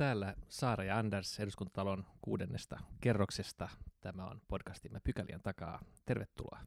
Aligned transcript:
Täällä 0.00 0.34
Saara 0.48 0.84
ja 0.84 0.98
Anders 0.98 1.40
eduskuntatalon 1.40 2.04
kuudennesta 2.22 2.78
kerroksesta. 3.00 3.68
Tämä 4.00 4.26
on 4.26 4.40
podcastimme 4.48 5.00
Pykälien 5.04 5.40
takaa. 5.42 5.80
Tervetuloa. 6.06 6.58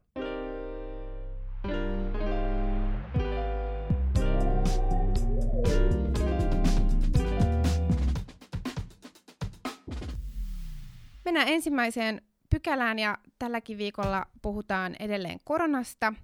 Mennään 11.24 11.48
ensimmäiseen 11.48 12.22
pykälään 12.50 12.98
ja 12.98 13.18
tälläkin 13.38 13.78
viikolla 13.78 14.26
puhutaan 14.42 14.96
edelleen 14.98 15.38
koronasta. 15.44 16.14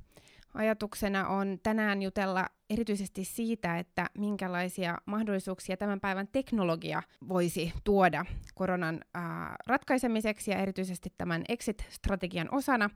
Ajatuksena 0.54 1.28
on 1.28 1.58
tänään 1.62 2.02
jutella 2.02 2.46
erityisesti 2.70 3.24
siitä, 3.24 3.78
että 3.78 4.06
minkälaisia 4.18 4.98
mahdollisuuksia 5.06 5.76
tämän 5.76 6.00
päivän 6.00 6.28
teknologia 6.32 7.02
voisi 7.28 7.72
tuoda 7.84 8.24
koronan 8.54 9.00
ää, 9.14 9.56
ratkaisemiseksi 9.66 10.50
ja 10.50 10.58
erityisesti 10.58 11.12
tämän 11.18 11.44
exit-strategian 11.48 12.48
osana. 12.54 12.90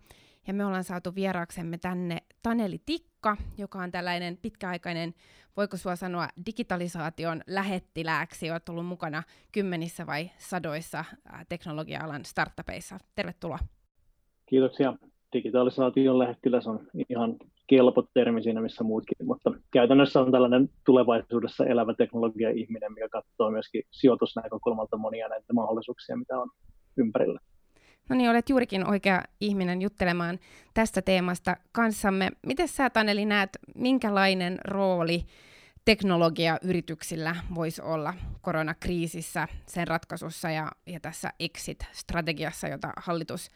Ja 0.46 0.54
me 0.54 0.64
ollaan 0.64 0.84
saatu 0.84 1.14
vieraaksemme 1.14 1.78
tänne 1.78 2.18
Taneli 2.42 2.82
Tikka, 2.86 3.36
joka 3.58 3.78
on 3.78 3.90
tällainen 3.90 4.36
pitkäaikainen, 4.36 5.14
voiko 5.56 5.76
sua 5.76 5.96
sanoa, 5.96 6.28
digitalisaation 6.46 7.42
lähettilääksi. 7.46 8.50
Olet 8.50 8.68
ollut 8.68 8.86
mukana 8.86 9.22
kymmenissä 9.52 10.06
vai 10.06 10.30
sadoissa 10.38 11.04
teknologia-alan 11.48 12.24
startupeissa. 12.24 12.98
Tervetuloa. 13.14 13.58
Kiitoksia. 14.46 14.94
Digitalisaation 15.34 16.18
lähettiläs 16.18 16.66
on 16.66 16.86
ihan 17.08 17.36
kelpo 17.66 18.02
termi 18.14 18.42
siinä, 18.42 18.60
missä 18.60 18.84
muutkin, 18.84 19.26
mutta 19.26 19.50
käytännössä 19.72 20.20
on 20.20 20.32
tällainen 20.32 20.68
tulevaisuudessa 20.86 21.66
elävä 21.66 21.94
teknologia-ihminen, 21.94 22.92
mikä 22.92 23.08
katsoo 23.08 23.50
myöskin 23.50 23.82
sijoitusnäkökulmalta 23.90 24.96
monia 24.96 25.28
näitä 25.28 25.52
mahdollisuuksia, 25.52 26.16
mitä 26.16 26.38
on 26.38 26.50
ympärillä. 26.96 27.40
No 28.08 28.16
niin, 28.16 28.30
olet 28.30 28.48
juurikin 28.48 28.88
oikea 28.88 29.22
ihminen 29.40 29.82
juttelemaan 29.82 30.38
tästä 30.74 31.02
teemasta 31.02 31.56
kanssamme. 31.72 32.30
Miten 32.46 32.68
sä, 32.68 32.90
Taneli, 32.90 33.24
näet, 33.24 33.50
minkälainen 33.74 34.58
rooli 34.64 35.24
teknologiayrityksillä 35.84 37.36
voisi 37.54 37.82
olla 37.82 38.14
koronakriisissä, 38.42 39.48
sen 39.66 39.88
ratkaisussa 39.88 40.50
ja, 40.50 40.72
ja 40.86 41.00
tässä 41.00 41.30
exit-strategiassa, 41.40 42.68
jota 42.68 42.92
hallitus 42.96 43.50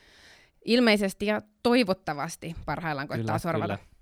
ilmeisesti 0.65 1.27
ja 1.27 1.43
toivottavasti 1.63 2.57
parhaillaan 2.67 3.09
koittaa 3.09 3.27
kyllä, 3.27 3.39
sorvata? 3.39 3.77
Kyllä. 3.77 3.99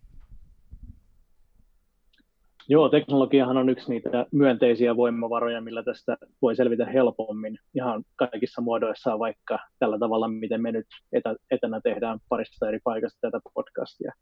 Joo, 2.68 2.88
teknologiahan 2.88 3.56
on 3.56 3.68
yksi 3.68 3.90
niitä 3.90 4.26
myönteisiä 4.32 4.96
voimavaroja, 4.96 5.60
millä 5.60 5.82
tästä 5.82 6.16
voi 6.42 6.56
selvitä 6.56 6.86
helpommin 6.86 7.58
ihan 7.74 8.04
kaikissa 8.16 8.62
muodoissaan, 8.62 9.18
vaikka 9.18 9.58
tällä 9.78 9.98
tavalla, 9.98 10.28
miten 10.28 10.62
me 10.62 10.72
nyt 10.72 10.86
etä, 11.12 11.36
etänä 11.50 11.80
tehdään 11.80 12.18
parista 12.28 12.68
eri 12.68 12.78
paikasta 12.84 13.18
tätä 13.20 13.40
podcastia. 13.54 14.12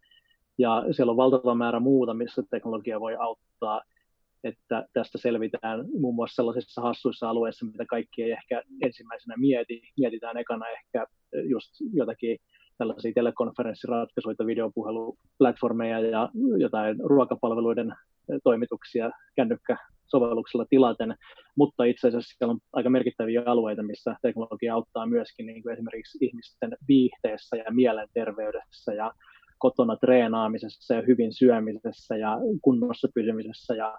Ja 0.59 0.85
siellä 0.91 1.11
on 1.11 1.17
valtava 1.17 1.55
määrä 1.55 1.81
muuta, 1.81 2.15
missä 2.15 2.43
teknologia 2.51 3.01
voi 3.01 3.17
auttaa, 3.17 3.83
että 4.45 4.87
tästä 4.93 5.19
selvitään 5.19 5.85
muun 6.01 6.15
muassa 6.15 6.35
sellaisissa 6.35 6.83
hassuissa 6.83 7.29
alueissa, 7.29 7.67
mitä 7.67 7.85
kaikki 7.87 8.23
ei 8.23 8.31
ehkä 8.31 8.63
ensimmäisenä 8.83 9.35
mieti. 9.37 9.83
Mietitään 9.99 10.37
ekana 10.37 10.65
ehkä 10.69 11.07
just 11.45 11.71
jotakin 11.93 12.39
tällaisia 12.79 13.13
telekonferenssiratkaisuja, 13.15 14.47
videopuheluplatformeja 14.47 16.01
ja 16.01 16.29
jotain 16.59 16.97
ruokapalveluiden 17.01 17.95
toimituksia 18.45 19.11
kännykkäsovelluksella 19.37 20.67
tilaten, 20.71 21.15
mutta 21.57 21.85
itse 21.85 22.09
asiassa 22.09 22.37
siellä 22.39 22.53
on 22.53 22.59
aika 22.73 22.91
merkittäviä 22.91 23.43
alueita, 23.47 23.83
missä 23.83 24.17
teknologia 24.23 24.75
auttaa 24.75 25.07
myöskin 25.07 25.47
niin 25.47 25.63
kuin 25.63 25.73
esimerkiksi 25.73 26.19
ihmisten 26.21 26.77
viihteessä 26.89 27.57
ja 27.57 27.71
mielenterveydessä 27.71 28.95
ja 28.95 29.13
kotona 29.59 29.97
treenaamisessa 29.97 30.95
ja 30.95 31.03
hyvin 31.03 31.33
syömisessä 31.33 32.17
ja 32.17 32.39
kunnossa 32.63 33.09
pysymisessä 33.15 33.75
ja 33.75 33.99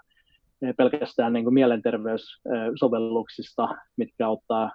pelkästään 0.77 1.33
niin 1.33 1.43
kuin 1.43 1.53
mielenterveyssovelluksista, 1.53 3.67
mitkä 3.97 4.27
auttaa 4.27 4.71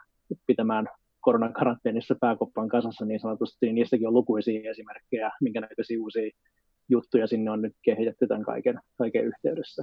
pitämään 0.47 0.89
koronan 1.21 1.53
karanteenissa 1.53 2.15
pääkoppan 2.21 2.69
kasassa 2.69 3.05
niin 3.05 3.21
sanotusti, 3.21 3.73
niistäkin 3.73 4.09
on 4.09 4.15
lukuisia 4.15 4.71
esimerkkejä, 4.71 5.31
minkä 5.41 5.61
näköisiä 5.61 6.01
uusia 6.01 6.31
juttuja 6.89 7.27
sinne 7.27 7.51
on 7.51 7.63
nyt 7.63 7.75
kehitetty 7.83 8.27
tämän 8.27 8.45
kaiken, 8.45 8.81
kaiken 8.99 9.25
yhteydessä. 9.25 9.83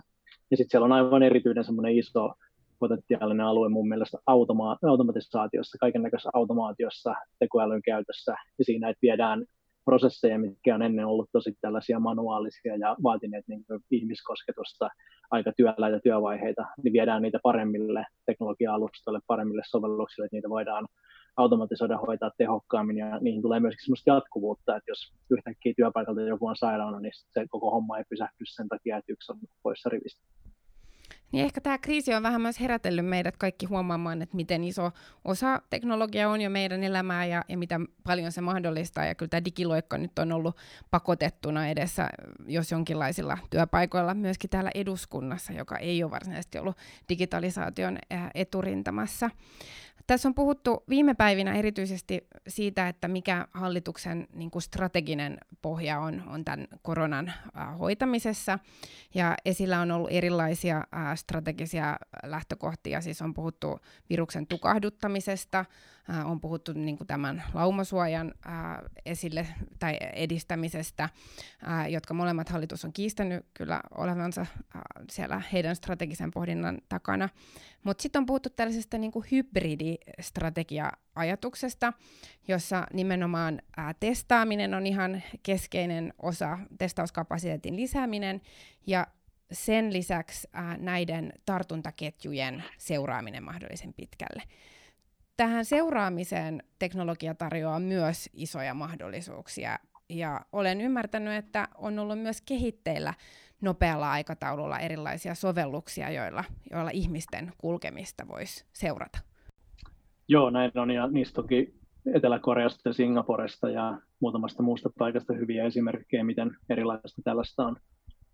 Ja 0.52 0.57
sitten 0.57 0.72
siellä 0.72 0.86
on 0.86 0.91
aivan 0.91 1.24
erityinen 1.24 1.63
semmoinen 1.63 1.97
iso 1.97 2.34
potentiaalinen 2.80 3.46
alue 3.46 3.69
mun 3.69 3.90
mielestä 3.90 4.18
automa- 4.18 4.78
automatisaatiossa, 4.88 5.78
kaiken 5.78 6.02
näköisessä 6.02 6.30
automaatiossa, 6.34 7.16
tekoälyn 7.40 7.81
käytössä 7.81 8.36
ja 8.59 8.66
siinä, 8.66 8.90
että 8.90 9.02
viedään 9.02 9.46
prosesseja, 9.90 10.40
mitkä 10.40 10.75
on 10.75 10.81
ennen 10.81 11.06
ollut 11.06 11.30
tosi 11.31 11.58
tällaisia 11.62 12.00
manuaalisia 12.00 12.75
ja 12.75 12.96
vaatineet 13.03 13.46
niin 13.48 13.66
ihmiskosketusta, 13.92 14.90
aika 15.31 15.52
työläitä 15.58 16.00
työvaiheita, 16.03 16.66
niin 16.84 16.94
viedään 16.94 17.22
niitä 17.22 17.40
paremmille 17.44 18.06
teknologia-alustoille, 18.25 19.20
paremmille 19.28 19.62
sovelluksille, 19.66 20.25
että 20.25 20.36
niitä 20.36 20.50
voidaan 20.50 20.88
automatisoida, 21.38 21.98
hoitaa 21.98 22.31
tehokkaammin 22.38 22.98
ja 22.98 23.20
niihin 23.20 23.42
tulee 23.42 23.59
myöskin 23.59 23.86
sellaista 23.86 24.09
jatkuvuutta, 24.09 24.75
että 24.75 24.92
jos 24.92 25.14
yhtäkkiä 25.31 25.74
työpaikalta 25.78 26.22
joku 26.22 26.48
on 26.48 26.56
sairaana, 26.56 27.00
niin 27.00 27.12
se 27.34 27.46
koko 27.50 27.72
homma 27.72 27.98
ei 27.98 28.04
pysähdy 28.09 28.46
sen 28.56 28.68
takia, 28.68 28.98
että 28.98 29.12
yksi 29.12 29.31
on 29.31 29.40
poissa 29.64 29.90
rivistä. 29.90 30.22
Niin 31.31 31.45
ehkä 31.45 31.61
tämä 31.61 31.77
kriisi 31.77 32.13
on 32.13 32.23
vähän 32.23 32.41
myös 32.41 32.59
herätellyt 32.59 33.05
meidät 33.05 33.38
kaikki 33.38 33.65
huomaamaan, 33.65 34.21
että 34.21 34.35
miten 34.35 34.63
iso 34.63 34.91
osa 35.25 35.61
teknologia 35.69 36.29
on 36.29 36.41
jo 36.41 36.49
meidän 36.49 36.83
elämää 36.83 37.25
ja, 37.25 37.43
ja 37.49 37.57
mitä 37.57 37.79
paljon 38.03 38.31
se 38.31 38.41
mahdollistaa. 38.41 39.05
Ja 39.05 39.15
kyllä 39.15 39.29
tämä 39.29 39.45
digiloikka 39.45 39.97
nyt 39.97 40.19
on 40.19 40.31
ollut 40.31 40.57
pakotettuna 40.91 41.67
edessä, 41.67 42.09
jos 42.47 42.71
jonkinlaisilla 42.71 43.38
työpaikoilla, 43.49 44.13
myöskin 44.13 44.49
täällä 44.49 44.71
eduskunnassa, 44.75 45.53
joka 45.53 45.77
ei 45.77 46.03
ole 46.03 46.11
varsinaisesti 46.11 46.59
ollut 46.59 46.77
digitalisaation 47.09 47.97
eturintamassa. 48.35 49.29
Tässä 50.07 50.28
on 50.28 50.35
puhuttu 50.35 50.84
viime 50.90 51.13
päivinä 51.13 51.56
erityisesti 51.56 52.28
siitä, 52.47 52.88
että 52.88 53.07
mikä 53.07 53.47
hallituksen 53.53 54.28
niin 54.34 54.51
kuin 54.51 54.62
strateginen 54.62 55.38
pohja 55.62 56.00
on, 56.00 56.23
on 56.28 56.45
tämän 56.45 56.68
koronan 56.81 57.28
äh, 57.28 57.79
hoitamisessa. 57.79 58.59
Ja 59.13 59.35
esillä 59.45 59.79
on 59.79 59.91
ollut 59.91 60.12
erilaisia 60.12 60.78
äh, 60.78 61.16
strategisia 61.16 61.97
lähtökohtia, 62.23 63.01
siis 63.01 63.22
on 63.22 63.34
puhuttu 63.34 63.79
viruksen 64.09 64.47
tukahduttamisesta, 64.47 65.66
äh, 66.09 66.31
on 66.31 66.41
puhuttu 66.41 66.73
niin 66.73 66.97
kuin 66.97 67.07
tämän 67.07 67.44
laumasuojan 67.53 68.34
äh, 68.45 68.53
esille 69.06 69.47
tai 69.79 69.97
edistämisestä, 70.13 71.03
äh, 71.03 71.09
jotka 71.90 72.13
molemmat 72.13 72.50
hallitus 72.50 72.85
on 72.85 72.94
kiistänyt 72.94 73.45
kyllä 73.53 73.81
olevansa 73.97 74.41
äh, 74.41 74.47
siellä 75.12 75.41
heidän 75.53 75.75
strategisen 75.75 76.31
pohdinnan 76.31 76.78
takana. 76.90 77.29
Mutta 77.84 78.01
sitten 78.01 78.19
on 78.19 78.25
puhuttu 78.25 78.50
tällaisesta 78.50 78.97
niin 78.97 79.12
kuin 79.12 79.25
hybridistrategia-ajatuksesta, 79.31 81.94
jossa 82.47 82.88
nimenomaan 82.94 83.62
ää, 83.78 83.94
testaaminen 84.00 84.74
on 84.74 84.88
ihan 84.88 85.24
keskeinen 85.44 86.13
osa, 86.22 86.59
testauskapasiteetin 86.78 87.75
lisääminen, 87.75 88.41
ja 88.88 89.07
sen 89.51 89.94
lisäksi 89.94 90.47
ää, 90.53 90.78
näiden 90.78 91.34
tartuntaketjujen 91.45 92.63
seuraaminen 92.78 93.44
mahdollisen 93.44 93.94
pitkälle. 93.94 94.44
Tähän 95.38 95.66
seuraamiseen 95.66 96.64
teknologia 96.80 97.36
tarjoaa 97.36 97.80
myös 97.80 98.30
isoja 98.34 98.74
mahdollisuuksia, 98.74 99.80
ja 100.09 100.42
olen 100.52 100.81
ymmärtänyt, 100.81 101.34
että 101.34 101.68
on 101.78 102.00
ollut 102.00 102.20
myös 102.20 102.42
kehitteillä 102.42 103.14
nopealla 103.62 104.12
aikataululla 104.12 104.80
erilaisia 104.80 105.36
sovelluksia, 105.36 106.09
joilla, 106.09 106.44
joilla 106.72 106.90
ihmisten 106.94 107.52
kulkemista 107.58 108.28
voisi 108.28 108.66
seurata. 108.74 109.19
Joo, 110.28 110.50
näin 110.50 110.72
on, 110.75 110.92
ja 110.92 111.07
niistä 111.07 111.36
toki 111.36 111.74
Etelä-Koreasta 112.13 112.90
ja 112.90 112.94
Singaporesta 112.94 113.69
ja 113.69 113.98
muutamasta 114.19 114.63
muusta 114.63 114.90
paikasta 114.98 115.33
hyviä 115.33 115.66
esimerkkejä, 115.66 116.24
miten 116.24 116.57
erilaista 116.69 117.22
tällaista 117.24 117.66
on 117.66 117.75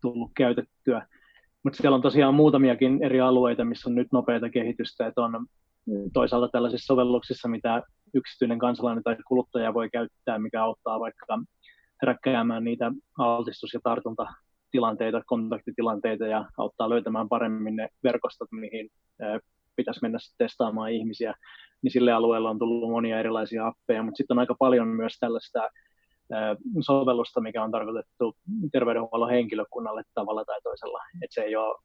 tullut 0.02 0.32
käytettyä. 0.38 1.08
Mutta 1.64 1.78
siellä 1.78 1.96
on 1.96 2.02
tosiaan 2.02 2.36
muutamiakin 2.36 3.04
eri 3.04 3.22
alueita, 3.22 3.66
missä 3.66 3.90
on 3.90 3.96
nyt 3.96 4.12
nopeita 4.12 4.50
kehitystä, 4.50 5.08
että 5.08 5.22
on 5.22 5.48
toisaalta 6.14 6.50
tällaisissa 6.52 6.86
sovelluksissa, 6.86 7.48
mitä 7.48 7.82
yksityinen 8.14 8.60
kansalainen 8.60 9.04
tai 9.04 9.16
kuluttaja 9.28 9.74
voi 9.74 9.90
käyttää, 9.90 10.40
mikä 10.40 10.64
auttaa 10.64 11.00
vaikka 11.00 11.40
heräkkäämään 12.02 12.64
niitä 12.64 12.92
altistus- 13.18 13.74
ja 13.74 13.80
tartunta 13.84 14.26
tilanteita, 14.72 15.22
kontaktitilanteita 15.26 16.26
ja 16.26 16.46
auttaa 16.58 16.90
löytämään 16.90 17.30
paremmin 17.30 17.76
ne 17.76 17.90
verkostot, 18.04 18.52
mihin 18.52 18.90
pitäisi 19.76 20.00
mennä 20.02 20.18
testaamaan 20.38 20.92
ihmisiä, 20.92 21.34
niin 21.82 21.92
sille 21.92 22.12
alueelle 22.12 22.50
on 22.50 22.60
tullut 22.60 22.92
monia 22.92 23.20
erilaisia 23.20 23.68
appeja, 23.68 24.04
mutta 24.04 24.18
sitten 24.18 24.36
on 24.36 24.40
aika 24.40 24.56
paljon 24.60 24.88
myös 24.88 25.18
tällaista 25.20 25.70
sovellusta, 26.80 27.42
mikä 27.42 27.64
on 27.64 27.72
tarkoitettu 27.72 28.36
terveydenhuollon 28.72 29.30
henkilökunnalle 29.30 30.04
tavalla 30.14 30.46
tai 30.46 30.62
toisella. 30.64 31.00
Että 31.24 31.34
se 31.34 31.42
ei 31.42 31.56
ole 31.56 31.80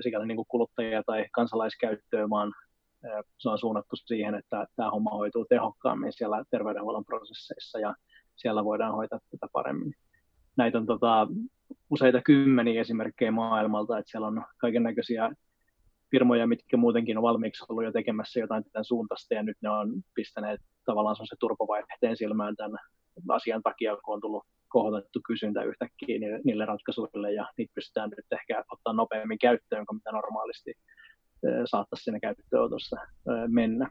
sikäli 0.00 0.26
niin 0.26 0.44
kuluttajia 0.48 1.02
tai 1.06 1.26
kansalaiskäyttöä, 1.32 2.30
vaan 2.30 2.52
Se 3.38 3.48
on 3.48 3.58
suunnattu 3.58 3.96
siihen, 3.96 4.34
että 4.34 4.66
tämä 4.76 4.90
homma 4.90 5.10
hoituu 5.10 5.44
tehokkaammin 5.44 6.12
siellä 6.12 6.44
terveydenhuollon 6.50 7.04
prosesseissa 7.04 7.78
ja 7.78 7.94
siellä 8.36 8.64
voidaan 8.64 8.94
hoitaa 8.94 9.18
tätä 9.30 9.46
paremmin. 9.52 9.94
Näitä 10.56 10.78
on 10.78 10.86
tota, 10.86 11.28
useita 11.90 12.22
kymmeniä 12.22 12.80
esimerkkejä 12.80 13.30
maailmalta, 13.30 13.98
että 13.98 14.10
siellä 14.10 14.26
on 14.26 14.44
kaiken 14.58 14.82
näköisiä 14.82 15.30
firmoja, 16.10 16.46
mitkä 16.46 16.76
muutenkin 16.76 17.16
on 17.16 17.22
valmiiksi 17.22 17.64
ollut 17.68 17.84
jo 17.84 17.92
tekemässä 17.92 18.40
jotain 18.40 18.64
tämän 18.72 18.84
suuntaista, 18.84 19.34
ja 19.34 19.42
nyt 19.42 19.56
ne 19.60 19.70
on 19.70 19.92
pistäneet 20.14 20.60
tavallaan 20.84 21.16
se 21.16 21.36
turpavaihteen 21.40 22.16
silmään 22.16 22.56
tämän 22.56 22.78
asian 23.28 23.62
takia, 23.62 23.96
kun 24.04 24.14
on 24.14 24.20
tullut 24.20 24.44
kohotettu 24.68 25.20
kysyntä 25.26 25.62
yhtäkkiä 25.62 26.18
niille, 26.18 26.40
niille 26.44 26.64
ratkaisuille, 26.64 27.32
ja 27.32 27.46
niitä 27.58 27.72
pystytään 27.74 28.10
nyt 28.10 28.32
ehkä 28.32 28.64
ottaa 28.72 28.92
nopeammin 28.92 29.38
käyttöön 29.38 29.86
kuin 29.86 29.96
mitä 29.96 30.12
normaalisti 30.12 30.74
saattaisi 31.64 32.04
siinä 32.04 32.20
käyttöönotossa 32.20 32.96
mennä. 33.48 33.90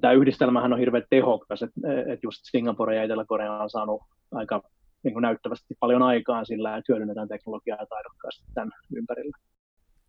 Tämä 0.00 0.12
yhdistelmähän 0.12 0.72
on 0.72 0.78
hirveän 0.78 1.04
tehokas, 1.10 1.62
että 1.62 1.80
et 2.12 2.22
just 2.22 2.40
Singapore 2.42 2.96
ja 2.96 3.02
Etelä-Korea 3.02 3.52
on 3.52 3.70
saanut 3.70 4.02
aika 4.32 4.62
niin 5.02 5.12
kuin 5.12 5.22
näyttävästi 5.22 5.74
paljon 5.80 6.02
aikaan 6.02 6.46
sillä, 6.46 6.76
että 6.76 6.92
hyödynnetään 6.92 7.28
teknologiaa 7.28 7.86
taidokkaasti 7.86 8.44
tämän 8.54 8.70
ympärillä 8.96 9.36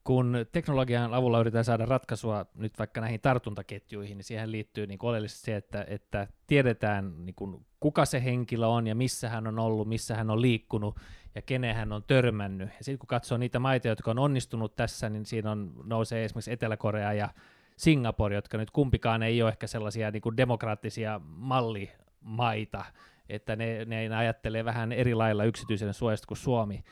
kun 0.08 0.46
teknologian 0.52 1.14
avulla 1.14 1.40
yritetään 1.40 1.66
saada 1.66 1.86
ratkaisua 1.86 2.46
nyt 2.56 2.80
vaikka 2.80 3.02
näihin 3.02 3.22
tartuntaketjuihin, 3.22 4.18
niin 4.18 4.26
siihen 4.26 4.52
liittyy 4.52 4.88
niin 4.88 5.00
oleellisesti 5.02 5.46
se, 5.46 5.56
että, 5.56 5.86
että 5.88 6.28
tiedetään 6.48 7.26
niin 7.26 7.36
kuin, 7.36 7.66
kuka 7.80 8.06
se 8.06 8.24
henkilö 8.24 8.68
on 8.68 8.88
ja 8.88 8.96
missä 8.96 9.30
hän 9.30 9.48
on 9.48 9.60
ollut, 9.60 9.88
missä 9.88 10.16
hän 10.16 10.30
on 10.30 10.42
liikkunut 10.42 11.00
ja 11.36 11.42
kenen 11.42 11.76
hän 11.76 11.92
on 11.92 12.04
törmännyt. 12.04 12.70
Ja 12.70 12.84
sitten 12.84 13.00
kun 13.00 13.08
katsoo 13.08 13.38
niitä 13.38 13.60
maita, 13.60 13.88
jotka 13.88 14.12
on 14.12 14.20
onnistunut 14.20 14.76
tässä, 14.76 15.10
niin 15.10 15.26
siinä 15.26 15.52
on, 15.52 15.74
nousee 15.84 16.26
esimerkiksi 16.26 16.52
Etelä-Korea 16.52 17.14
ja 17.14 17.30
Singapore, 17.78 18.36
jotka 18.36 18.58
nyt 18.58 18.72
kumpikaan 18.72 19.24
ei 19.24 19.42
ole 19.42 19.50
ehkä 19.50 19.68
sellaisia 19.68 20.12
niin 20.12 20.22
kuin 20.22 20.38
demokraattisia 20.38 21.22
mallimaita, 21.30 22.86
että 23.30 23.56
ne, 23.56 23.86
ne 23.86 24.16
ajattelee 24.16 24.66
vähän 24.66 24.92
eri 24.92 25.16
lailla 25.16 25.44
yksityisen 25.44 25.94
suojasta 25.94 26.28
kuin 26.28 26.38
Suomi. 26.38 26.84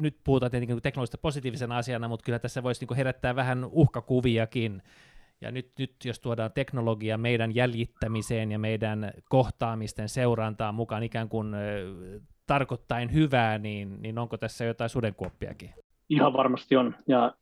Nyt 0.00 0.16
puhutaan 0.24 0.50
tietenkin 0.50 0.82
teknologista 0.82 1.18
positiivisena 1.18 1.76
asiana, 1.76 2.08
mutta 2.08 2.24
kyllä 2.24 2.38
tässä 2.38 2.62
voisi 2.62 2.86
niin 2.86 2.96
herättää 2.96 3.36
vähän 3.36 3.64
uhkakuviakin. 3.64 4.82
Ja 5.40 5.50
nyt, 5.50 5.70
nyt 5.78 5.94
jos 6.04 6.20
tuodaan 6.20 6.52
teknologia 6.52 7.18
meidän 7.18 7.54
jäljittämiseen 7.54 8.52
ja 8.52 8.58
meidän 8.58 9.12
kohtaamisten 9.28 10.08
seurantaan 10.08 10.74
mukaan 10.74 11.02
ikään 11.02 11.28
kuin 11.28 11.54
tarkoittain 12.46 13.12
hyvää, 13.12 13.58
niin, 13.58 14.02
niin 14.02 14.18
onko 14.18 14.36
tässä 14.36 14.64
jotain 14.64 14.90
sudenkuoppiakin? 14.90 15.70
Ihan 16.08 16.32
varmasti 16.32 16.76
on. 16.76 16.94
Ja 17.08 17.34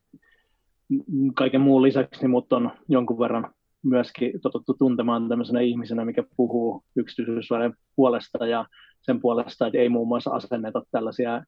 kaiken 1.34 1.60
muun 1.60 1.82
lisäksi 1.82 2.26
niin 2.26 2.44
on 2.50 2.70
jonkun 2.88 3.18
verran 3.18 3.54
myöskin 3.84 4.40
totuttu 4.40 4.74
tuntemaan 4.74 5.28
tämmöisenä 5.28 5.60
ihmisenä, 5.60 6.04
mikä 6.04 6.24
puhuu 6.36 6.84
yksityisyyden 6.96 7.74
puolesta 7.96 8.46
ja 8.46 8.66
sen 9.00 9.20
puolesta, 9.20 9.66
että 9.66 9.78
ei 9.78 9.88
muun 9.88 10.08
muassa 10.08 10.30
asenneta 10.30 10.82
tällaisia 10.90 11.44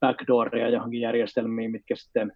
backdooria 0.00 0.68
johonkin 0.68 1.00
järjestelmiin, 1.00 1.70
mitkä 1.70 1.96
sitten 1.96 2.32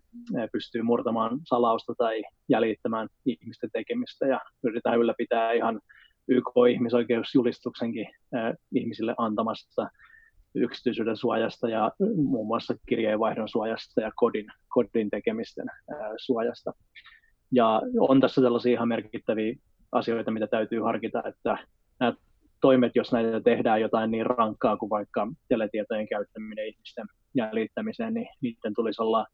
pystyy 0.52 0.82
murtamaan 0.82 1.40
salausta 1.44 1.94
tai 1.99 2.23
jäljittämään 2.49 3.08
ihmisten 3.26 3.70
tekemistä 3.73 4.26
ja 4.26 4.40
yritetään 4.64 4.99
ylläpitää 4.99 5.52
ihan 5.52 5.81
YK-ihmisoikeusjulistuksenkin 6.29 8.06
ihmisille 8.75 9.14
antamasta 9.19 9.88
yksityisyyden 10.55 11.17
suojasta 11.17 11.69
ja 11.69 11.93
muun 12.17 12.46
muassa 12.46 12.75
kirjeenvaihdon 12.88 13.49
suojasta 13.49 14.00
ja 14.00 14.12
kodin, 14.17 14.46
kodin 14.69 15.11
tekemisten 15.11 15.67
suojasta. 16.17 16.73
Ja 17.52 17.82
on 17.98 18.20
tässä 18.20 18.42
tällaisia 18.42 18.72
ihan 18.72 18.88
merkittäviä 18.88 19.54
asioita, 19.92 20.30
mitä 20.30 20.46
täytyy 20.46 20.80
harkita, 20.80 21.22
että 21.24 21.58
nämä 22.00 22.12
toimet, 22.60 22.96
jos 22.96 23.12
näitä 23.12 23.40
tehdään 23.40 23.80
jotain 23.80 24.10
niin 24.10 24.26
rankkaa 24.26 24.76
kuin 24.76 24.90
vaikka 24.90 25.28
teletietojen 25.48 26.08
käyttäminen 26.08 26.66
ihmisten 26.66 27.06
jäljittämiseen, 27.34 28.14
niin 28.14 28.28
niiden 28.42 28.74
tulisi 28.74 29.02
olla 29.02 29.26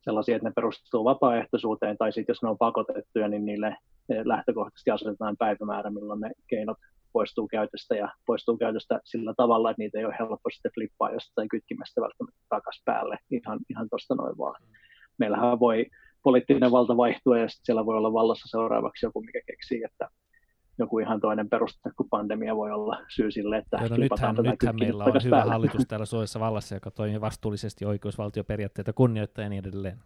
sellaisia, 0.00 0.36
että 0.36 0.48
ne 0.48 0.52
perustuu 0.56 1.04
vapaaehtoisuuteen, 1.04 1.96
tai 1.98 2.12
sitten 2.12 2.32
jos 2.32 2.42
ne 2.42 2.48
on 2.48 2.58
pakotettuja, 2.58 3.28
niin 3.28 3.46
niille 3.46 3.76
lähtökohtaisesti 4.24 4.90
asetetaan 4.90 5.36
päivämäärä, 5.36 5.90
milloin 5.90 6.20
ne 6.20 6.30
keinot 6.48 6.78
poistuu 7.12 7.48
käytöstä 7.48 7.94
ja 7.94 8.08
poistuu 8.26 8.56
käytöstä 8.56 9.00
sillä 9.04 9.34
tavalla, 9.36 9.70
että 9.70 9.82
niitä 9.82 9.98
ei 9.98 10.04
ole 10.04 10.16
helppo 10.18 10.50
sitten 10.50 10.72
flippaa 10.74 11.12
jostain 11.12 11.48
kytkimästä 11.48 12.00
välttämättä 12.00 12.40
takaisin 12.48 12.82
päälle 12.84 13.18
ihan, 13.30 13.58
ihan 13.70 13.88
tuosta 13.90 14.14
noin 14.14 14.38
vaan. 14.38 14.62
Meillähän 15.18 15.60
voi 15.60 15.86
poliittinen 16.26 16.72
valta 16.72 16.96
vaihtuu 16.96 17.34
ja 17.34 17.48
sitten 17.48 17.64
siellä 17.66 17.86
voi 17.86 17.96
olla 17.96 18.12
vallassa 18.12 18.48
seuraavaksi 18.48 19.06
joku, 19.06 19.20
mikä 19.20 19.40
keksii, 19.46 19.84
että 19.84 20.08
joku 20.78 20.98
ihan 20.98 21.20
toinen 21.20 21.48
peruste 21.48 21.90
kuin 21.96 22.08
pandemia 22.10 22.56
voi 22.56 22.70
olla 22.70 22.98
syy 23.08 23.30
sille, 23.30 23.58
että 23.58 23.76
Joo, 23.76 23.88
no 23.88 23.96
nythän, 23.96 24.36
nythän 24.36 24.76
meillä 24.80 25.04
on 25.04 25.12
hyvä 25.24 25.36
päälle. 25.36 25.52
hallitus 25.52 25.86
täällä 25.88 26.06
Suomessa 26.06 26.40
vallassa, 26.40 26.74
joka 26.74 26.90
toimii 26.90 27.20
vastuullisesti 27.20 27.84
oikeusvaltioperiaatteita 27.84 28.92
kunnioittaa 28.92 29.42
ja 29.42 29.48
niin 29.48 29.66
edelleen. 29.66 29.98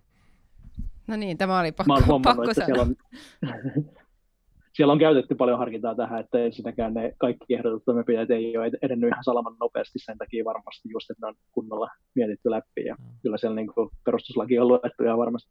No 1.07 1.17
niin, 1.17 1.39
tämä 1.39 1.61
oli 1.61 1.73
pakko, 1.73 2.21
pakko 2.23 2.55
sanoa. 2.55 2.67
Siellä 2.67 2.83
on, 2.83 2.97
siellä 4.77 4.93
on 4.93 4.99
käytetty 4.99 5.35
paljon 5.35 5.59
harkintaa 5.59 5.95
tähän, 5.95 6.21
että 6.21 6.39
ensinnäkään 6.39 6.95
ne 6.95 7.13
kaikki 7.19 7.55
ehdotut 7.55 7.85
toimenpiteet 7.85 8.31
ei 8.31 8.57
ole 8.57 8.71
edennyt 8.83 9.09
ihan 9.09 9.25
salaman 9.25 9.57
nopeasti 9.61 9.99
sen 9.99 10.19
takia 10.19 10.45
varmasti 10.45 10.89
just, 10.89 11.11
että 11.11 11.27
ne 11.27 11.29
on 11.29 11.35
kunnolla 11.53 11.89
mietitty 12.15 12.51
läpi 12.51 12.85
ja 12.85 12.95
mm. 12.95 13.05
kyllä 13.23 13.39
siellä 13.39 13.57
niin 13.57 13.73
kuin 13.75 13.91
perustuslaki 14.05 14.59
on 14.59 14.69
luettu 14.69 15.05
ihan 15.05 15.19
varmasti. 15.19 15.51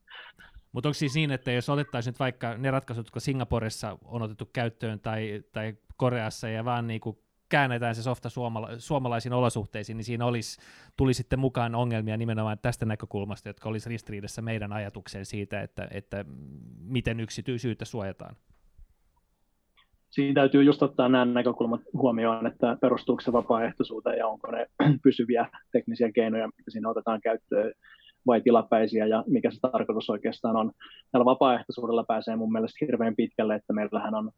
Mutta 0.71 0.89
onko 0.89 0.93
siis 0.93 1.15
niin, 1.15 1.31
että 1.31 1.51
jos 1.51 1.69
otettaisiin 1.69 2.11
nyt 2.11 2.19
vaikka 2.19 2.57
ne 2.57 2.71
ratkaisut, 2.71 3.05
jotka 3.05 3.19
Singaporessa 3.19 3.97
on 4.05 4.21
otettu 4.21 4.49
käyttöön 4.53 4.99
tai, 4.99 5.43
tai 5.51 5.73
Koreassa 5.97 6.49
ja 6.49 6.65
vaan 6.65 6.87
niin 6.87 7.01
kuin 7.01 7.17
käännetään 7.49 7.95
se 7.95 8.03
softa 8.03 8.29
suomala- 8.29 8.69
suomalaisiin 8.77 9.33
olosuhteisiin, 9.33 9.97
niin 9.97 10.05
siinä 10.05 10.25
olisi, 10.25 10.61
tuli 10.97 11.13
sitten 11.13 11.39
mukaan 11.39 11.75
ongelmia 11.75 12.17
nimenomaan 12.17 12.59
tästä 12.61 12.85
näkökulmasta, 12.85 13.49
jotka 13.49 13.69
olisi 13.69 13.89
ristiriidassa 13.89 14.41
meidän 14.41 14.73
ajatukseen 14.73 15.25
siitä, 15.25 15.61
että, 15.61 15.87
että 15.91 16.25
miten 16.79 17.19
yksityisyyttä 17.19 17.85
suojataan. 17.85 18.35
Siinä 20.09 20.33
täytyy 20.33 20.63
just 20.63 20.83
ottaa 20.83 21.09
nämä 21.09 21.25
näkökulmat 21.25 21.81
huomioon, 21.93 22.47
että 22.47 22.77
perustuuko 22.81 23.21
se 23.21 23.31
vapaaehtoisuuteen 23.31 24.17
ja 24.17 24.27
onko 24.27 24.51
ne 24.51 24.67
pysyviä 25.03 25.49
teknisiä 25.71 26.11
keinoja, 26.11 26.47
mitä 26.47 26.71
siinä 26.71 26.89
otetaan 26.89 27.21
käyttöön 27.21 27.73
vai 28.29 28.41
tilapäisiä 28.41 29.05
ja 29.05 29.23
mikä 29.27 29.51
se 29.51 29.59
tarkoitus 29.71 30.09
oikeastaan 30.09 30.55
on. 30.55 30.71
Tällä 31.11 31.25
vapaaehtoisuudella 31.25 32.03
pääsee 32.07 32.35
mun 32.35 32.51
mielestä 32.51 32.85
hirveän 32.85 33.15
pitkälle, 33.15 33.55
että 33.55 33.73
meillähän 33.73 34.15
on 34.15 34.31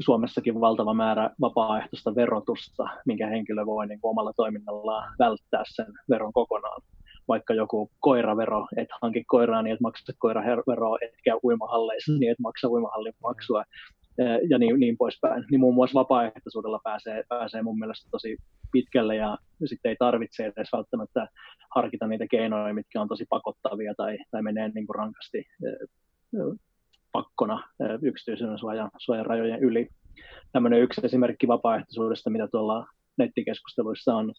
Suomessakin 0.00 0.60
valtava 0.60 0.94
määrä 0.94 1.30
vapaaehtoista 1.40 2.14
verotusta, 2.14 2.88
minkä 3.06 3.26
henkilö 3.26 3.66
voi 3.66 3.86
niin 3.86 4.00
kuin 4.00 4.10
omalla 4.10 4.32
toiminnallaan 4.36 5.14
välttää 5.18 5.62
sen 5.66 5.86
veron 6.10 6.32
kokonaan. 6.32 6.82
Vaikka 7.28 7.54
joku 7.54 7.90
koiravero, 8.00 8.66
että 8.76 8.96
hanki 9.02 9.24
koiraa 9.24 9.62
niin, 9.62 9.72
että 9.72 9.82
maksa 9.82 10.12
koiraveroa, 10.18 10.98
et 11.02 11.14
käy 11.24 11.38
uimahalleissa 11.44 12.12
niin, 12.12 12.30
että 12.30 12.42
maksa 12.42 12.68
uimahallin 12.68 13.14
maksua 13.22 13.64
ja 14.50 14.58
niin, 14.58 14.80
niin 14.80 14.96
poispäin. 14.96 15.44
Niin 15.50 15.60
muun 15.60 15.74
muassa 15.74 15.98
vapaaehtoisuudella 15.98 16.80
pääsee, 16.84 17.24
pääsee 17.28 17.62
mun 17.62 17.78
mielestä 17.78 18.08
tosi 18.10 18.36
pitkälle 18.72 19.16
ja 19.16 19.38
sitten 19.64 19.88
ei 19.88 19.96
tarvitse 19.98 20.46
edes 20.46 20.68
välttämättä 20.72 21.28
harkita 21.74 22.06
niitä 22.06 22.26
keinoja, 22.30 22.74
mitkä 22.74 23.00
on 23.00 23.08
tosi 23.08 23.24
pakottavia 23.28 23.94
tai, 23.96 24.18
tai 24.30 24.42
menee 24.42 24.68
niin 24.68 24.86
kuin 24.86 24.94
rankasti 24.94 25.44
pakkona 27.12 27.68
yksityisen 28.02 28.58
suojan, 28.58 28.90
suojan 28.98 29.26
rajojen 29.26 29.60
yli. 29.60 29.88
Tämmöinen 30.52 30.80
yksi 30.80 31.00
esimerkki 31.04 31.48
vapaaehtoisuudesta, 31.48 32.30
mitä 32.30 32.48
tuolla 32.48 32.86
nettikeskusteluissa 33.18 34.14
on 34.14 34.32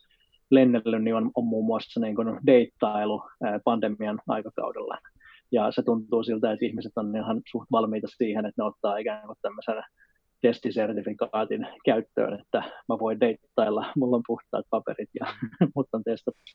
lennellyt, 0.51 1.03
niin 1.03 1.15
on, 1.15 1.31
on 1.35 1.45
muun 1.45 1.65
muassa 1.65 1.99
niin 1.99 2.15
kuin 2.15 2.39
deittailu 2.45 3.23
pandemian 3.63 4.19
aikakaudella. 4.27 4.97
Ja 5.51 5.71
se 5.71 5.83
tuntuu 5.83 6.23
siltä, 6.23 6.51
että 6.51 6.65
ihmiset 6.65 6.91
on 6.95 7.15
ihan 7.15 7.41
suht 7.51 7.71
valmiita 7.71 8.07
siihen, 8.17 8.45
että 8.45 8.61
ne 8.61 8.65
ottaa 8.65 8.97
ikään 8.97 9.25
kuin 9.25 9.37
tämmöisen 9.41 9.83
testisertifikaatin 10.41 11.67
käyttöön, 11.85 12.39
että 12.41 12.57
mä 12.59 12.99
voin 12.99 13.19
deittailla, 13.19 13.91
mulla 13.97 14.15
on 14.15 14.23
puhtaat 14.27 14.65
paperit 14.69 15.09
ja 15.19 15.25
mut 15.75 15.87
on 15.93 16.03
testattu. 16.03 16.51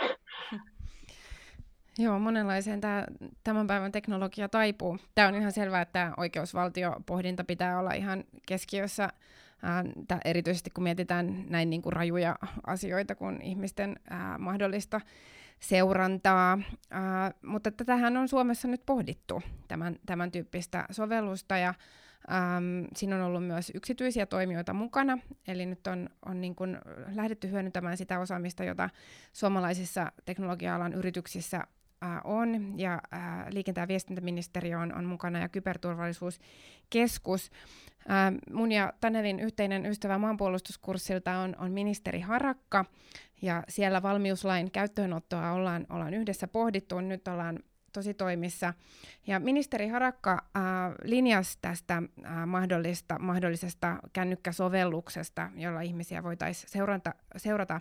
Joo, 2.00 2.18
monenlaiseen 2.18 2.80
tämä, 2.80 3.04
tämän 3.44 3.66
päivän 3.66 3.92
teknologia 3.92 4.48
taipuu. 4.48 4.98
Tämä 5.14 5.28
on 5.28 5.34
ihan 5.34 5.52
selvää, 5.52 5.82
että 5.82 6.12
oikeusvaltiopohdinta 6.16 7.44
pitää 7.44 7.78
olla 7.78 7.92
ihan 7.92 8.24
keskiössä, 8.46 9.08
ää, 9.62 9.84
erityisesti 10.24 10.70
kun 10.70 10.84
mietitään 10.84 11.44
näin 11.48 11.70
niin 11.70 11.82
kuin 11.82 11.92
rajuja 11.92 12.36
asioita 12.66 13.14
kuin 13.14 13.42
ihmisten 13.42 13.96
ää, 14.10 14.38
mahdollista 14.38 15.00
seurantaa, 15.60 16.58
ää, 16.90 17.34
mutta 17.42 17.70
tätähän 17.70 18.16
on 18.16 18.28
Suomessa 18.28 18.68
nyt 18.68 18.82
pohdittu, 18.86 19.42
tämän, 19.68 19.96
tämän 20.06 20.32
tyyppistä 20.32 20.86
sovellusta, 20.90 21.58
ja 21.58 21.68
äm, 21.68 22.86
siinä 22.96 23.16
on 23.16 23.22
ollut 23.22 23.46
myös 23.46 23.72
yksityisiä 23.74 24.26
toimijoita 24.26 24.72
mukana, 24.72 25.18
eli 25.48 25.66
nyt 25.66 25.86
on, 25.86 26.08
on 26.26 26.40
niin 26.40 26.54
kuin 26.54 26.78
lähdetty 27.14 27.50
hyödyntämään 27.50 27.96
sitä 27.96 28.18
osaamista, 28.18 28.64
jota 28.64 28.90
suomalaisissa 29.32 30.12
teknologia-alan 30.24 30.92
yrityksissä 30.92 31.64
on, 32.24 32.78
ja 32.78 33.02
liikenne- 33.50 33.80
ja 33.80 33.88
viestintäministeriö 33.88 34.78
on, 34.78 34.94
on 34.94 35.04
mukana, 35.04 35.38
ja 35.38 35.48
kyberturvallisuuskeskus. 35.48 37.50
Mun 38.52 38.72
ja 38.72 38.92
Tanelin 39.00 39.40
yhteinen 39.40 39.86
ystävä 39.86 40.18
maanpuolustuskurssilta 40.18 41.38
on, 41.38 41.56
on 41.58 41.72
ministeri 41.72 42.20
Harakka, 42.20 42.84
ja 43.42 43.62
siellä 43.68 44.02
valmiuslain 44.02 44.70
käyttöönottoa 44.70 45.52
ollaan, 45.52 45.86
ollaan 45.90 46.14
yhdessä 46.14 46.48
pohdittu. 46.48 47.00
Nyt 47.00 47.28
ollaan 47.28 47.58
tosi 47.92 48.14
toimissa. 48.14 48.74
Ja 49.26 49.40
ministeri 49.40 49.88
Harakka 49.88 50.32
äh, 50.32 50.62
linjasi 51.04 51.58
tästä 51.62 51.96
äh, 51.96 52.46
mahdollista, 52.46 53.18
mahdollisesta 53.18 53.96
kännykkäsovelluksesta, 54.12 55.50
jolla 55.56 55.80
ihmisiä 55.80 56.22
voitaisiin 56.22 56.70
seurata, 56.70 57.14
seurata 57.36 57.80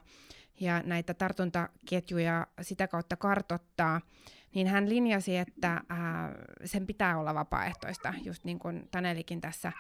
ja 0.60 0.84
näitä 0.86 1.14
tartuntaketjuja 1.14 2.48
sitä 2.62 2.88
kautta 2.88 3.16
kartottaa, 3.16 4.02
niin 4.56 4.68
hän 4.68 4.90
linjasi, 4.90 5.38
että 5.38 5.74
äh, 5.74 5.82
sen 6.66 6.88
pitää 6.88 7.18
olla 7.18 7.34
vapaaehtoista, 7.34 8.14
just 8.24 8.44
niin 8.44 8.60
kuin 8.60 8.88
Tanelikin 8.92 9.42
tässä 9.42 9.72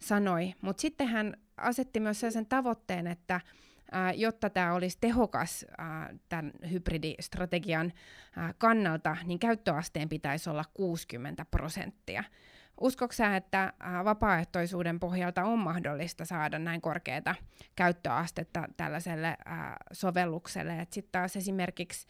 sanoi. 0.00 0.54
Mutta 0.60 0.80
sitten 0.80 1.08
hän 1.08 1.36
asetti 1.56 2.00
myös 2.00 2.20
sen 2.20 2.46
tavoitteen, 2.46 3.06
että 3.06 3.40
jotta 4.14 4.50
tämä 4.50 4.74
olisi 4.74 4.98
tehokas 5.00 5.66
tämän 6.28 6.52
hybridistrategian 6.70 7.92
kannalta, 8.58 9.16
niin 9.24 9.38
käyttöasteen 9.38 10.08
pitäisi 10.08 10.50
olla 10.50 10.64
60 10.74 11.44
prosenttia. 11.44 12.24
Uskoksä, 12.80 13.36
että 13.36 13.72
vapaaehtoisuuden 14.04 15.00
pohjalta 15.00 15.44
on 15.44 15.58
mahdollista 15.58 16.24
saada 16.24 16.58
näin 16.58 16.80
korkeata 16.80 17.34
käyttöastetta 17.76 18.64
tällaiselle 18.76 19.36
sovellukselle? 19.92 20.86
Sitten 20.90 21.12
taas 21.12 21.36
esimerkiksi 21.36 22.06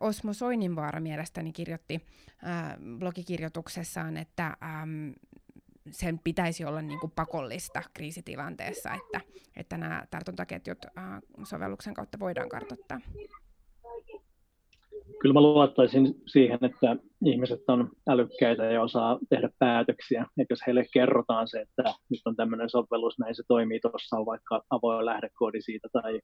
Osmo 0.00 0.32
Soininvaara 0.32 1.00
mielestäni 1.00 1.52
kirjoitti 1.52 2.06
blogikirjoituksessaan, 2.98 4.16
että 4.16 4.56
sen 5.90 6.18
pitäisi 6.18 6.64
olla 6.64 6.82
niin 6.82 7.00
kuin 7.00 7.10
pakollista 7.10 7.82
kriisitilanteessa, 7.94 8.90
että, 8.94 9.20
että 9.56 9.78
nämä 9.78 10.04
tartuntaketjut 10.10 10.84
äh, 10.84 11.04
sovelluksen 11.42 11.94
kautta 11.94 12.18
voidaan 12.18 12.48
kartoittaa. 12.48 13.00
Kyllä 15.20 15.32
mä 15.32 15.40
luottaisin 15.40 16.14
siihen, 16.26 16.58
että 16.62 16.96
ihmiset 17.24 17.60
on 17.68 17.90
älykkäitä 18.08 18.64
ja 18.64 18.82
osaa 18.82 19.18
tehdä 19.28 19.48
päätöksiä. 19.58 20.26
Että 20.38 20.52
jos 20.52 20.66
heille 20.66 20.84
kerrotaan 20.92 21.48
se, 21.48 21.60
että 21.60 21.82
nyt 21.82 22.20
on 22.24 22.36
tämmöinen 22.36 22.70
sovellus, 22.70 23.18
näin 23.18 23.34
se 23.34 23.42
toimii, 23.48 23.80
tuossa 23.80 24.16
on 24.16 24.26
vaikka 24.26 24.62
avoin 24.70 25.06
lähdekoodi 25.06 25.62
siitä 25.62 25.88
tai 25.92 26.20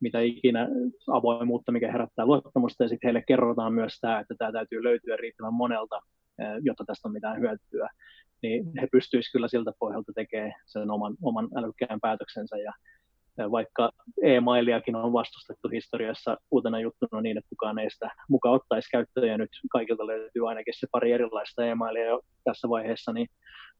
mitä 0.00 0.20
ikinä 0.20 0.68
avoimuutta, 1.12 1.72
mikä 1.72 1.92
herättää 1.92 2.26
luottamusta, 2.26 2.84
ja 2.84 2.88
sitten 2.88 3.08
heille 3.08 3.22
kerrotaan 3.28 3.72
myös 3.72 3.98
tämä, 4.00 4.20
että 4.20 4.34
tämä 4.38 4.52
täytyy 4.52 4.84
löytyä 4.84 5.16
riittävän 5.16 5.54
monelta, 5.54 6.00
jotta 6.62 6.84
tästä 6.86 7.08
on 7.08 7.12
mitään 7.12 7.40
hyötyä 7.40 7.88
niin 8.42 8.72
he 8.80 8.88
pystyisivät 8.92 9.32
kyllä 9.32 9.48
siltä 9.48 9.72
pohjalta 9.78 10.12
tekemään 10.14 10.52
sen 10.66 10.90
oman, 10.90 11.16
oman 11.22 11.48
älykkään 11.56 12.00
päätöksensä. 12.00 12.56
Ja 12.56 12.72
vaikka 13.50 13.90
e-mailiakin 14.22 14.96
on 14.96 15.12
vastustettu 15.12 15.68
historiassa 15.68 16.36
uutena 16.50 16.80
juttuna 16.80 17.20
niin, 17.20 17.38
että 17.38 17.48
kukaan 17.48 17.78
ei 17.78 17.90
sitä 17.90 18.10
mukaan 18.28 18.54
ottaisi 18.54 18.90
käyttöön, 18.90 19.28
ja 19.28 19.38
nyt 19.38 19.50
kaikilta 19.72 20.06
löytyy 20.06 20.48
ainakin 20.48 20.74
se 20.76 20.86
pari 20.92 21.12
erilaista 21.12 21.64
e-mailia 21.64 22.04
jo 22.04 22.20
tässä 22.44 22.68
vaiheessa, 22.68 23.12
niin 23.12 23.28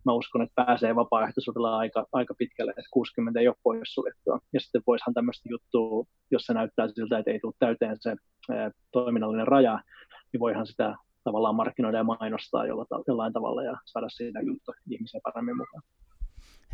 mä 0.04 0.12
uskon, 0.12 0.42
että 0.42 0.64
pääsee 0.64 0.96
vapaaehtoisuudella 0.96 1.78
aika, 1.78 2.06
aika 2.12 2.34
pitkälle, 2.38 2.70
että 2.70 2.82
60 2.90 3.40
ei 3.40 3.48
ole 3.48 3.56
poissuljettua. 3.62 4.38
Ja 4.52 4.60
sitten 4.60 4.82
voisihan 4.86 5.14
tämmöistä 5.14 5.48
juttua, 5.50 6.04
jos 6.30 6.42
se 6.42 6.54
näyttää 6.54 6.88
siltä, 6.88 7.18
että 7.18 7.30
ei 7.30 7.40
tule 7.40 7.54
täyteen 7.58 7.96
se 8.00 8.16
toiminnallinen 8.92 9.48
raja, 9.48 9.82
niin 10.32 10.40
voihan 10.40 10.66
sitä 10.66 10.94
tavallaan 11.24 11.54
markkinoida 11.54 11.98
ja 11.98 12.04
mainostaa 12.04 12.66
jollain 13.06 13.32
tavalla 13.32 13.62
ja 13.62 13.76
saada 13.84 14.08
siitä 14.08 14.40
juttu 14.40 14.72
ihmisiä 14.90 15.20
paremmin 15.24 15.56
mukaan. 15.56 15.82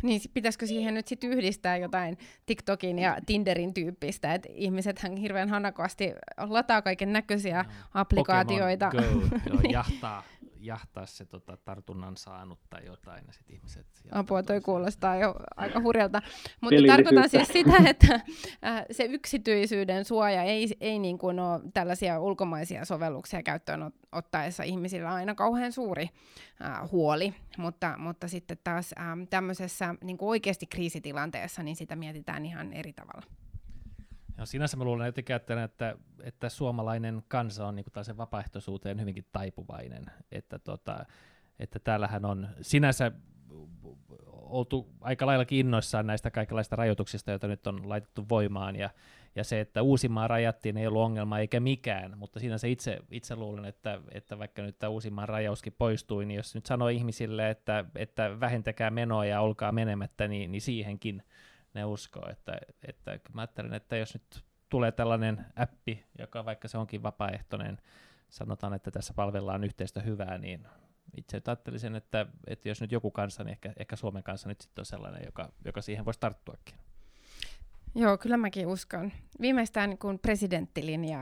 Niin 0.03 0.21
pitäisikö 0.33 0.67
siihen 0.67 0.93
nyt 0.93 1.07
sitten 1.07 1.29
yhdistää 1.29 1.77
jotain 1.77 2.17
TikTokin 2.45 2.99
ja 2.99 3.17
Tinderin 3.25 3.73
tyyppistä, 3.73 4.33
että 4.33 4.49
ihmisethän 4.53 5.15
hirveän 5.15 5.49
hanakasti 5.49 6.13
lataa 6.37 6.81
kaiken 6.81 7.13
näköisiä 7.13 7.63
no, 7.63 7.69
applikaatioita. 7.93 8.89
Pokemon 8.91 9.29
Go, 9.29 9.37
joo, 9.49 9.61
jahtaa 9.71 10.23
jahtaa 10.59 11.05
se 11.05 11.25
tota, 11.25 11.57
tartunnan 11.57 12.17
saanut 12.17 12.59
tai 12.69 12.85
jotain, 12.85 13.23
ja 13.27 13.33
sitten 13.33 13.55
ihmiset... 13.55 13.87
Apua, 14.11 14.43
toi 14.43 14.61
kuulostaa 14.61 15.15
jo 15.15 15.35
aika 15.55 15.81
hurjalta. 15.81 16.21
Mutta 16.61 16.81
tarkoitan 16.87 17.29
siis 17.29 17.47
sitä, 17.47 17.77
että 17.89 18.13
äh, 18.65 18.85
se 18.91 19.03
yksityisyyden 19.03 20.05
suoja 20.05 20.43
ei, 20.43 20.67
ei 20.81 20.99
niin 20.99 21.17
kuin 21.17 21.39
ole 21.39 21.61
tällaisia 21.73 22.19
ulkomaisia 22.19 22.85
sovelluksia 22.85 23.43
käyttöön 23.43 23.91
ottaessa 24.11 24.63
ihmisillä 24.63 25.13
aina 25.13 25.35
kauhean 25.35 25.71
suuri 25.71 26.09
äh, 26.61 26.91
huoli, 26.91 27.33
mutta, 27.57 27.93
mutta 27.97 28.27
sitten 28.27 28.57
taas 28.63 28.93
äh, 28.99 29.05
tämmöisessä 29.29 29.95
niin 30.03 30.17
kuin 30.17 30.29
oikeasti 30.29 30.65
kriisitilanteessa, 30.65 31.63
niin 31.63 31.75
sitä 31.75 31.95
mietitään 31.95 32.45
ihan 32.45 32.73
eri 32.73 32.93
tavalla. 32.93 33.46
Ja 34.37 34.45
sinänsä 34.45 34.77
mä 34.77 34.83
luulen 34.83 35.07
etukäteen, 35.07 35.59
että, 35.59 35.95
että 36.23 36.49
suomalainen 36.49 37.23
kansa 37.27 37.67
on 37.67 37.75
niin 37.75 37.85
tällaisen 37.93 38.17
vapaaehtoisuuteen 38.17 38.99
hyvinkin 38.99 39.25
taipuvainen. 39.31 40.05
Että, 40.31 40.59
tota, 40.59 41.05
että 41.59 41.79
täällähän 41.79 42.25
on 42.25 42.47
sinänsä 42.61 43.11
oltu 44.49 44.87
aika 45.01 45.25
lailla 45.25 45.45
innoissaan 45.51 46.07
näistä 46.07 46.31
kaikenlaista 46.31 46.75
rajoituksista, 46.75 47.31
joita 47.31 47.47
nyt 47.47 47.67
on 47.67 47.89
laitettu 47.89 48.25
voimaan, 48.29 48.75
ja, 48.75 48.89
ja 49.35 49.43
se, 49.43 49.59
että 49.59 49.81
Uusimaa 49.81 50.27
rajattiin, 50.27 50.77
ei 50.77 50.87
ollut 50.87 51.01
ongelma 51.01 51.39
eikä 51.39 51.59
mikään, 51.59 52.17
mutta 52.17 52.39
siinä 52.39 52.57
se 52.57 52.69
itse, 52.69 52.99
itse 53.11 53.35
luulen, 53.35 53.65
että, 53.65 54.01
että 54.11 54.39
vaikka 54.39 54.61
nyt 54.61 54.79
tämä 54.79 54.89
Uusimaan 54.89 55.29
rajauskin 55.29 55.75
poistui, 55.77 56.25
niin 56.25 56.35
jos 56.35 56.55
nyt 56.55 56.65
sanoo 56.65 56.87
ihmisille, 56.87 57.49
että, 57.49 57.85
että 57.95 58.39
vähentäkää 58.39 58.89
menoa 58.89 59.25
ja 59.25 59.41
olkaa 59.41 59.71
menemättä, 59.71 60.27
niin, 60.27 60.51
niin 60.51 60.61
siihenkin 60.61 61.23
ne 61.77 61.85
uskoo. 61.85 62.29
Että, 62.29 62.57
että 62.87 63.19
mä 63.33 63.41
ajattelen, 63.41 63.73
että 63.73 63.97
jos 63.97 64.13
nyt 64.13 64.45
tulee 64.69 64.91
tällainen 64.91 65.45
appi, 65.55 66.05
joka 66.19 66.45
vaikka 66.45 66.67
se 66.67 66.77
onkin 66.77 67.03
vapaaehtoinen, 67.03 67.77
sanotaan, 68.29 68.73
että 68.73 68.91
tässä 68.91 69.13
palvellaan 69.13 69.63
yhteistä 69.63 70.01
hyvää, 70.01 70.37
niin 70.37 70.67
itse 71.17 71.41
ajattelisin, 71.47 71.95
että, 71.95 72.25
että 72.47 72.69
jos 72.69 72.81
nyt 72.81 72.91
joku 72.91 73.11
kanssa, 73.11 73.43
niin 73.43 73.51
ehkä, 73.51 73.73
ehkä 73.77 73.95
Suomen 73.95 74.23
kanssa 74.23 74.49
nyt 74.49 74.61
sitten 74.61 74.81
on 74.81 74.85
sellainen, 74.85 75.21
joka, 75.25 75.51
joka 75.65 75.81
siihen 75.81 76.05
voisi 76.05 76.19
tarttuakin. 76.19 76.75
Joo, 77.95 78.17
kyllä 78.17 78.37
mäkin 78.37 78.67
uskon. 78.67 79.11
Viimeistään 79.41 79.97
kun 79.97 80.19
presidentti 80.19 80.81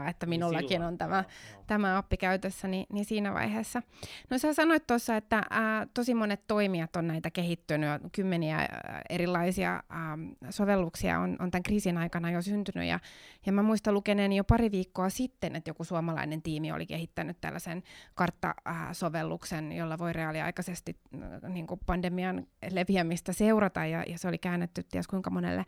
että 0.10 0.26
niin 0.26 0.30
minullakin 0.30 0.70
silloin, 0.70 0.88
on 0.88 0.98
tämä, 0.98 1.16
joo, 1.16 1.62
tämä 1.68 1.98
appi 1.98 2.18
käytössä, 2.18 2.68
niin, 2.68 2.86
niin 2.94 3.06
siinä 3.06 3.34
vaiheessa. 3.34 3.82
No 4.30 4.38
sä 4.38 4.54
sanoit 4.54 4.88
tuossa, 4.88 5.16
että 5.18 5.44
ää, 5.50 5.88
tosi 5.94 6.14
monet 6.14 6.42
toimijat 6.48 6.96
on 6.96 7.08
näitä 7.08 7.32
kehittynyt, 7.32 7.90
kymmeniä 8.12 8.58
ää, 8.58 9.02
erilaisia 9.10 9.84
ää, 9.90 10.18
sovelluksia 10.50 11.20
on, 11.20 11.36
on 11.40 11.52
tämän 11.52 11.64
kriisin 11.64 11.98
aikana 11.98 12.32
jo 12.32 12.42
syntynyt, 12.42 12.88
ja, 12.88 13.00
ja 13.46 13.52
mä 13.52 13.64
muistan 13.64 13.94
lukeneeni 13.94 14.36
jo 14.36 14.44
pari 14.44 14.72
viikkoa 14.72 15.10
sitten, 15.10 15.56
että 15.56 15.70
joku 15.70 15.84
suomalainen 15.84 16.42
tiimi 16.42 16.72
oli 16.72 16.86
kehittänyt 16.86 17.38
tällaisen 17.42 17.84
karttasovelluksen, 18.16 19.72
jolla 19.72 19.98
voi 19.98 20.14
reaaliaikaisesti 20.14 20.98
niin 21.48 21.68
pandemian 21.86 22.48
leviämistä 22.72 23.34
seurata, 23.34 23.86
ja, 23.86 24.04
ja 24.08 24.18
se 24.18 24.28
oli 24.28 24.38
käännetty 24.38 24.84
ties 24.84 25.08
kuinka 25.08 25.30
monelle 25.30 25.66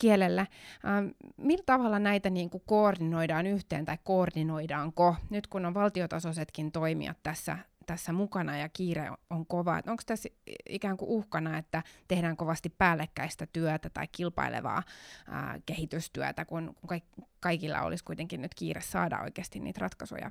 kielellä. 0.00 0.46
Ähm, 0.86 1.06
millä 1.36 1.62
tavalla 1.66 1.98
näitä 1.98 2.30
niin 2.30 2.50
kuin 2.50 2.62
koordinoidaan 2.66 3.46
yhteen 3.46 3.84
tai 3.84 3.98
koordinoidaanko, 4.04 5.16
nyt 5.30 5.46
kun 5.46 5.66
on 5.66 5.74
valtiotasoisetkin 5.74 6.72
toimijat 6.72 7.16
tässä, 7.22 7.58
tässä 7.86 8.12
mukana 8.12 8.58
ja 8.58 8.68
kiire 8.68 9.10
on 9.30 9.46
kova, 9.46 9.74
onko 9.86 10.02
tässä 10.06 10.28
ikään 10.68 10.96
kuin 10.96 11.08
uhkana, 11.08 11.58
että 11.58 11.82
tehdään 12.08 12.36
kovasti 12.36 12.74
päällekkäistä 12.78 13.46
työtä 13.52 13.90
tai 13.90 14.06
kilpailevaa 14.12 14.82
ää, 15.28 15.60
kehitystyötä, 15.66 16.44
kun, 16.44 16.74
kun 16.88 17.00
kaikilla 17.40 17.82
olisi 17.82 18.04
kuitenkin 18.04 18.42
nyt 18.42 18.54
kiire 18.54 18.80
saada 18.80 19.20
oikeasti 19.22 19.60
niitä 19.60 19.80
ratkaisuja 19.80 20.30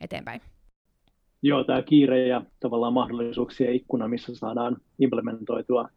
eteenpäin? 0.00 0.40
Joo, 1.42 1.64
tämä 1.64 1.82
kiire 1.82 2.26
ja 2.26 2.42
tavallaan 2.60 2.92
mahdollisuuksien 2.92 3.74
ikkuna, 3.74 4.08
missä 4.08 4.34
saadaan 4.34 4.76
implementoitua 4.98 5.88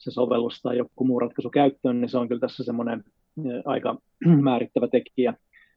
se 0.00 0.10
sovellus 0.10 0.60
tai 0.62 0.78
joku 0.78 1.04
muu 1.04 1.20
ratkaisu 1.20 1.50
käyttöön, 1.50 2.00
niin 2.00 2.08
se 2.08 2.18
on 2.18 2.28
kyllä 2.28 2.40
tässä 2.40 2.64
semmoinen 2.64 3.04
aika 3.64 3.98
määrittävä 4.42 4.88
tekijä. 4.88 5.34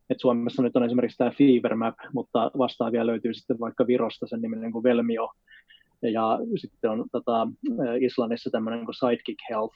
Et 0.10 0.20
Suomessa 0.20 0.62
nyt 0.62 0.76
on 0.76 0.84
esimerkiksi 0.84 1.18
tämä 1.18 1.32
Fever 1.38 1.76
Map, 1.76 1.96
mutta 2.14 2.52
vastaavia 2.58 3.06
löytyy 3.06 3.34
sitten 3.34 3.60
vaikka 3.60 3.88
Virosta 3.88 4.28
sen 4.28 4.42
niminen 4.42 4.72
kuin 4.72 4.84
Velmio, 4.84 5.30
ja 6.02 6.40
sitten 6.56 6.92
on 6.92 7.06
tota, 7.12 7.48
Islannissa 8.02 8.50
tämmöinen 8.50 8.86
kuin 8.86 8.96
Sidekick 8.96 9.40
Health, 9.50 9.76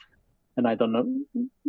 ja 0.56 0.62
näitä 0.62 0.84
on, 0.84 0.92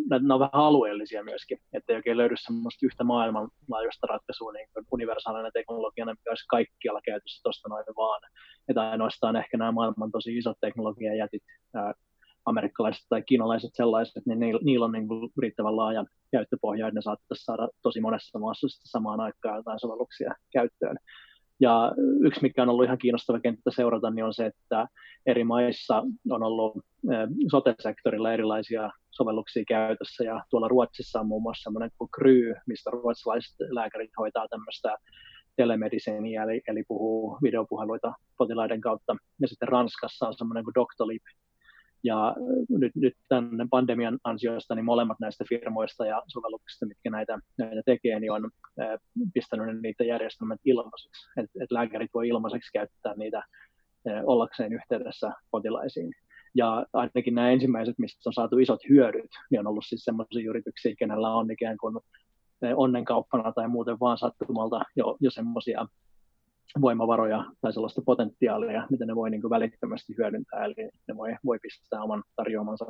näitä 0.09 0.33
on 0.33 0.39
vähän 0.39 0.53
alueellisia 0.53 1.23
myöskin, 1.23 1.57
että 1.73 1.93
ei 1.93 1.95
oikein 1.95 2.17
löydy 2.17 2.35
semmoista 2.37 2.85
yhtä 2.85 3.03
maailmanlaajuista 3.03 4.07
ratkaisua 4.07 4.51
niin 4.51 4.67
kuin 4.73 4.85
universaalinen 4.91 5.51
teknologiana, 5.53 6.13
mikä 6.13 6.31
olisi 6.31 6.45
kaikkialla 6.49 7.01
käytössä 7.05 7.43
tuosta 7.43 7.69
noin 7.69 7.85
vaan. 7.97 8.21
Että 8.67 8.89
ainoastaan 8.89 9.35
ehkä 9.35 9.57
nämä 9.57 9.71
maailman 9.71 10.11
tosi 10.11 10.37
isot 10.37 10.57
teknologiajätit 10.61 11.43
amerikkalaiset 12.49 13.05
tai 13.09 13.21
kiinalaiset 13.21 13.71
sellaiset, 13.73 14.25
niin 14.25 14.39
niillä, 14.39 14.85
on 14.85 14.91
niin 14.91 15.07
kuin 15.07 15.29
riittävän 15.41 15.77
laaja 15.77 16.05
käyttöpohja, 16.31 16.87
että 16.87 16.97
ne 16.97 17.01
saattaisi 17.01 17.43
saada 17.43 17.69
tosi 17.81 18.01
monessa 18.01 18.39
maassa 18.39 18.67
samaan 18.69 19.19
aikaan 19.19 19.57
jotain 19.57 19.79
sovelluksia 19.79 20.35
käyttöön. 20.53 20.97
Ja 21.61 21.91
yksi, 22.21 22.41
mikä 22.41 22.61
on 22.61 22.69
ollut 22.69 22.85
ihan 22.85 22.97
kiinnostava 22.97 23.39
kenttä 23.39 23.71
seurata, 23.71 24.09
niin 24.11 24.25
on 24.25 24.33
se, 24.33 24.45
että 24.45 24.87
eri 25.25 25.43
maissa 25.43 26.03
on 26.29 26.43
ollut 26.43 26.77
sote-sektorilla 27.51 28.33
erilaisia 28.33 28.91
sovelluksia 29.11 29.63
käytössä, 29.67 30.23
ja 30.23 30.43
tuolla 30.49 30.67
Ruotsissa 30.67 31.19
on 31.19 31.27
muun 31.27 31.41
muassa 31.41 31.63
sellainen 31.63 31.91
kuin 31.97 32.09
Kry, 32.11 32.53
mistä 32.67 32.89
ruotsalaiset 32.91 33.55
lääkärit 33.69 34.11
hoitaa 34.17 34.47
tämmöistä 34.47 34.97
telemediciniä, 35.55 36.43
eli, 36.43 36.61
eli 36.67 36.83
puhuu 36.87 37.37
videopuheluita 37.43 38.13
potilaiden 38.37 38.81
kautta. 38.81 39.15
Ja 39.41 39.47
sitten 39.47 39.67
Ranskassa 39.67 40.27
on 40.27 40.33
semmoinen 40.37 40.63
kuin 40.63 40.75
Doctolib, 40.75 41.23
ja 42.03 42.35
nyt, 42.69 42.91
nyt 42.95 43.13
tämän 43.29 43.69
pandemian 43.69 44.19
ansiosta 44.23 44.75
niin 44.75 44.85
molemmat 44.85 45.19
näistä 45.19 45.43
firmoista 45.49 46.05
ja 46.05 46.21
sovelluksista, 46.27 46.85
mitkä 46.85 47.09
näitä, 47.09 47.39
näitä 47.57 47.81
tekee, 47.85 48.19
niin 48.19 48.31
on 48.31 48.49
äh, 48.81 48.99
pistänyt 49.33 49.81
niitä 49.81 50.03
järjestelmät 50.03 50.59
ilmaiseksi. 50.65 51.29
Että 51.37 51.63
et 51.63 51.71
lääkärit 51.71 52.09
voi 52.13 52.27
ilmaiseksi 52.27 52.71
käyttää 52.73 53.13
niitä 53.17 53.37
äh, 53.37 54.23
ollakseen 54.25 54.73
yhteydessä 54.73 55.31
potilaisiin. 55.51 56.13
Ja 56.55 56.85
ainakin 56.93 57.35
nämä 57.35 57.51
ensimmäiset, 57.51 57.99
mistä 57.99 58.29
on 58.29 58.33
saatu 58.33 58.57
isot 58.57 58.79
hyödyt, 58.89 59.31
niin 59.51 59.59
on 59.59 59.67
ollut 59.67 59.85
siis 59.87 60.03
sellaisia 60.03 60.49
yrityksiä, 60.49 60.95
kenellä 60.99 61.33
on 61.35 61.51
ikään 61.51 61.77
kuin 61.77 61.99
onnenkauppana 62.75 63.51
tai 63.51 63.67
muuten 63.67 63.99
vaan 63.99 64.17
sattumalta 64.17 64.81
jo, 64.95 65.17
jo 65.19 65.31
semmoisia 65.31 65.87
voimavaroja 66.81 67.45
tai 67.61 67.73
sellaista 67.73 68.01
potentiaalia, 68.05 68.87
mitä 68.89 69.05
ne 69.05 69.15
voi 69.15 69.29
niin 69.29 69.41
kuin 69.41 69.49
välittömästi 69.49 70.13
hyödyntää, 70.17 70.65
eli 70.65 70.89
ne 71.07 71.17
voi, 71.17 71.35
voi 71.45 71.59
pistää 71.61 72.03
oman 72.03 72.23
tarjoamansa 72.35 72.85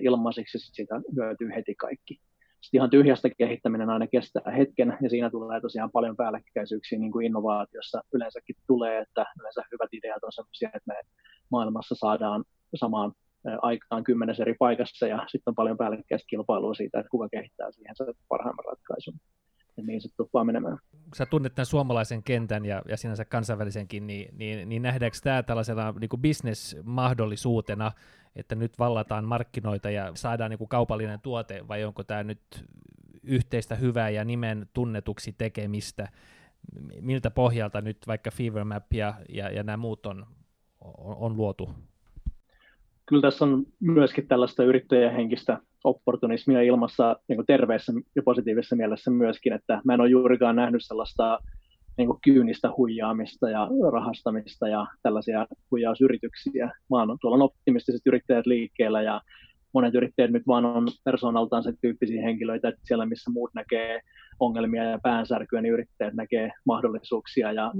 ilmaiseksi, 0.00 0.58
ja 0.58 0.60
siitä 0.60 1.00
hyötyy 1.16 1.50
heti 1.54 1.74
kaikki. 1.74 2.20
Sitten 2.60 2.78
ihan 2.78 2.90
tyhjästä 2.90 3.30
kehittäminen 3.38 3.90
aina 3.90 4.06
kestää 4.06 4.52
hetken, 4.56 4.98
ja 5.02 5.10
siinä 5.10 5.30
tulee 5.30 5.60
tosiaan 5.60 5.90
paljon 5.92 6.16
päällekkäisyyksiä 6.16 6.98
niin 6.98 7.12
kuin 7.12 7.26
innovaatiossa 7.26 8.02
yleensäkin 8.14 8.56
tulee, 8.66 8.98
että 8.98 9.26
yleensä 9.40 9.62
hyvät 9.72 9.94
ideat 9.94 10.24
on 10.24 10.32
sellaisia, 10.32 10.68
että 10.68 10.86
me 10.86 10.94
maailmassa 11.50 11.94
saadaan 11.94 12.44
samaan 12.74 13.12
aikaan 13.62 14.04
kymmenessä 14.04 14.42
eri 14.42 14.54
paikassa, 14.58 15.06
ja 15.06 15.24
sitten 15.28 15.50
on 15.50 15.54
paljon 15.54 15.76
päällekkäistä 15.76 16.26
kilpailua 16.30 16.74
siitä, 16.74 17.00
että 17.00 17.10
kuka 17.10 17.28
kehittää 17.28 17.72
siihen 17.72 17.94
parhaimman 18.28 18.64
ratkaisun 18.64 19.14
ja 19.76 19.82
niin 19.82 20.00
se 20.00 20.08
tuppaa 20.16 20.44
menemään. 20.44 20.78
Sä 21.14 21.26
tunnet 21.26 21.54
tämän 21.54 21.66
suomalaisen 21.66 22.22
kentän 22.22 22.64
ja, 22.64 22.82
ja 22.88 22.96
sinänsä 22.96 23.24
kansainvälisenkin, 23.24 24.06
niin, 24.06 24.38
niin, 24.38 24.68
niin 24.68 24.82
nähdäänkö 24.82 25.18
tämä 25.22 25.42
tällaisena 25.42 25.94
niin 26.00 26.20
bisnesmahdollisuutena, 26.20 27.92
että 28.36 28.54
nyt 28.54 28.78
vallataan 28.78 29.24
markkinoita 29.24 29.90
ja 29.90 30.12
saadaan 30.14 30.50
niin 30.50 30.58
kuin 30.58 30.68
kaupallinen 30.68 31.20
tuote, 31.20 31.68
vai 31.68 31.84
onko 31.84 32.04
tämä 32.04 32.22
nyt 32.22 32.40
yhteistä 33.22 33.74
hyvää 33.74 34.10
ja 34.10 34.24
nimen 34.24 34.66
tunnetuksi 34.72 35.34
tekemistä? 35.38 36.08
Miltä 37.00 37.30
pohjalta 37.30 37.80
nyt 37.80 37.98
vaikka 38.06 38.30
Fevermap 38.30 38.92
ja, 38.92 39.14
ja, 39.28 39.50
ja 39.50 39.62
nämä 39.62 39.76
muut 39.76 40.06
on, 40.06 40.26
on, 40.80 41.16
on 41.16 41.36
luotu? 41.36 41.74
Kyllä 43.06 43.22
tässä 43.22 43.44
on 43.44 43.66
myöskin 43.80 44.28
tällaista 44.28 44.64
yrittäjähenkistä 44.64 45.58
opportunismia 45.84 46.62
ilmassa 46.62 47.16
niin 47.28 47.36
kuin 47.36 47.46
terveessä 47.46 47.92
ja 48.16 48.22
positiivisessa 48.22 48.76
mielessä 48.76 49.10
myöskin, 49.10 49.52
että 49.52 49.80
mä 49.84 49.94
en 49.94 50.00
ole 50.00 50.08
juurikaan 50.08 50.56
nähnyt 50.56 50.84
sellaista 50.84 51.38
niin 51.96 52.06
kuin 52.06 52.18
kyynistä 52.24 52.70
huijaamista 52.76 53.50
ja 53.50 53.68
rahastamista 53.92 54.68
ja 54.68 54.86
tällaisia 55.02 55.46
huijausyrityksiä, 55.70 56.70
vaan 56.90 57.18
tuolla 57.20 57.36
on 57.36 57.42
optimistiset 57.42 58.02
yrittäjät 58.06 58.46
liikkeellä 58.46 59.02
ja 59.02 59.20
monet 59.74 59.94
yrittäjät 59.94 60.30
nyt 60.30 60.46
vaan 60.46 60.64
on 60.64 60.88
persoonaltaan 61.04 61.62
se 61.62 61.72
tyyppisiä 61.80 62.22
henkilöitä, 62.22 62.68
että 62.68 62.80
siellä 62.84 63.06
missä 63.06 63.30
muut 63.30 63.50
näkee 63.54 64.00
ongelmia 64.40 64.84
ja 64.84 64.98
päänsärkyä, 65.02 65.62
niin 65.62 65.74
yrittäjät 65.74 66.14
näkee 66.14 66.50
mahdollisuuksia 66.66 67.52
ja 67.52 67.72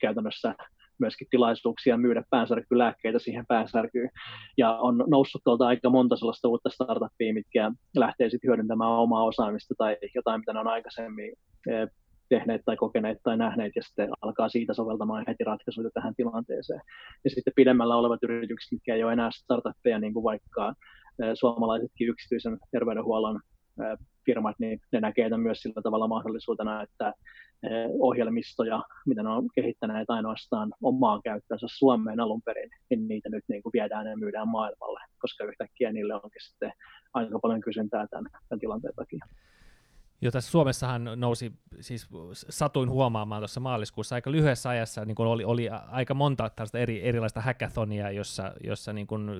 käytännössä 0.00 0.54
myöskin 1.00 1.26
tilaisuuksia 1.30 1.96
myydä 1.96 2.22
päänsärkylääkkeitä 2.30 3.18
siihen 3.18 3.46
päänsärkyyn. 3.48 4.10
Ja 4.56 4.76
on 4.76 5.04
noussut 5.06 5.40
tuolta 5.44 5.66
aika 5.66 5.90
monta 5.90 6.16
sellaista 6.16 6.48
uutta 6.48 6.70
startuppia, 6.70 7.34
mitkä 7.34 7.72
lähtee 7.96 8.30
sitten 8.30 8.48
hyödyntämään 8.48 8.90
omaa 8.90 9.24
osaamista 9.24 9.74
tai 9.78 9.96
jotain, 10.14 10.40
mitä 10.40 10.52
ne 10.52 10.60
on 10.60 10.68
aikaisemmin 10.68 11.32
eh, 11.70 11.88
tehneet 12.28 12.62
tai 12.64 12.76
kokeneet 12.76 13.18
tai 13.22 13.36
nähneet 13.36 13.72
ja 13.76 13.82
sitten 13.82 14.08
alkaa 14.20 14.48
siitä 14.48 14.74
soveltamaan 14.74 15.24
heti 15.28 15.44
ratkaisuja 15.44 15.90
tähän 15.94 16.14
tilanteeseen. 16.16 16.80
Ja 17.24 17.30
sitten 17.30 17.52
pidemmällä 17.56 17.96
olevat 17.96 18.22
yritykset, 18.22 18.72
mitkä 18.72 18.94
ei 18.94 19.04
ole 19.04 19.12
enää 19.12 19.30
startuppeja, 19.30 19.98
niin 19.98 20.12
kuin 20.12 20.24
vaikka 20.24 20.74
eh, 21.22 21.30
suomalaisetkin 21.34 22.08
yksityisen 22.08 22.58
terveydenhuollon 22.70 23.40
eh, 23.80 23.98
firmat, 24.28 24.56
niin 24.58 24.80
ne 24.92 25.00
näkee 25.00 25.30
tämän 25.30 25.40
myös 25.40 25.62
sillä 25.62 25.82
tavalla 25.82 26.08
mahdollisuutena, 26.08 26.82
että 26.82 27.14
Eh, 27.62 27.90
ohjelmistoja, 28.00 28.82
mitä 29.06 29.22
ne 29.22 29.28
on 29.28 29.48
kehittäneet 29.54 30.10
ainoastaan 30.10 30.72
omaan 30.82 31.22
käyttöönsä 31.22 31.66
Suomeen 31.70 32.20
alun 32.20 32.42
perin, 32.42 32.70
niin 32.90 33.08
niitä 33.08 33.28
nyt 33.28 33.44
niin 33.48 33.62
kuin 33.62 33.72
viedään 33.72 34.06
ja 34.06 34.16
myydään 34.16 34.48
maailmalle, 34.48 35.00
koska 35.18 35.44
yhtäkkiä 35.44 35.92
niille 35.92 36.14
onkin 36.14 36.42
sitten 36.42 36.72
aika 37.14 37.38
paljon 37.38 37.60
kysyntää 37.60 38.06
tämän, 38.06 38.30
tämän 38.48 38.60
tilanteen 38.60 38.94
takia. 38.94 39.26
Jo 40.20 40.30
tässä 40.30 40.50
Suomessahan 40.50 41.10
nousi, 41.16 41.52
siis 41.80 42.08
satuin 42.32 42.90
huomaamaan 42.90 43.40
tuossa 43.40 43.60
maaliskuussa 43.60 44.14
aika 44.14 44.32
lyhyessä 44.32 44.68
ajassa, 44.68 45.04
niin 45.04 45.16
oli, 45.18 45.44
oli 45.44 45.68
aika 45.68 46.14
monta 46.14 46.50
tällaista 46.50 46.78
eri, 46.78 47.02
erilaista 47.04 47.40
hackathonia, 47.40 48.10
jossa, 48.10 48.54
jossa 48.64 48.92
niin 48.92 49.06
kuin 49.06 49.30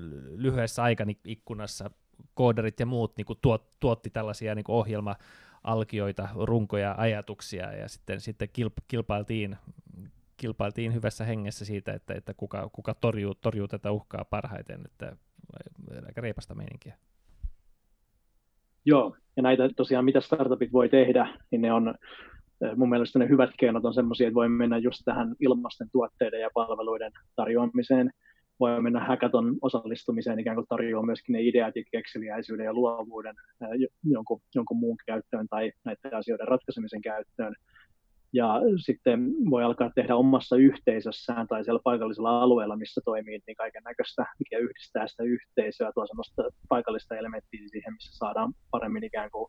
lyhyessä 0.43 0.83
ikkunassa 1.25 1.91
kooderit 2.35 2.81
ja 2.81 2.87
muut 2.87 3.17
niin 3.17 3.27
kuin 3.27 3.39
tuot, 3.43 3.81
tuotti 3.81 4.11
tällaisia 4.11 4.55
niin 4.55 4.65
kuin 4.65 4.77
ohjelma, 4.77 5.17
alkioita, 5.65 6.29
runkoja, 6.35 6.95
ajatuksia 6.99 7.73
ja 7.73 7.89
sitten, 7.89 8.21
sitten 8.21 8.49
kilp- 8.49 8.85
kilpailtiin, 8.89 9.57
kilpailtiin 10.37 10.95
hyvässä 10.95 11.25
hengessä 11.25 11.65
siitä, 11.65 11.93
että, 11.93 12.15
että 12.15 12.35
kuka, 12.35 12.71
kuka 12.73 12.95
torjuu, 12.95 13.35
torjuu 13.35 13.69
tätä 13.69 13.93
uhkaa 13.93 14.25
parhaiten, 14.25 14.81
että 14.85 15.17
aika 16.07 16.21
reipasta 16.21 16.55
meininkiä. 16.55 16.97
Joo, 18.85 19.17
ja 19.37 19.43
näitä 19.43 19.69
tosiaan, 19.77 20.05
mitä 20.05 20.21
startupit 20.21 20.73
voi 20.73 20.89
tehdä, 20.89 21.29
niin 21.51 21.63
ne 21.63 21.73
on 21.73 21.95
eh, 22.61 22.77
mun 22.77 22.89
mielestä 22.89 23.19
ne 23.19 23.29
hyvät 23.29 23.51
keinot 23.59 23.85
on 23.85 23.95
sellaisia, 23.95 24.29
että 24.29 24.35
voi 24.35 24.49
mennä 24.49 24.79
just 24.79 25.03
tähän 25.05 25.35
ilmasten 25.41 25.89
tuotteiden 25.93 26.41
ja 26.41 26.51
palveluiden 26.55 27.13
tarjoamiseen, 27.37 28.11
voi 28.61 28.83
mennä 28.83 29.05
hackathon 29.05 29.57
osallistumiseen 29.63 30.39
ikään 30.39 30.57
kuin 30.57 30.67
tarjoaa 30.69 31.07
myöskin 31.07 31.33
ne 31.33 31.43
ideat 31.43 31.77
ja 31.77 31.83
kekseliäisyyden 31.93 32.65
ja 32.65 32.75
luovuuden 32.75 33.35
jonkun, 34.05 34.41
jonkun 34.55 34.79
muun 34.79 34.97
käyttöön 35.07 35.47
tai 35.51 35.73
näiden 35.85 36.15
asioiden 36.15 36.49
ratkaisemisen 36.49 37.03
käyttöön. 37.03 37.55
Ja 38.33 38.61
sitten 38.87 39.21
voi 39.51 39.65
alkaa 39.65 39.91
tehdä 39.95 40.17
omassa 40.17 40.57
yhteisössään 40.57 41.47
tai 41.47 41.65
siellä 41.65 41.81
paikallisella 41.85 42.43
alueella, 42.43 42.77
missä 42.77 43.01
toimii 43.05 43.39
niin 43.47 43.57
kaiken 43.57 43.83
näköistä, 43.83 44.27
mikä 44.39 44.59
yhdistää 44.59 45.07
sitä 45.07 45.23
yhteisöä, 45.23 45.93
tuo 45.95 46.07
sellaista 46.07 46.43
paikallista 46.69 47.17
elementtiä 47.17 47.61
siihen, 47.67 47.93
missä 47.93 48.19
saadaan 48.19 48.53
paremmin 48.71 49.05
ikään 49.05 49.31
kuin 49.31 49.47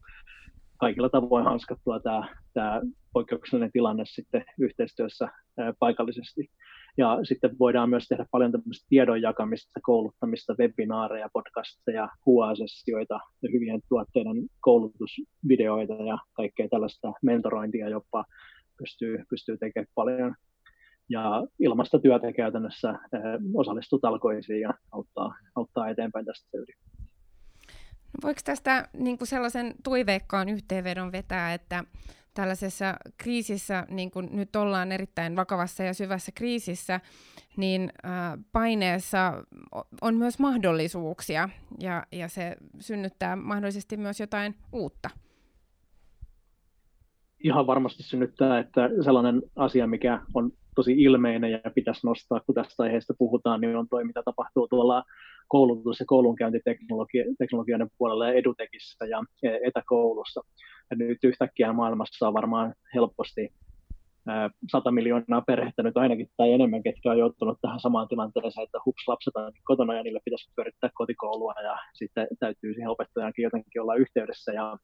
kaikilla 0.77 1.09
tavoin 1.09 1.45
hanskattua 1.45 1.99
tämä, 1.99 2.35
tämä 2.53 2.81
poikkeuksellinen 3.13 3.71
tilanne 3.71 4.03
sitten 4.05 4.45
yhteistyössä 4.59 5.27
paikallisesti. 5.79 6.49
Ja 6.97 7.19
sitten 7.23 7.59
voidaan 7.59 7.89
myös 7.89 8.07
tehdä 8.07 8.25
paljon 8.31 8.51
tämmöistä 8.51 8.85
tiedon 8.89 9.21
jakamista, 9.21 9.79
kouluttamista, 9.83 10.55
webinaareja, 10.59 11.29
podcasteja, 11.33 12.09
huasessioita 12.25 13.19
ja 13.41 13.49
hyvien 13.53 13.81
tuotteiden 13.89 14.37
koulutusvideoita 14.59 15.93
ja 15.93 16.17
kaikkea 16.33 16.67
tällaista 16.69 17.13
mentorointia 17.23 17.89
jopa 17.89 18.25
pystyy, 18.77 19.23
pystyy 19.29 19.57
tekemään 19.57 19.91
paljon. 19.95 20.35
Ja 21.09 21.47
ilmasta 21.59 21.99
työtä 21.99 22.33
käytännössä 22.33 22.89
eh, 22.89 23.21
osallistuu 23.53 23.99
talkoisiin 23.99 24.61
ja 24.61 24.73
auttaa, 24.91 25.35
auttaa 25.55 25.89
eteenpäin 25.89 26.25
tästä 26.25 26.57
yli. 26.57 26.73
Voiko 28.23 28.41
tästä 28.45 28.89
niin 28.93 29.17
kuin 29.17 29.27
sellaisen 29.27 29.73
toiveikkaan 29.83 30.49
yhteenvedon 30.49 31.11
vetää, 31.11 31.53
että 31.53 31.83
tällaisessa 32.39 32.95
kriisissä, 33.17 33.85
niin 33.89 34.11
kuin 34.11 34.29
nyt 34.31 34.55
ollaan 34.55 34.91
erittäin 34.91 35.35
vakavassa 35.35 35.83
ja 35.83 35.93
syvässä 35.93 36.31
kriisissä, 36.35 36.99
niin 37.57 37.89
äh, 38.05 38.11
paineessa 38.51 39.43
on 40.01 40.15
myös 40.15 40.39
mahdollisuuksia 40.39 41.49
ja, 41.79 42.03
ja 42.11 42.27
se 42.27 42.55
synnyttää 42.79 43.35
mahdollisesti 43.35 43.97
myös 43.97 44.19
jotain 44.19 44.55
uutta. 44.71 45.09
Ihan 47.43 47.67
varmasti 47.67 48.03
synnyttää, 48.03 48.59
että 48.59 48.89
sellainen 49.03 49.41
asia, 49.55 49.87
mikä 49.87 50.21
on 50.33 50.51
tosi 50.75 50.93
ilmeinen 50.93 51.51
ja 51.51 51.71
pitäisi 51.75 52.07
nostaa, 52.07 52.39
kun 52.39 52.55
tästä 52.55 52.83
aiheesta 52.83 53.13
puhutaan, 53.17 53.61
niin 53.61 53.75
on 53.75 53.89
toi, 53.89 54.03
mitä 54.03 54.23
tapahtuu 54.23 54.67
tuolla 54.67 55.03
koulutus- 55.49 55.99
ja 55.99 56.05
koulunkäyntiteknologioiden 56.05 57.89
puolella 57.97 58.27
ja 58.27 58.33
edutekissä 58.33 59.05
ja 59.05 59.23
etäkoulussa. 59.63 60.41
Ja 60.91 60.97
nyt 60.97 61.17
yhtäkkiä 61.23 61.73
maailmassa 61.73 62.27
on 62.27 62.33
varmaan 62.33 62.73
helposti 62.95 63.49
100 64.71 64.91
miljoonaa 64.91 65.41
perhettä 65.41 65.83
nyt 65.83 65.97
ainakin 65.97 66.27
tai 66.37 66.53
enemmän, 66.53 66.83
ketkä 66.83 67.11
on 67.11 67.17
joutunut 67.17 67.57
tähän 67.61 67.79
samaan 67.79 68.07
tilanteeseen, 68.07 68.63
että 68.63 68.77
hups, 68.85 69.07
lapset 69.07 69.35
on 69.35 69.51
kotona 69.63 69.95
ja 69.95 70.03
niille 70.03 70.19
pitäisi 70.25 70.51
pyörittää 70.55 70.89
kotikoulua 70.93 71.53
ja 71.63 71.77
sitten 71.93 72.27
täytyy 72.39 72.73
siihen 72.73 72.89
opettajankin 72.89 73.43
jotenkin 73.43 73.81
olla 73.81 73.95
yhteydessä 73.95 74.51
ja 74.51 74.77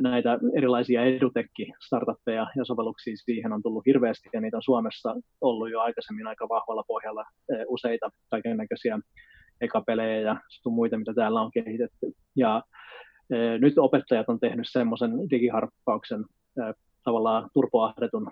näitä 0.00 0.38
erilaisia 0.56 1.04
edutekki-startuppeja 1.04 2.46
ja 2.56 2.64
sovelluksia 2.64 3.16
siihen 3.16 3.52
on 3.52 3.62
tullut 3.62 3.86
hirveästi, 3.86 4.28
ja 4.32 4.40
niitä 4.40 4.56
on 4.56 4.62
Suomessa 4.62 5.16
ollut 5.40 5.70
jo 5.70 5.80
aikaisemmin 5.80 6.26
aika 6.26 6.48
vahvalla 6.48 6.84
pohjalla 6.86 7.24
useita 7.68 8.10
kaiken 8.30 8.56
näköisiä 8.56 8.98
ekapelejä 9.60 10.20
ja 10.20 10.36
muita, 10.66 10.98
mitä 10.98 11.14
täällä 11.14 11.40
on 11.40 11.50
kehitetty. 11.50 12.12
Ja 12.36 12.62
nyt 13.60 13.78
opettajat 13.78 14.28
on 14.28 14.40
tehnyt 14.40 14.66
semmoisen 14.70 15.10
digiharppauksen 15.30 16.24
tavallaan 17.04 17.50
turpoahdetun 17.54 18.30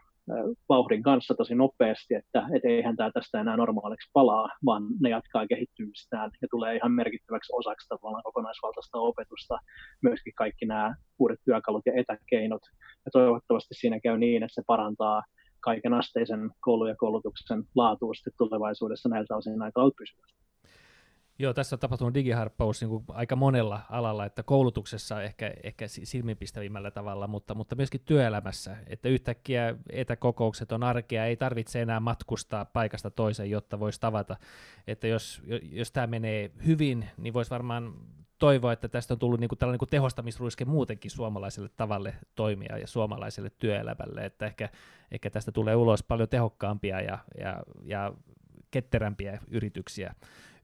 vauhdin 0.69 1.03
kanssa 1.03 1.35
tosi 1.35 1.55
nopeasti, 1.55 2.15
että 2.15 2.47
et 2.57 2.65
eihän 2.65 2.97
tämä 2.97 3.11
tästä 3.11 3.41
enää 3.41 3.57
normaaliksi 3.57 4.11
palaa, 4.13 4.49
vaan 4.67 4.83
ne 5.01 5.09
jatkaa 5.09 5.47
kehittymistään 5.47 6.31
ja 6.43 6.49
tulee 6.51 6.77
ihan 6.77 6.93
merkittäväksi 6.93 7.53
osaksi 7.57 7.89
tavallaan 7.89 8.23
kokonaisvaltaista 8.23 8.99
opetusta, 8.99 9.59
myöskin 10.03 10.33
kaikki 10.37 10.67
nämä 10.67 10.95
uudet 11.19 11.39
työkalut 11.45 11.83
ja 11.87 11.93
etäkeinot. 11.97 12.63
Ja 13.05 13.11
toivottavasti 13.13 13.75
siinä 13.75 14.01
käy 14.01 14.19
niin, 14.19 14.43
että 14.43 14.55
se 14.55 14.63
parantaa 14.67 15.23
kaiken 15.61 15.95
asteisen 15.95 16.51
koulu- 16.61 16.87
ja 16.87 16.97
koulutuksen 16.97 17.65
laatua 17.75 18.13
tulevaisuudessa 18.39 19.09
näiltä 19.09 19.37
osin 19.37 19.63
aika 19.63 19.91
pysyvästi. 19.99 20.44
Joo, 21.39 21.55
tässä 21.55 21.77
on 21.77 21.81
tapahtunut 21.81 22.15
digiharppaus 22.15 22.81
niin 22.81 22.89
kuin 22.89 23.05
aika 23.09 23.37
monella 23.37 23.81
alalla, 23.91 24.25
että 24.25 24.43
koulutuksessa 24.43 25.23
ehkä, 25.23 25.55
ehkä 25.63 25.89
silmiinpistävimmällä 25.89 26.91
tavalla, 26.91 27.27
mutta, 27.27 27.55
mutta 27.55 27.77
myöskin 27.77 28.01
työelämässä, 28.05 28.77
että 28.87 29.09
yhtäkkiä 29.09 29.77
etäkokoukset 29.91 30.73
on 30.73 30.83
arkea, 30.83 31.25
ei 31.25 31.37
tarvitse 31.37 31.83
enää 31.83 32.01
matkustaa 32.01 32.65
paikasta 32.65 33.11
toiseen, 33.11 33.51
jotta 33.51 33.81
voisi 33.81 34.01
tavata, 34.01 34.37
että 34.87 35.07
jos, 35.07 35.43
jos 35.63 35.93
tämä 35.93 36.07
menee 36.07 36.51
hyvin, 36.67 37.09
niin 37.17 37.35
voisi 37.35 37.51
varmaan 37.51 37.95
toivoa, 38.39 38.73
että 38.73 38.89
tästä 38.89 39.15
on 39.15 39.19
tullut 39.19 39.41
niin 39.41 39.49
kuin 39.49 39.59
tällainen 39.59 39.79
niin 39.81 39.91
tehostamisruiske 39.91 40.65
muutenkin 40.65 41.11
suomalaiselle 41.11 41.69
tavalle 41.77 42.15
toimia 42.35 42.79
ja 42.79 42.87
suomalaiselle 42.87 43.51
työelämälle, 43.51 44.25
että 44.25 44.47
ehkä, 44.47 44.69
ehkä 45.11 45.31
tästä 45.31 45.53
tulee 45.53 45.77
ulos 45.77 46.03
paljon 46.03 46.29
tehokkaampia 46.29 47.01
ja, 47.01 47.19
ja, 47.39 47.63
ja 47.83 48.13
ketterämpiä 48.71 49.39
yrityksiä, 49.49 50.15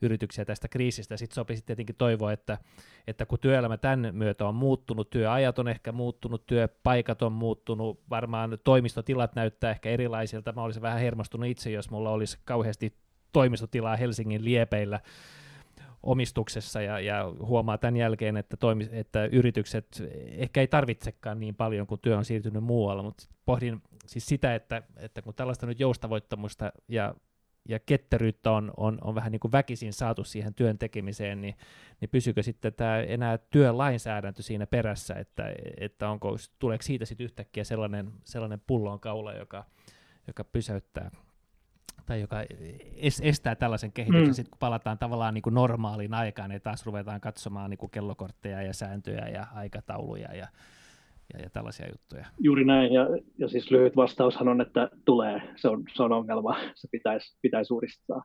yrityksiä 0.03 0.45
tästä 0.45 0.69
kriisistä. 0.69 1.17
Sitten 1.17 1.35
sopisi 1.35 1.65
tietenkin 1.67 1.97
toivoa, 1.97 2.33
että, 2.33 2.59
että 3.07 3.27
kun 3.27 3.39
työelämä 3.39 3.77
tämän 3.77 4.11
myötä 4.13 4.47
on 4.47 4.55
muuttunut, 4.55 5.11
työajat 5.11 5.59
on 5.59 5.69
ehkä 5.69 5.93
muuttunut, 5.93 6.47
työpaikat 6.47 7.23
on 7.23 7.33
muuttunut, 7.33 8.01
varmaan 8.11 8.59
toimistotilat 8.65 9.35
näyttää 9.35 9.71
ehkä 9.71 9.91
erilaisilta. 9.91 10.53
Mä 10.53 10.63
olisin 10.63 10.83
vähän 10.83 11.01
hermostunut 11.01 11.47
itse, 11.49 11.71
jos 11.71 11.91
mulla 11.91 12.11
olisi 12.11 12.39
kauheasti 12.45 12.95
toimistotilaa 13.33 13.97
Helsingin 13.97 14.45
liepeillä, 14.45 15.01
omistuksessa 16.03 16.83
ja, 16.83 17.01
ja 17.01 17.33
huomaa 17.43 17.79
tämän 17.79 17.97
jälkeen, 17.97 18.37
että, 18.37 18.57
toimi, 18.57 18.89
että 18.93 19.25
yritykset 19.25 20.03
ehkä 20.27 20.61
ei 20.61 20.67
tarvitsekaan 20.67 21.41
niin 21.41 21.55
paljon, 21.55 21.87
kun 21.87 21.99
työ 21.99 22.19
on 22.19 22.25
siirtynyt 22.25 22.65
muualla, 22.65 23.03
mutta 23.03 23.25
pohdin 23.45 23.83
siis 24.07 24.27
sitä, 24.27 24.55
että, 24.55 24.83
että 24.97 25.23
kun 25.23 25.35
tällaista 25.35 25.67
nyt 25.67 25.81
joustavoittamusta 25.81 26.73
ja 26.89 27.15
ja 27.69 27.79
ketteryyttä 27.79 28.51
on, 28.51 28.73
on, 28.77 28.99
on 29.03 29.15
vähän 29.15 29.33
niin 29.33 29.41
kuin 29.41 29.53
väkisin 29.53 29.93
saatu 29.93 30.25
siihen 30.25 30.55
työn 30.55 30.79
tekemiseen, 30.79 31.41
niin, 31.41 31.55
niin 32.01 32.09
pysyykö 32.09 32.43
sitten 32.43 32.75
tämä 32.75 33.01
enää 33.01 33.39
työlainsäädäntö 33.39 34.43
siinä 34.43 34.67
perässä, 34.67 35.15
että, 35.15 35.55
että 35.77 36.11
onko, 36.11 36.37
tuleeko 36.59 36.83
siitä 36.83 37.05
sitten 37.05 37.25
yhtäkkiä 37.25 37.65
sellainen, 37.65 38.13
sellainen 38.25 38.63
pullonkaula, 38.67 39.33
joka, 39.33 39.65
joka 40.27 40.45
pysäyttää 40.45 41.11
tai 42.07 42.21
joka 42.21 42.37
estää 43.21 43.55
tällaisen 43.55 43.93
kehityksen, 43.93 44.29
mm. 44.29 44.35
sitten 44.35 44.51
kun 44.51 44.59
palataan 44.59 44.99
tavallaan 44.99 45.35
niin 45.35 45.43
kuin 45.43 45.55
normaaliin 45.55 46.15
aikaan, 46.15 46.51
niin 46.51 46.63
taas 46.63 46.87
ruvetaan 46.87 47.21
katsomaan 47.21 47.71
niin 47.71 47.79
kuin 47.79 47.91
kellokortteja 47.91 48.63
ja 48.63 48.75
sääntöjä 48.75 49.29
ja 49.29 49.47
aikatauluja 49.55 50.35
ja, 50.35 50.49
ja, 51.35 51.43
ja 51.43 51.51
tällaisia 51.51 51.87
juttuja. 51.89 52.27
Juuri 52.39 52.65
näin, 52.65 52.93
ja, 52.93 53.09
ja 53.39 53.49
siis 53.49 53.71
lyhyt 53.71 53.97
vastaushan 53.97 54.49
on, 54.49 54.61
että 54.61 54.91
tulee, 55.05 55.43
se 55.57 55.69
on, 55.69 55.85
se 55.95 56.03
on 56.03 56.13
ongelma, 56.13 56.57
se 56.75 56.89
pitäisi, 56.93 57.39
pitäisi 57.43 57.75
uudistaa. 57.75 58.23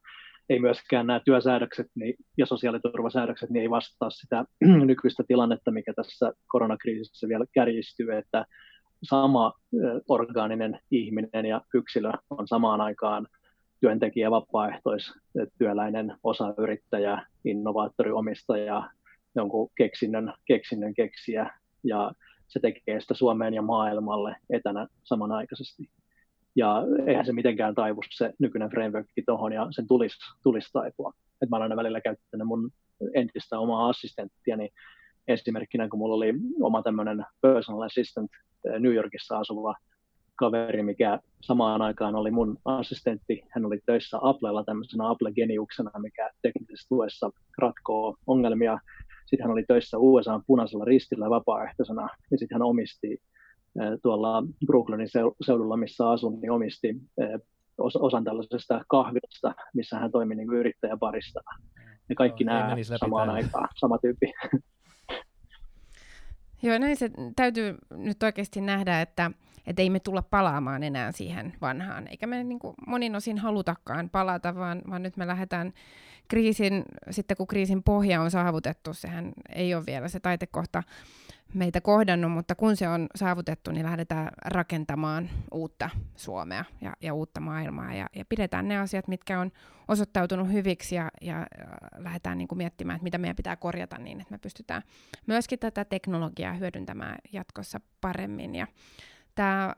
Ei 0.49 0.59
myöskään 0.59 1.07
nämä 1.07 1.19
työsäädökset 1.25 1.87
niin, 1.95 2.15
ja 2.37 2.45
sosiaaliturvasäädökset 2.45 3.49
niin 3.49 3.61
ei 3.61 3.69
vastaa 3.69 4.09
sitä 4.09 4.45
nykyistä 4.85 5.23
tilannetta, 5.27 5.71
mikä 5.71 5.93
tässä 5.93 6.31
koronakriisissä 6.47 7.27
vielä 7.27 7.45
kärjistyy, 7.53 8.11
että 8.17 8.45
sama 9.03 9.53
orgaaninen 10.09 10.79
ihminen 10.91 11.45
ja 11.45 11.61
yksilö 11.73 12.11
on 12.29 12.47
samaan 12.47 12.81
aikaan 12.81 13.27
työntekijä, 13.79 14.31
vapaaehtoistyöläinen, 14.31 16.17
osayrittäjä, 16.23 17.25
innovaattori, 17.45 18.11
omistaja, 18.11 18.89
jonkun 19.35 19.69
keksinnön, 19.77 20.33
keksinnön 20.45 20.93
keksiä 20.93 21.49
ja 21.83 22.11
se 22.47 22.59
tekee 22.59 23.01
sitä 23.01 23.13
Suomeen 23.13 23.53
ja 23.53 23.61
maailmalle 23.61 24.35
etänä 24.49 24.87
samanaikaisesti. 25.03 25.89
Ja 26.55 26.83
eihän 27.07 27.25
se 27.25 27.33
mitenkään 27.33 27.75
taivu 27.75 28.01
se 28.09 28.33
nykyinen 28.39 28.69
frameworkki 28.69 29.23
tuohon 29.25 29.53
ja 29.53 29.67
sen 29.69 29.87
tulisi, 29.87 30.17
tulisi 30.43 30.69
taipua. 30.73 31.13
Et 31.41 31.49
mä 31.49 31.55
olen 31.55 31.63
aina 31.63 31.75
välillä 31.75 32.01
käyttänyt 32.01 32.47
mun 32.47 32.71
entistä 33.13 33.59
omaa 33.59 33.89
assistenttia, 33.89 34.57
niin 34.57 34.69
esimerkkinä 35.27 35.89
kun 35.89 35.99
mulla 35.99 36.15
oli 36.15 36.33
oma 36.61 36.81
tämmöinen 36.81 37.25
personal 37.41 37.81
assistant 37.81 38.31
eh, 38.65 38.79
New 38.79 38.93
Yorkissa 38.93 39.37
asuva 39.37 39.75
kaveri, 40.35 40.83
mikä 40.83 41.19
samaan 41.41 41.81
aikaan 41.81 42.15
oli 42.15 42.31
mun 42.31 42.57
assistentti. 42.65 43.43
Hän 43.49 43.65
oli 43.65 43.79
töissä 43.85 44.17
Applella 44.21 44.63
tämmöisenä 44.63 45.09
Apple-geniuksena, 45.09 45.99
mikä 45.99 46.29
teknisessä 46.41 46.89
tuessa 46.89 47.29
ratkoo 47.57 48.15
ongelmia 48.27 48.79
sitten 49.25 49.43
hän 49.43 49.51
oli 49.51 49.63
töissä 49.67 49.97
USA 49.97 50.41
punaisella 50.47 50.85
ristillä 50.85 51.29
vapaaehtoisena 51.29 52.07
ja 52.31 52.37
sitten 52.37 52.55
hän 52.55 52.61
omisti 52.61 53.21
tuolla 54.03 54.43
Brooklynin 54.65 55.09
seudulla, 55.41 55.77
missä 55.77 56.09
asun, 56.09 56.41
niin 56.41 56.51
omisti 56.51 56.95
osan 57.77 58.23
tällaisesta 58.23 58.85
kahvilasta, 58.87 59.55
missä 59.73 59.99
hän 59.99 60.11
toimi 60.11 60.35
niin 60.35 60.53
yrittäjäparista. 60.53 61.39
Ja 62.09 62.15
kaikki 62.15 62.43
no, 62.43 62.53
nämä 62.53 62.75
samaan 62.99 63.29
aikaan, 63.29 63.67
sama 63.75 63.97
tyyppi. 63.97 64.33
Joo, 66.63 66.77
näin 66.77 66.97
se 66.97 67.11
täytyy 67.35 67.75
nyt 67.97 68.23
oikeasti 68.23 68.61
nähdä, 68.61 69.01
että, 69.01 69.31
että 69.67 69.81
ei 69.81 69.89
me 69.89 69.99
tulla 69.99 70.21
palaamaan 70.21 70.83
enää 70.83 71.11
siihen 71.11 71.53
vanhaan, 71.61 72.07
eikä 72.07 72.27
me 72.27 72.43
niin 72.43 72.59
kuin 72.59 72.75
monin 72.87 73.15
osin 73.15 73.37
halutakaan 73.37 74.09
palata, 74.09 74.55
vaan, 74.55 74.81
vaan 74.89 75.03
nyt 75.03 75.17
me 75.17 75.27
lähdetään 75.27 75.73
kriisin, 76.27 76.83
sitten 77.09 77.37
kun 77.37 77.47
kriisin 77.47 77.83
pohja 77.83 78.21
on 78.21 78.31
saavutettu, 78.31 78.93
sehän 78.93 79.33
ei 79.55 79.75
ole 79.75 79.85
vielä 79.85 80.07
se 80.07 80.19
taitekohta 80.19 80.83
meitä 81.53 81.81
kohdannut, 81.81 82.31
mutta 82.31 82.55
kun 82.55 82.75
se 82.75 82.89
on 82.89 83.07
saavutettu, 83.15 83.71
niin 83.71 83.85
lähdetään 83.85 84.29
rakentamaan 84.45 85.29
uutta 85.51 85.89
Suomea 86.15 86.65
ja, 86.81 86.93
ja 87.01 87.13
uutta 87.13 87.39
maailmaa 87.39 87.93
ja, 87.93 88.09
ja 88.15 88.25
pidetään 88.25 88.67
ne 88.67 88.77
asiat, 88.77 89.07
mitkä 89.07 89.39
on 89.39 89.51
osoittautunut 89.87 90.51
hyviksi 90.51 90.95
ja, 90.95 91.11
ja 91.21 91.47
lähdetään 91.97 92.37
niin 92.37 92.47
kuin 92.47 92.57
miettimään, 92.57 92.95
että 92.95 93.03
mitä 93.03 93.17
meidän 93.17 93.35
pitää 93.35 93.55
korjata 93.55 93.97
niin, 93.97 94.21
että 94.21 94.31
me 94.31 94.37
pystytään 94.37 94.81
myöskin 95.27 95.59
tätä 95.59 95.85
teknologiaa 95.85 96.53
hyödyntämään 96.53 97.17
jatkossa 97.31 97.81
paremmin. 98.01 98.55
Ja 98.55 98.67
tämä 99.35 99.73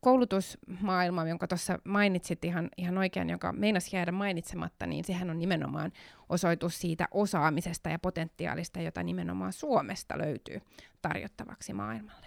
koulutusmaailma, 0.00 1.28
jonka 1.28 1.48
tuossa 1.48 1.78
mainitsit 1.84 2.44
ihan, 2.44 2.68
ihan 2.76 2.98
oikein, 2.98 3.30
joka 3.30 3.52
meinasi 3.52 3.96
jäädä 3.96 4.12
mainitsematta, 4.12 4.86
niin 4.86 5.04
sehän 5.04 5.30
on 5.30 5.38
nimenomaan 5.38 5.92
osoitus 6.28 6.80
siitä 6.80 7.08
osaamisesta 7.10 7.88
ja 7.88 7.98
potentiaalista, 7.98 8.80
jota 8.80 9.02
nimenomaan 9.02 9.52
Suomesta 9.52 10.18
löytyy 10.18 10.60
tarjottavaksi 11.02 11.72
maailmalle. 11.72 12.26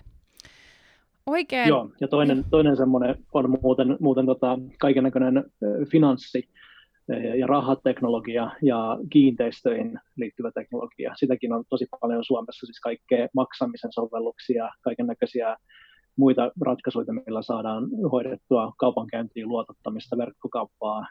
Oikein. 1.25 1.67
Joo, 1.67 1.91
ja 2.01 2.07
toinen, 2.07 2.45
toinen 2.49 2.77
semmoinen 2.77 3.15
on 3.33 3.57
muuten, 3.61 3.97
muuten 3.99 4.25
tota, 4.25 4.57
näköinen 5.01 5.43
finanssi 5.91 6.49
ja 7.37 7.47
rahateknologia 7.47 8.51
ja 8.61 8.97
kiinteistöihin 9.09 9.99
liittyvä 10.15 10.51
teknologia. 10.51 11.13
Sitäkin 11.15 11.53
on 11.53 11.63
tosi 11.69 11.85
paljon 12.01 12.23
Suomessa, 12.23 12.65
siis 12.65 12.79
kaikkea 12.79 13.27
maksamisen 13.33 13.91
sovelluksia, 13.93 14.69
kaiken 14.81 15.07
näköisiä 15.07 15.57
muita 16.19 16.51
ratkaisuja, 16.61 17.13
millä 17.25 17.41
saadaan 17.41 17.83
hoidettua 18.11 18.73
kaupankäyntiin 18.77 19.47
luotottamista, 19.47 20.17
verkkokauppaa, 20.17 21.07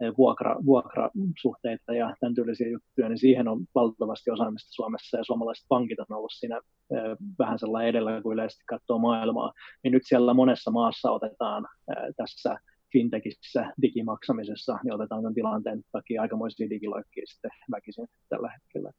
eh, 0.00 0.12
vuokra, 0.18 0.56
vuokrasuhteita 0.64 1.94
ja 1.94 2.16
tämän 2.20 2.34
tyylisiä 2.34 2.68
juttuja, 2.68 3.08
niin 3.08 3.18
siihen 3.18 3.48
on 3.48 3.66
valtavasti 3.74 4.30
osaamista 4.30 4.68
Suomessa 4.72 5.16
ja 5.18 5.24
suomalaiset 5.24 5.64
pankit 5.68 5.98
on 5.98 6.16
ollut 6.16 6.32
siinä 6.34 6.56
eh, 6.56 7.16
vähän 7.38 7.58
sellainen 7.58 7.88
edellä 7.88 8.22
kuin 8.22 8.34
yleisesti 8.34 8.64
katsoo 8.66 8.98
maailmaa. 8.98 9.52
Niin 9.84 9.92
nyt 9.92 10.02
siellä 10.06 10.34
monessa 10.34 10.70
maassa 10.70 11.10
otetaan 11.10 11.68
eh, 11.90 12.14
tässä 12.16 12.56
fintechissä, 12.92 13.72
digimaksamisessa, 13.82 14.78
niin 14.84 14.94
otetaan 14.94 15.22
tämän 15.22 15.34
tilanteen 15.34 15.82
takia 15.92 16.22
aikamoisia 16.22 16.70
digiloikkia 16.70 17.24
sitten 17.26 17.50
väkisin 17.70 18.08
tällä 18.28 18.52
hetkellä. 18.52 18.92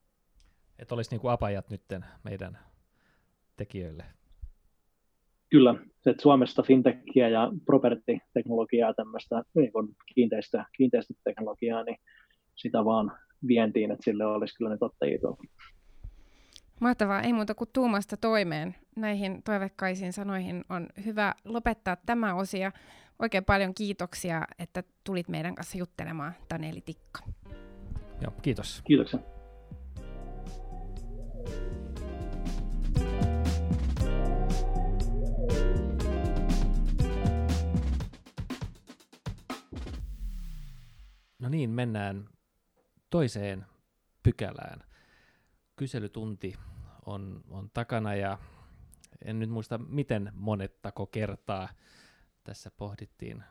Että 0.80 0.96
olisi 0.96 1.12
niin 1.12 1.22
kuin 1.22 1.32
apajat 1.32 1.70
nyt 1.70 1.82
meidän 2.24 2.58
tekijöille 3.58 4.04
kyllä, 5.54 5.76
että 6.06 6.22
Suomesta 6.22 6.64
fintechiä 6.64 7.30
ja 7.30 7.52
property-teknologiaa, 7.66 8.94
tämmöistä 8.94 9.44
niin 9.56 9.72
kuin 9.72 9.88
kiinteistö, 10.16 10.64
kiinteistöteknologiaa, 10.78 11.84
niin 11.84 11.98
sitä 12.56 12.86
vaan 12.86 13.12
vientiin, 13.48 13.92
että 13.92 14.04
sille 14.04 14.26
olisi 14.26 14.58
kyllä 14.58 14.72
ne 14.72 14.78
ottajia 14.82 15.20
Mahtavaa, 16.80 17.22
ei 17.22 17.34
muuta 17.34 17.56
kuin 17.56 17.70
tuumasta 17.74 18.18
toimeen. 18.18 18.76
Näihin 18.96 19.44
toivekkaisiin 19.44 20.14
sanoihin 20.14 20.66
on 20.70 20.88
hyvä 21.06 21.34
lopettaa 21.46 21.98
tämä 22.06 22.36
osia. 22.36 22.72
Oikein 23.20 23.46
paljon 23.46 23.74
kiitoksia, 23.74 24.42
että 24.60 24.84
tulit 25.04 25.30
meidän 25.30 25.56
kanssa 25.56 25.78
juttelemaan, 25.78 26.34
Taneli 26.50 26.82
Tikka. 26.82 27.20
Joo, 28.22 28.34
kiitos. 28.42 28.82
Kiitoksia. 28.86 29.33
No 41.44 41.50
niin, 41.50 41.70
mennään 41.70 42.30
toiseen 43.10 43.66
pykälään. 44.24 44.84
Kyselytunti 45.76 46.54
on, 47.06 47.44
on 47.50 47.70
takana 47.74 48.16
ja 48.16 48.38
en 49.26 49.40
nyt 49.40 49.50
muista 49.50 49.78
miten 49.78 50.32
monettako 50.34 51.06
kertaa 51.06 51.70
tässä 52.44 52.72
pohdittiin 52.72 53.44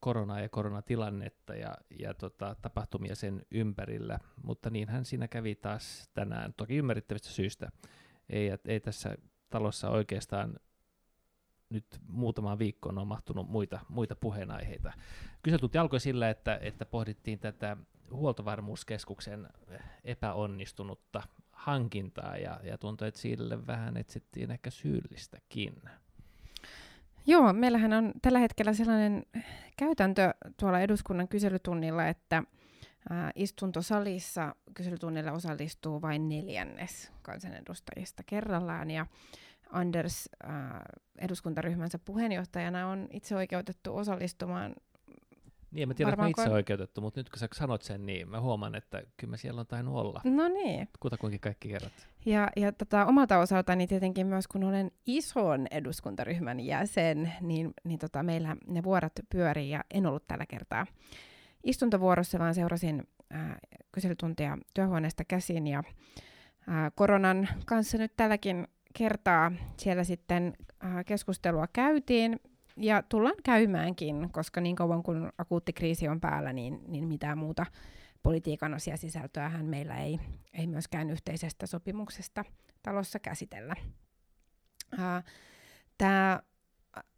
koronaa 0.00 0.40
ja 0.40 0.48
koronatilannetta 0.48 1.54
ja, 1.54 1.76
ja 1.98 2.14
tota, 2.14 2.56
tapahtumia 2.62 3.14
sen 3.14 3.42
ympärillä, 3.50 4.18
mutta 4.42 4.70
niinhän 4.70 5.04
siinä 5.04 5.28
kävi 5.28 5.54
taas 5.54 6.10
tänään, 6.14 6.54
toki 6.54 6.76
ymmärrettävistä 6.76 7.28
syistä. 7.28 7.70
Ei, 8.28 8.50
ei 8.64 8.80
tässä 8.80 9.16
talossa 9.50 9.90
oikeastaan 9.90 10.56
nyt 11.70 11.86
muutama 12.08 12.58
viikkoon 12.58 12.98
on 12.98 13.06
mahtunut 13.06 13.48
muita, 13.48 13.80
muita 13.88 14.16
puheenaiheita. 14.16 14.92
Kyselytunti 15.42 15.78
alkoi 15.78 16.00
sillä, 16.00 16.30
että, 16.30 16.58
että 16.62 16.86
pohdittiin 16.86 17.38
tätä 17.38 17.76
huoltovarmuuskeskuksen 18.10 19.48
epäonnistunutta 20.04 21.22
hankintaa 21.52 22.36
ja, 22.36 22.60
ja 22.62 22.78
tuntui, 22.78 23.08
että 23.08 23.20
sille 23.20 23.66
vähän 23.66 23.96
etsittiin 23.96 24.50
ehkä 24.50 24.70
syyllistäkin. 24.70 25.82
Joo, 27.26 27.52
meillähän 27.52 27.92
on 27.92 28.12
tällä 28.22 28.38
hetkellä 28.38 28.72
sellainen 28.72 29.26
käytäntö 29.76 30.34
tuolla 30.60 30.80
eduskunnan 30.80 31.28
kyselytunnilla, 31.28 32.06
että 32.06 32.42
istuntosalissa 33.34 34.54
kyselytunnilla 34.74 35.32
osallistuu 35.32 36.02
vain 36.02 36.28
neljännes 36.28 37.12
kansanedustajista 37.22 38.22
kerrallaan 38.26 38.90
ja 38.90 39.06
Anders 39.70 40.28
äh, 40.44 40.52
eduskuntaryhmänsä 41.18 41.98
puheenjohtajana 41.98 42.88
on 42.88 43.08
itse 43.10 43.36
oikeutettu 43.36 43.96
osallistumaan 43.96 44.74
niin, 45.70 45.88
mä 45.88 45.94
tiedän, 45.94 46.12
että 46.12 46.22
mä 46.22 46.28
itse 46.28 46.50
oikeutettu, 46.50 47.00
mutta 47.00 47.20
nyt 47.20 47.30
kun 47.30 47.38
sä 47.38 47.48
sanot 47.54 47.82
sen, 47.82 48.06
niin 48.06 48.28
mä 48.28 48.40
huomaan, 48.40 48.74
että 48.74 49.02
kyllä 49.16 49.30
mä 49.30 49.36
siellä 49.36 49.60
on 49.60 49.66
tainnut 49.66 49.94
olla. 49.94 50.20
No 50.24 50.48
niin. 50.48 50.88
Kutakuinkin 51.00 51.40
kaikki 51.40 51.68
kerrat. 51.68 52.08
Ja, 52.26 52.48
ja 52.56 52.72
tota, 52.72 53.06
omalta 53.06 53.38
osaltani 53.38 53.86
tietenkin 53.86 54.26
myös, 54.26 54.48
kun 54.48 54.64
olen 54.64 54.90
ison 55.06 55.66
eduskuntaryhmän 55.70 56.60
jäsen, 56.60 57.32
niin, 57.40 57.74
niin 57.84 57.98
tota, 57.98 58.22
meillä 58.22 58.56
ne 58.66 58.82
vuorot 58.82 59.12
pyörii 59.30 59.70
ja 59.70 59.84
en 59.94 60.06
ollut 60.06 60.26
tällä 60.26 60.46
kertaa 60.46 60.86
istuntovuorossa, 61.64 62.38
vaan 62.38 62.54
seurasin 62.54 63.08
äh, 63.34 63.56
kyselytuntia 63.92 64.58
työhuoneesta 64.74 65.24
käsin 65.24 65.66
ja 65.66 65.78
äh, 65.78 66.92
koronan 66.94 67.48
kanssa 67.66 67.98
nyt 67.98 68.12
tälläkin 68.16 68.68
kertaa 68.98 69.52
siellä 69.76 70.04
sitten 70.04 70.54
äh, 70.84 71.04
keskustelua 71.06 71.66
käytiin 71.72 72.40
ja 72.76 73.02
tullaan 73.02 73.36
käymäänkin, 73.44 74.28
koska 74.32 74.60
niin 74.60 74.76
kauan 74.76 75.02
kun 75.02 75.32
akuutti 75.38 75.72
kriisi 75.72 76.08
on 76.08 76.20
päällä, 76.20 76.52
niin, 76.52 76.80
niin 76.88 77.08
mitään 77.08 77.38
muuta 77.38 77.66
politiikan 78.22 78.74
asiasisältöähän 78.74 79.66
meillä 79.66 79.96
ei, 79.96 80.18
ei 80.54 80.66
myöskään 80.66 81.10
yhteisestä 81.10 81.66
sopimuksesta 81.66 82.44
talossa 82.82 83.18
käsitellä. 83.18 83.76
Äh, 84.98 85.24
Tämä 85.98 86.40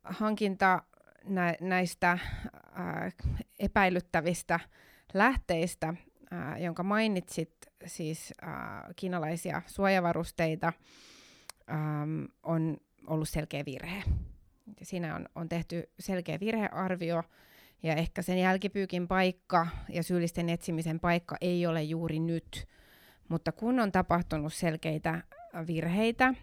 hankinta 0.04 0.82
nä, 1.24 1.54
näistä 1.60 2.10
äh, 2.12 2.20
epäilyttävistä 3.58 4.60
lähteistä, 5.14 5.94
äh, 6.32 6.62
jonka 6.62 6.82
mainitsit, 6.82 7.54
siis 7.86 8.32
äh, 8.42 8.50
kiinalaisia 8.96 9.62
suojavarusteita, 9.66 10.72
ähm, 11.70 12.24
on 12.42 12.76
ollut 13.06 13.28
selkeä 13.28 13.64
virhe. 13.64 14.02
Siinä 14.82 15.16
on, 15.16 15.28
on 15.34 15.48
tehty 15.48 15.90
selkeä 15.98 16.40
virhearvio, 16.40 17.22
ja 17.82 17.94
ehkä 17.94 18.22
sen 18.22 18.38
jälkipyykin 18.38 19.08
paikka 19.08 19.66
ja 19.88 20.02
syyllisten 20.02 20.48
etsimisen 20.48 21.00
paikka 21.00 21.36
ei 21.40 21.66
ole 21.66 21.82
juuri 21.82 22.18
nyt. 22.18 22.68
Mutta 23.28 23.52
kun 23.52 23.80
on 23.80 23.92
tapahtunut 23.92 24.54
selkeitä 24.54 25.22
virheitä, 25.66 26.34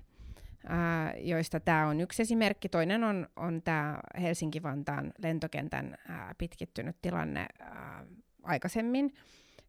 ää, 0.67 1.13
joista 1.17 1.59
tämä 1.59 1.87
on 1.87 2.01
yksi 2.01 2.21
esimerkki, 2.21 2.69
toinen 2.69 3.03
on, 3.03 3.27
on 3.35 3.61
tämä 3.61 3.99
Helsinki-Vantaan 4.21 5.13
lentokentän 5.17 5.97
ää, 6.07 6.35
pitkittynyt 6.37 6.95
tilanne 7.01 7.45
ää, 7.59 8.05
aikaisemmin, 8.43 9.13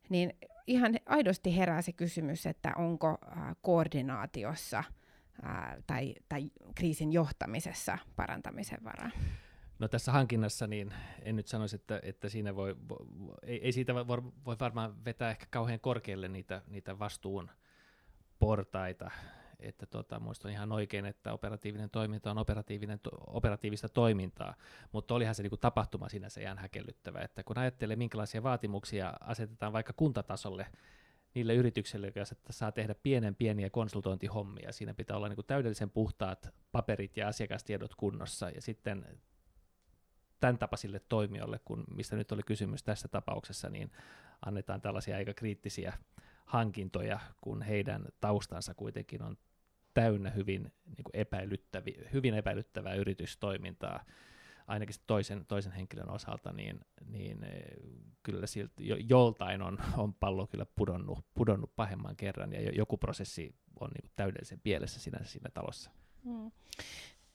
niin 0.08 0.36
ihan 0.66 0.94
aidosti 1.06 1.56
herää 1.56 1.82
se 1.82 1.92
kysymys, 1.92 2.46
että 2.46 2.72
onko 2.76 3.18
ää, 3.36 3.54
koordinaatiossa– 3.62 4.84
ää, 5.42 5.82
tai, 5.86 6.14
tai 6.28 6.50
kriisin 6.74 7.12
johtamisessa 7.12 7.98
parantamisen 8.16 8.84
varaa? 8.84 9.10
No 9.78 9.88
tässä 9.88 10.12
hankinnassa 10.12 10.66
niin 10.66 10.94
en 11.22 11.36
nyt 11.36 11.46
sanoisi, 11.46 11.76
että, 11.76 12.00
että 12.02 12.28
siinä 12.28 12.56
voi, 12.56 12.76
ei, 13.42 13.60
ei 13.64 13.72
siitä 13.72 13.94
voi, 13.94 14.06
voi 14.44 14.56
varmaan 14.60 15.04
vetää 15.04 15.30
ehkä 15.30 15.46
kauhean 15.50 15.80
korkealle 15.80 16.28
niitä, 16.28 16.62
niitä 16.66 16.98
vastuun 16.98 17.50
portaita, 18.38 19.10
että 19.60 19.86
tota, 19.86 20.20
muistan 20.20 20.50
ihan 20.50 20.72
oikein, 20.72 21.06
että 21.06 21.32
operatiivinen 21.32 21.90
toiminta 21.90 22.30
on 22.30 22.38
operatiivinen, 22.38 23.00
to, 23.00 23.10
operatiivista 23.26 23.88
toimintaa, 23.88 24.54
mutta 24.92 25.14
olihan 25.14 25.34
se 25.34 25.42
niinku 25.42 25.56
tapahtuma 25.56 26.08
sinänsä 26.08 26.40
ihan 26.40 26.58
häkellyttävä, 26.58 27.20
että 27.20 27.44
kun 27.44 27.58
ajattelee 27.58 27.96
minkälaisia 27.96 28.42
vaatimuksia 28.42 29.12
asetetaan 29.20 29.72
vaikka 29.72 29.92
kuntatasolle 29.92 30.66
niille 31.36 31.54
yrityksille, 31.54 32.06
jotka 32.06 32.52
saa 32.52 32.72
tehdä 32.72 32.94
pienen 32.94 33.34
pieniä 33.34 33.70
konsultointihommia. 33.70 34.72
Siinä 34.72 34.94
pitää 34.94 35.16
olla 35.16 35.28
niin 35.28 35.36
kuin 35.36 35.46
täydellisen 35.46 35.90
puhtaat 35.90 36.54
paperit 36.72 37.16
ja 37.16 37.28
asiakastiedot 37.28 37.94
kunnossa. 37.94 38.50
Ja 38.50 38.62
sitten 38.62 39.06
tämän 40.40 40.58
tapaisille 40.58 41.00
toimijoille, 41.08 41.60
kun 41.64 41.84
mistä 41.90 42.16
nyt 42.16 42.32
oli 42.32 42.42
kysymys 42.42 42.82
tässä 42.82 43.08
tapauksessa, 43.08 43.68
niin 43.68 43.92
annetaan 44.46 44.80
tällaisia 44.80 45.16
aika 45.16 45.34
kriittisiä 45.34 45.92
hankintoja, 46.46 47.20
kun 47.40 47.62
heidän 47.62 48.04
taustansa 48.20 48.74
kuitenkin 48.74 49.22
on 49.22 49.38
täynnä 49.94 50.30
hyvin, 50.30 50.72
niin 50.84 51.04
epäilyttävi, 51.12 51.94
hyvin 52.12 52.34
epäilyttävää 52.34 52.94
yritystoimintaa 52.94 54.04
ainakin 54.66 54.96
toisen, 55.06 55.46
toisen 55.46 55.72
henkilön 55.72 56.10
osalta, 56.10 56.52
niin, 56.52 56.80
niin 57.06 57.44
eh, 57.44 57.62
kyllä 58.22 58.46
siltä 58.46 58.74
jo, 58.80 58.96
joltain 59.08 59.62
on, 59.62 59.78
on 59.96 60.14
pallo 60.14 60.46
kyllä 60.46 60.66
pudonnut, 60.66 61.18
pudonnut 61.34 61.76
pahemman 61.76 62.16
kerran, 62.16 62.52
ja 62.52 62.60
joku 62.60 62.98
prosessi 62.98 63.54
on 63.80 63.90
niin 63.90 64.12
täydellisen 64.16 64.60
pielessä 64.60 65.00
sinänsä 65.00 65.30
siinä 65.30 65.50
talossa. 65.54 65.90
Hmm. 66.24 66.50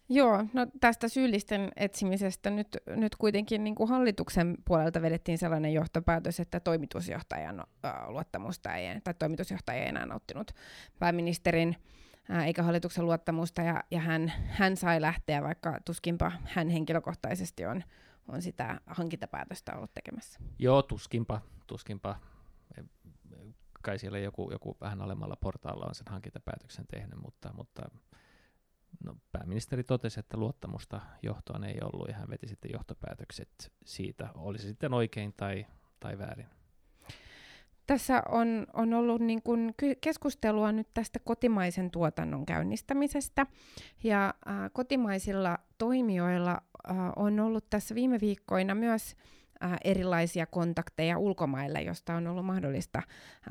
Joo, 0.09 0.45
no 0.53 0.67
tästä 0.79 1.07
syyllisten 1.07 1.71
etsimisestä 1.75 2.49
nyt, 2.49 2.67
nyt 2.87 3.15
kuitenkin 3.15 3.63
niin 3.63 3.75
kuin 3.75 3.89
hallituksen 3.89 4.57
puolelta 4.65 5.01
vedettiin 5.01 5.37
sellainen 5.37 5.73
johtopäätös, 5.73 6.39
että 6.39 6.59
toimitusjohtajan 6.59 7.59
äh, 7.59 8.09
luottamusta 8.09 8.75
ei, 8.75 9.01
tai 9.03 9.13
toimitusjohtaja 9.13 9.81
ei 9.81 9.89
enää 9.89 10.05
nauttinut 10.05 10.51
pääministerin 10.99 11.75
eikä 12.45 12.63
hallituksen 12.63 13.05
luottamusta, 13.05 13.61
ja, 13.61 13.83
ja 13.91 13.99
hän, 13.99 14.33
hän 14.45 14.77
sai 14.77 15.01
lähteä, 15.01 15.43
vaikka 15.43 15.79
tuskinpa 15.85 16.31
hän 16.45 16.69
henkilökohtaisesti 16.69 17.65
on, 17.65 17.83
on 18.27 18.41
sitä 18.41 18.81
hankintapäätöstä 18.87 19.75
ollut 19.75 19.93
tekemässä. 19.93 20.39
Joo, 20.59 20.81
tuskinpa, 20.81 21.41
tuskinpa. 21.67 22.15
Kai 23.81 23.99
siellä 23.99 24.19
joku, 24.19 24.51
joku 24.51 24.77
vähän 24.81 25.01
alemmalla 25.01 25.35
portaalla 25.35 25.85
on 25.85 25.95
sen 25.95 26.07
hankintapäätöksen 26.09 26.85
tehnyt, 26.87 27.21
mutta, 27.21 27.53
mutta 27.53 27.81
no, 29.03 29.15
pääministeri 29.31 29.83
totesi, 29.83 30.19
että 30.19 30.37
luottamusta 30.37 31.01
johtoon 31.23 31.63
ei 31.63 31.77
ollut, 31.83 32.07
ja 32.07 32.15
hän 32.15 32.29
veti 32.29 32.47
sitten 32.47 32.71
johtopäätökset 32.73 33.71
siitä, 33.85 34.29
oli 34.35 34.57
se 34.57 34.67
sitten 34.67 34.93
oikein 34.93 35.33
tai, 35.37 35.65
tai 35.99 36.17
väärin. 36.17 36.60
Tässä 37.91 38.23
on, 38.29 38.67
on 38.73 38.93
ollut 38.93 39.21
niin 39.21 39.41
kuin 39.41 39.75
keskustelua 40.01 40.71
nyt 40.71 40.87
tästä 40.93 41.19
kotimaisen 41.19 41.91
tuotannon 41.91 42.45
käynnistämisestä. 42.45 43.45
Ja 44.03 44.33
äh, 44.47 44.55
kotimaisilla 44.73 45.57
toimijoilla 45.77 46.51
äh, 46.51 46.95
on 47.15 47.39
ollut 47.39 47.69
tässä 47.69 47.95
viime 47.95 48.17
viikkoina 48.21 48.75
myös 48.75 49.15
äh, 49.63 49.77
erilaisia 49.83 50.45
kontakteja 50.45 51.17
ulkomaille, 51.17 51.81
josta 51.81 52.15
on 52.15 52.27
ollut 52.27 52.45
mahdollista 52.45 52.99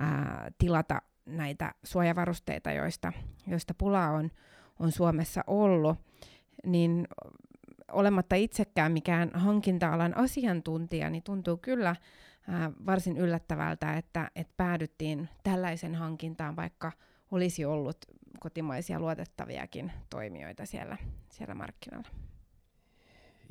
äh, 0.01 0.13
tilata 0.59 1.03
näitä 1.27 1.75
suojavarusteita, 1.85 2.73
joista, 2.73 3.13
joista 3.47 3.75
pula 3.75 4.09
on, 4.09 4.31
on 4.79 4.93
Suomessa 4.93 5.45
ollut. 5.47 5.97
Niin 6.67 7.09
olematta 7.93 8.37
itsekään 8.37 8.93
mikään 8.93 9.31
hankinta-alan 9.35 10.17
asiantuntija, 10.17 11.11
niin 11.11 11.23
tuntuu 11.23 11.57
kyllä 11.57 11.97
ää, 12.49 12.73
varsin 12.87 13.17
yllättävältä, 13.17 13.97
että, 13.97 14.31
että 14.35 14.55
päädyttiin 14.57 15.29
tällaisen 15.43 15.95
hankintaan, 15.95 16.57
vaikka 16.57 16.93
olisi 17.31 17.65
ollut 17.65 17.97
kotimaisia 18.41 19.01
luotettaviakin 19.01 19.93
toimijoita 20.11 20.67
siellä, 20.67 20.97
siellä 21.31 21.55
markkinoilla. 21.55 22.09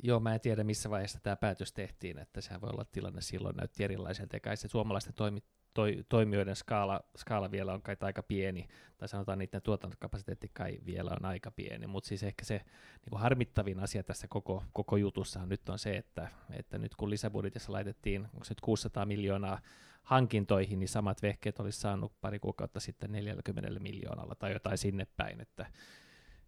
Joo, 0.02 0.20
mä 0.20 0.34
en 0.34 0.40
tiedä 0.40 0.64
missä 0.64 0.90
vaiheessa 0.90 1.20
tämä 1.22 1.36
päätös 1.36 1.72
tehtiin, 1.72 2.18
että 2.18 2.40
sehän 2.40 2.60
voi 2.60 2.70
olla 2.70 2.84
tilanne 2.84 3.20
silloin 3.20 3.56
näytti 3.56 3.84
erilaiselta, 3.84 4.36
ja 4.36 4.40
kai 4.40 4.56
se 4.56 4.68
suomalaisten 4.68 5.14
toimi, 5.14 5.40
toi, 5.74 6.04
toimijoiden 6.08 6.56
skaala, 6.56 7.00
skaala 7.16 7.50
vielä 7.50 7.72
on 7.72 7.82
kai 7.82 7.96
aika 8.00 8.22
pieni, 8.22 8.68
tai 8.98 9.08
sanotaan 9.08 9.38
niiden 9.38 9.62
tuotantokapasiteetti 9.62 10.50
kai 10.54 10.78
vielä 10.86 11.10
on 11.10 11.24
aika 11.24 11.50
pieni, 11.50 11.86
mutta 11.86 12.08
siis 12.08 12.22
ehkä 12.22 12.44
se 12.44 12.54
niin 12.56 13.10
kuin 13.10 13.20
harmittavin 13.20 13.80
asia 13.80 14.02
tässä 14.02 14.28
koko, 14.28 14.64
koko 14.72 14.96
jutussa 14.96 15.46
nyt 15.46 15.68
on 15.68 15.78
se, 15.78 15.96
että, 15.96 16.28
että 16.50 16.78
nyt 16.78 16.94
kun 16.94 17.10
lisäbudjetissa 17.10 17.72
laitettiin, 17.72 18.24
onko 18.34 18.44
se 18.44 18.50
nyt 18.50 18.60
600 18.60 19.06
miljoonaa 19.06 19.60
hankintoihin, 20.02 20.78
niin 20.78 20.88
samat 20.88 21.22
vehkeet 21.22 21.60
olisi 21.60 21.80
saanut 21.80 22.20
pari 22.20 22.38
kuukautta 22.38 22.80
sitten 22.80 23.12
40 23.12 23.80
miljoonalla 23.80 24.34
tai 24.34 24.52
jotain 24.52 24.78
sinne 24.78 25.06
päin, 25.16 25.40
että, 25.40 25.66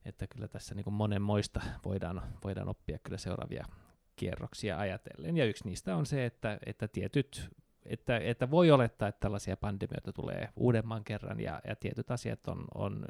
että 0.04 0.26
kyllä 0.26 0.48
tässä 0.48 0.74
niin 0.74 0.84
kuin 0.84 0.94
monenmoista 0.94 1.60
voidaan, 1.84 2.22
voidaan 2.44 2.68
oppia 2.68 2.98
kyllä 2.98 3.18
seuraavia 3.18 3.64
kierroksia 4.16 4.78
ajatellen. 4.78 5.36
Ja 5.36 5.44
yksi 5.44 5.64
niistä 5.64 5.96
on 5.96 6.06
se, 6.06 6.26
että, 6.26 6.58
että 6.66 6.88
tietyt 6.88 7.50
että, 7.86 8.18
että 8.18 8.50
voi 8.50 8.70
olettaa, 8.70 9.08
että 9.08 9.20
tällaisia 9.20 9.56
pandemioita 9.56 10.12
tulee 10.12 10.48
uudemman 10.56 11.04
kerran 11.04 11.40
ja, 11.40 11.60
ja 11.68 11.76
tietyt 11.76 12.10
asiat 12.10 12.48
on, 12.48 12.64
on 12.74 13.06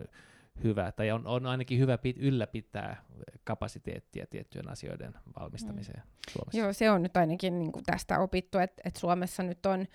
hyvä, 0.64 0.92
tai 0.92 1.10
on, 1.10 1.26
on 1.26 1.46
ainakin 1.46 1.78
hyvä 1.78 1.98
pit, 1.98 2.16
ylläpitää 2.18 3.02
kapasiteettia 3.44 4.26
tiettyjen 4.26 4.70
asioiden 4.70 5.14
valmistamiseen 5.40 6.02
mm. 6.04 6.32
Suomessa. 6.32 6.58
Joo, 6.58 6.72
se 6.72 6.90
on 6.90 7.02
nyt 7.02 7.16
ainakin 7.16 7.58
niin 7.58 7.72
kuin 7.72 7.84
tästä 7.84 8.18
opittu, 8.18 8.58
että, 8.58 8.82
että 8.84 9.00
Suomessa 9.00 9.42
nyt 9.42 9.66
on 9.66 9.86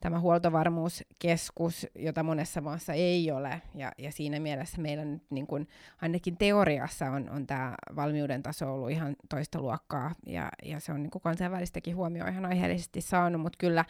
tämä 0.00 0.20
huoltovarmuuskeskus, 0.20 1.86
jota 1.94 2.22
monessa 2.22 2.60
maassa 2.60 2.92
ei 2.92 3.30
ole, 3.30 3.62
ja, 3.74 3.92
ja 3.98 4.12
siinä 4.12 4.40
mielessä 4.40 4.80
meillä 4.80 5.04
nyt 5.04 5.22
niin 5.30 5.46
kuin, 5.46 5.68
ainakin 6.02 6.36
teoriassa 6.36 7.10
on, 7.10 7.30
on 7.30 7.46
tämä 7.46 7.74
valmiuden 7.96 8.42
taso 8.42 8.74
ollut 8.74 8.90
ihan 8.90 9.16
toista 9.28 9.60
luokkaa, 9.60 10.14
ja, 10.26 10.48
ja 10.64 10.80
se 10.80 10.92
on 10.92 11.02
niin 11.02 11.10
kuin 11.10 11.22
kansainvälistäkin 11.22 11.96
huomioon 11.96 12.30
ihan 12.30 12.46
aiheellisesti 12.46 13.00
saanut, 13.00 13.42
mutta 13.42 13.58
kyllä 13.58 13.84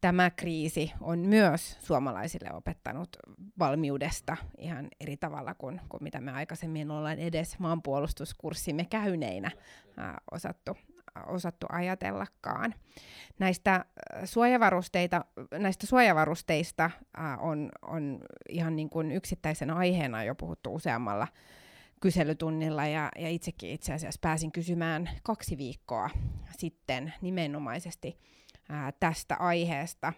tämä 0.00 0.30
kriisi 0.30 0.92
on 1.00 1.18
myös 1.18 1.78
suomalaisille 1.82 2.52
opettanut 2.52 3.08
valmiudesta 3.58 4.36
ihan 4.58 4.88
eri 5.00 5.16
tavalla 5.16 5.54
kuin, 5.54 5.80
kuin 5.88 6.02
mitä 6.02 6.20
me 6.20 6.32
aikaisemmin 6.32 6.90
ollaan 6.90 7.18
edes 7.18 7.58
maanpuolustuskurssimme 7.58 8.84
käyneinä 8.84 9.50
ää, 9.96 10.18
osattu, 10.30 10.76
osattu 11.26 11.66
ajatellakaan. 11.72 12.74
Näistä 13.38 13.84
suojavarusteita, 14.24 15.24
näistä 15.52 15.86
suojavarusteista 15.86 16.90
on, 17.40 17.70
on 17.82 18.20
ihan 18.48 18.76
niin 18.76 18.90
kuin 18.90 19.12
yksittäisen 19.12 19.70
aiheena 19.70 20.24
jo 20.24 20.34
puhuttu 20.34 20.74
useammalla 20.74 21.28
kyselytunnilla 22.00 22.86
ja, 22.86 23.08
ja 23.18 23.28
itsekin 23.28 23.70
itse 23.70 23.92
asiassa 23.92 24.18
pääsin 24.22 24.52
kysymään 24.52 25.10
kaksi 25.22 25.58
viikkoa 25.58 26.10
sitten 26.58 27.14
nimenomaisesti 27.20 28.18
ää, 28.70 28.92
tästä 29.00 29.36
aiheesta. 29.36 30.12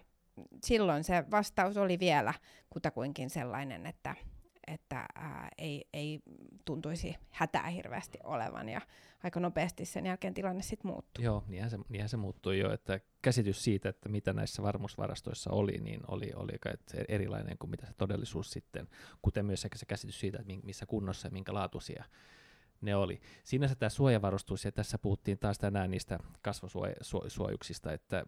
Silloin 0.63 1.03
se 1.03 1.23
vastaus 1.31 1.77
oli 1.77 1.99
vielä 1.99 2.33
kutakuinkin 2.69 3.29
sellainen, 3.29 3.85
että, 3.85 4.15
että 4.67 5.05
ää, 5.15 5.49
ei, 5.57 5.85
ei 5.93 6.19
tuntuisi 6.65 7.15
hätää 7.29 7.67
hirveästi 7.67 8.17
olevan 8.23 8.69
ja 8.69 8.81
aika 9.23 9.39
nopeasti 9.39 9.85
sen 9.85 10.05
jälkeen 10.05 10.33
tilanne 10.33 10.61
sitten 10.61 10.91
muuttui. 10.91 11.25
Joo, 11.25 11.43
niinhän 11.47 11.69
se, 11.69 11.77
niinhän 11.89 12.09
se 12.09 12.17
muuttui 12.17 12.59
jo, 12.59 12.73
että 12.73 12.99
käsitys 13.21 13.63
siitä, 13.63 13.89
että 13.89 14.09
mitä 14.09 14.33
näissä 14.33 14.63
varmuusvarastoissa 14.63 15.51
oli, 15.51 15.77
niin 15.77 16.01
oli, 16.07 16.31
oli 16.35 16.53
erilainen 17.07 17.57
kuin 17.57 17.69
mitä 17.69 17.85
se 17.85 17.93
todellisuus 17.93 18.51
sitten, 18.51 18.87
kuten 19.21 19.45
myös 19.45 19.61
se 19.61 19.85
käsitys 19.87 20.19
siitä, 20.19 20.37
että 20.39 20.53
missä 20.63 20.85
kunnossa 20.85 21.27
ja 21.27 21.31
minkä 21.31 21.53
laatuisia 21.53 22.03
ne 22.81 22.95
oli. 22.95 23.21
Siinä 23.43 23.75
tämä 23.75 23.89
suojavarustus, 23.89 24.65
ja 24.65 24.71
tässä 24.71 24.97
puhuttiin 24.97 25.39
taas 25.39 25.57
tänään 25.57 25.91
niistä 25.91 26.19
kasvosuojuksista, 26.41 27.93
että 27.93 28.25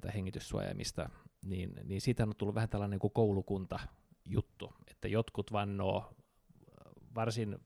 tai 0.00 0.14
hengityssuojaimista, 0.14 1.10
niin, 1.42 1.72
niin 1.84 2.00
siitä 2.00 2.22
on 2.22 2.36
tullut 2.38 2.54
vähän 2.54 2.68
tällainen 2.68 2.98
kuin 2.98 3.12
koulukunta 3.12 3.78
juttu, 4.24 4.72
että 4.90 5.08
jotkut 5.08 5.52
vannoo 5.52 6.14
varsin 7.14 7.58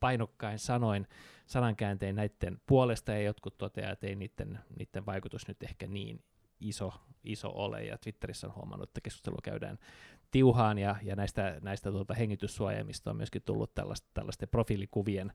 painokkain 0.00 0.58
sanoin 0.58 1.06
sanankääntein 1.46 2.16
näiden 2.16 2.60
puolesta, 2.66 3.12
ja 3.12 3.22
jotkut 3.22 3.58
toteaa, 3.58 3.92
että 3.92 4.06
ei 4.06 4.14
niiden, 4.14 4.58
niiden 4.78 5.06
vaikutus 5.06 5.48
nyt 5.48 5.62
ehkä 5.62 5.86
niin 5.86 6.24
iso, 6.60 6.92
iso 7.24 7.50
ole, 7.54 7.84
ja 7.84 7.98
Twitterissä 7.98 8.46
on 8.46 8.54
huomannut, 8.54 8.88
että 8.88 9.00
keskustelua 9.00 9.40
käydään 9.42 9.78
tiuhaan, 10.30 10.78
ja, 10.78 10.96
ja 11.02 11.16
näistä, 11.16 11.58
näistä 11.62 11.90
tuota, 11.90 12.14
hengityssuojaimista 12.14 13.10
on 13.10 13.16
myöskin 13.16 13.42
tullut 13.42 13.74
tällaista, 13.74 14.08
tällaisten 14.14 14.48
profiilikuvien 14.48 15.32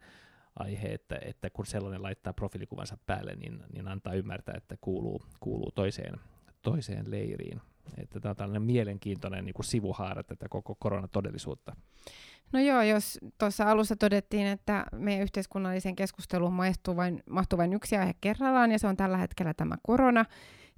aihe, 0.56 0.88
että, 0.88 1.20
että 1.22 1.50
kun 1.50 1.66
sellainen 1.66 2.04
laittaa 2.04 2.34
profiilikuvansa 2.34 2.98
päälle, 3.06 3.36
niin, 3.36 3.64
niin 3.74 3.88
antaa 3.88 4.14
ymmärtää, 4.14 4.56
että 4.58 4.78
kuuluu, 4.82 5.22
kuuluu 5.40 5.72
toiseen, 5.72 6.20
toiseen 6.62 7.12
leiriin. 7.12 7.62
Että 7.98 8.20
tämä 8.20 8.30
on 8.30 8.36
tällainen 8.36 8.62
mielenkiintoinen 8.62 9.46
niin 9.46 9.54
kuin 9.54 9.66
sivuhaara 9.66 10.24
tätä 10.24 10.50
koko 10.50 10.76
koronatodellisuutta. 10.76 11.76
No 12.52 12.60
joo, 12.60 12.82
jos 12.82 13.20
tuossa 13.38 13.72
alussa 13.72 13.96
todettiin, 13.96 14.48
että 14.48 14.86
meidän 14.92 15.24
yhteiskunnalliseen 15.24 15.96
keskusteluun 15.96 16.54
mahtuu 16.54 16.96
vain, 16.96 17.24
mahtuu 17.30 17.58
vain 17.58 17.74
yksi 17.74 17.98
aihe 17.98 18.14
kerrallaan, 18.22 18.72
ja 18.72 18.80
se 18.80 18.88
on 18.88 18.98
tällä 18.98 19.18
hetkellä 19.18 19.54
tämä 19.54 19.76
korona, 19.84 20.26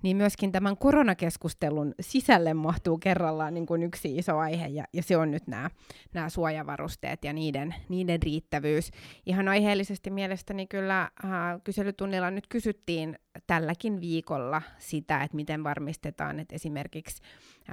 niin 0.04 0.18
myöskin 0.18 0.52
tämän 0.52 0.78
koronakeskustelun 0.78 1.96
sisälle 2.00 2.54
mahtuu 2.54 2.98
kerrallaan 2.98 3.54
niin 3.54 3.66
kuin 3.66 3.84
yksi 3.84 4.18
iso 4.18 4.38
aihe, 4.38 4.68
ja, 4.68 4.84
ja 4.94 5.04
se 5.04 5.18
on 5.18 5.32
nyt 5.32 5.48
nämä, 5.48 5.70
nämä 6.14 6.30
suojavarusteet 6.30 7.24
ja 7.24 7.34
niiden, 7.34 7.76
niiden 7.90 8.22
riittävyys. 8.22 8.92
Ihan 9.26 9.48
aiheellisesti 9.48 10.10
mielestäni 10.10 10.68
kyllä 10.68 11.02
äh, 11.02 11.30
kyselytunnilla 11.64 12.32
nyt 12.32 12.48
kysyttiin 12.48 13.20
tälläkin 13.48 14.02
viikolla 14.02 14.62
sitä, 14.80 15.24
että 15.24 15.36
miten 15.36 15.64
varmistetaan, 15.64 16.40
että 16.40 16.56
esimerkiksi 16.56 17.22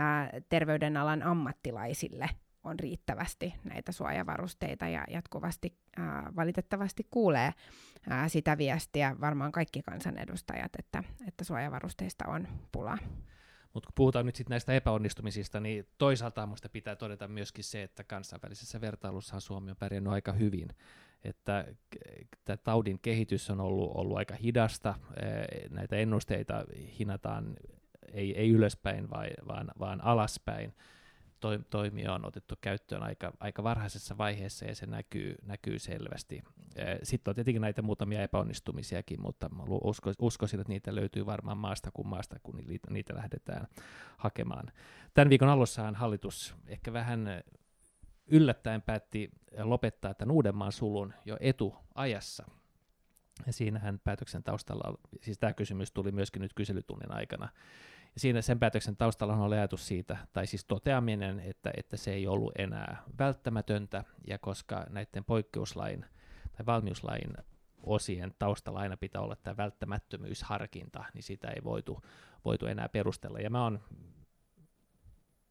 äh, 0.00 0.42
terveydenalan 0.48 1.22
ammattilaisille 1.22 2.28
on 2.64 2.78
riittävästi 2.78 3.54
näitä 3.64 3.92
suojavarusteita 3.92 4.88
ja 4.88 5.04
jatkuvasti 5.10 5.78
ää, 5.96 6.32
valitettavasti 6.36 7.06
kuulee 7.10 7.54
ää, 8.08 8.28
sitä 8.28 8.58
viestiä 8.58 9.16
varmaan 9.20 9.52
kaikki 9.52 9.82
kansanedustajat, 9.82 10.72
että, 10.78 11.04
että 11.28 11.44
suojavarusteista 11.44 12.24
on 12.28 12.48
pulaa. 12.72 12.98
Mutta 13.74 13.86
kun 13.86 13.94
puhutaan 13.94 14.26
nyt 14.26 14.36
sit 14.36 14.48
näistä 14.48 14.72
epäonnistumisista, 14.72 15.60
niin 15.60 15.86
toisaalta 15.98 16.46
minusta 16.46 16.68
pitää 16.68 16.96
todeta 16.96 17.28
myöskin 17.28 17.64
se, 17.64 17.82
että 17.82 18.04
kansainvälisessä 18.04 18.80
vertailussa 18.80 19.40
Suomi 19.40 19.70
on 19.70 19.76
pärjännyt 19.76 20.12
aika 20.12 20.32
hyvin. 20.32 20.68
Että 21.24 21.64
tämä 22.44 22.56
taudin 22.56 22.98
kehitys 22.98 23.50
on 23.50 23.60
ollut, 23.60 23.92
ollut 23.94 24.16
aika 24.16 24.34
hidasta, 24.34 24.94
näitä 25.70 25.96
ennusteita 25.96 26.64
hinataan 26.98 27.56
ei, 28.12 28.38
ei 28.38 28.50
ylöspäin 28.50 29.10
vaan, 29.10 29.70
vaan 29.78 30.04
alaspäin 30.04 30.74
toimia 31.70 32.12
on 32.12 32.26
otettu 32.26 32.54
käyttöön 32.60 33.02
aika, 33.02 33.32
aika 33.40 33.62
varhaisessa 33.62 34.18
vaiheessa 34.18 34.64
ja 34.64 34.74
se 34.74 34.86
näkyy, 34.86 35.34
näkyy 35.42 35.78
selvästi. 35.78 36.42
Sitten 37.02 37.30
on 37.30 37.34
tietenkin 37.34 37.62
näitä 37.62 37.82
muutamia 37.82 38.22
epäonnistumisiakin, 38.22 39.22
mutta 39.22 39.50
usko, 39.84 40.12
uskoisin, 40.18 40.60
että 40.60 40.72
niitä 40.72 40.94
löytyy 40.94 41.26
varmaan 41.26 41.58
maasta 41.58 41.90
kuin 41.90 42.08
maasta, 42.08 42.36
kun 42.42 42.56
niitä, 42.56 42.90
niitä 42.90 43.14
lähdetään 43.14 43.66
hakemaan. 44.16 44.72
Tämän 45.14 45.30
viikon 45.30 45.48
alussahan 45.48 45.94
hallitus 45.94 46.54
ehkä 46.66 46.92
vähän 46.92 47.42
yllättäen 48.26 48.82
päätti 48.82 49.30
lopettaa 49.62 50.14
tämän 50.14 50.34
Uudenmaan 50.34 50.72
sulun 50.72 51.14
jo 51.24 51.36
etuajassa. 51.40 52.44
Ja 53.46 53.52
siinähän 53.52 53.98
päätöksen 53.98 54.42
taustalla, 54.42 54.98
siis 55.22 55.38
tämä 55.38 55.52
kysymys 55.52 55.92
tuli 55.92 56.12
myöskin 56.12 56.42
nyt 56.42 56.54
kyselytunnin 56.54 57.12
aikana, 57.12 57.48
siinä 58.16 58.42
sen 58.42 58.58
päätöksen 58.58 58.96
taustalla 58.96 59.36
on 59.36 59.52
ajatus 59.52 59.88
siitä, 59.88 60.16
tai 60.32 60.46
siis 60.46 60.64
toteaminen, 60.64 61.40
että, 61.40 61.70
että 61.76 61.96
se 61.96 62.12
ei 62.12 62.26
ollut 62.26 62.52
enää 62.58 63.02
välttämätöntä, 63.18 64.04
ja 64.26 64.38
koska 64.38 64.86
näiden 64.90 65.24
poikkeuslain 65.24 66.04
tai 66.52 66.66
valmiuslain 66.66 67.34
osien 67.82 68.34
taustalla 68.38 68.78
aina 68.78 68.96
pitää 68.96 69.22
olla 69.22 69.36
tämä 69.36 69.56
välttämättömyysharkinta, 69.56 71.04
niin 71.14 71.22
sitä 71.22 71.48
ei 71.48 71.64
voitu, 71.64 72.02
voitu 72.44 72.66
enää 72.66 72.88
perustella. 72.88 73.38
Ja 73.38 73.50
mä 73.50 73.62
oon 73.62 73.80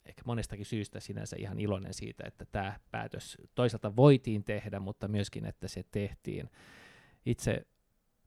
ehkä 0.06 0.22
monestakin 0.26 0.66
syystä 0.66 1.00
sinänsä 1.00 1.36
ihan 1.40 1.60
iloinen 1.60 1.94
siitä, 1.94 2.24
että 2.28 2.46
tämä 2.46 2.80
päätös 2.92 3.38
toisaalta 3.56 3.96
voitiin 3.96 4.44
tehdä, 4.44 4.80
mutta 4.80 5.08
myöskin, 5.08 5.46
että 5.46 5.68
se 5.68 5.84
tehtiin. 5.92 6.50
Itse 7.26 7.66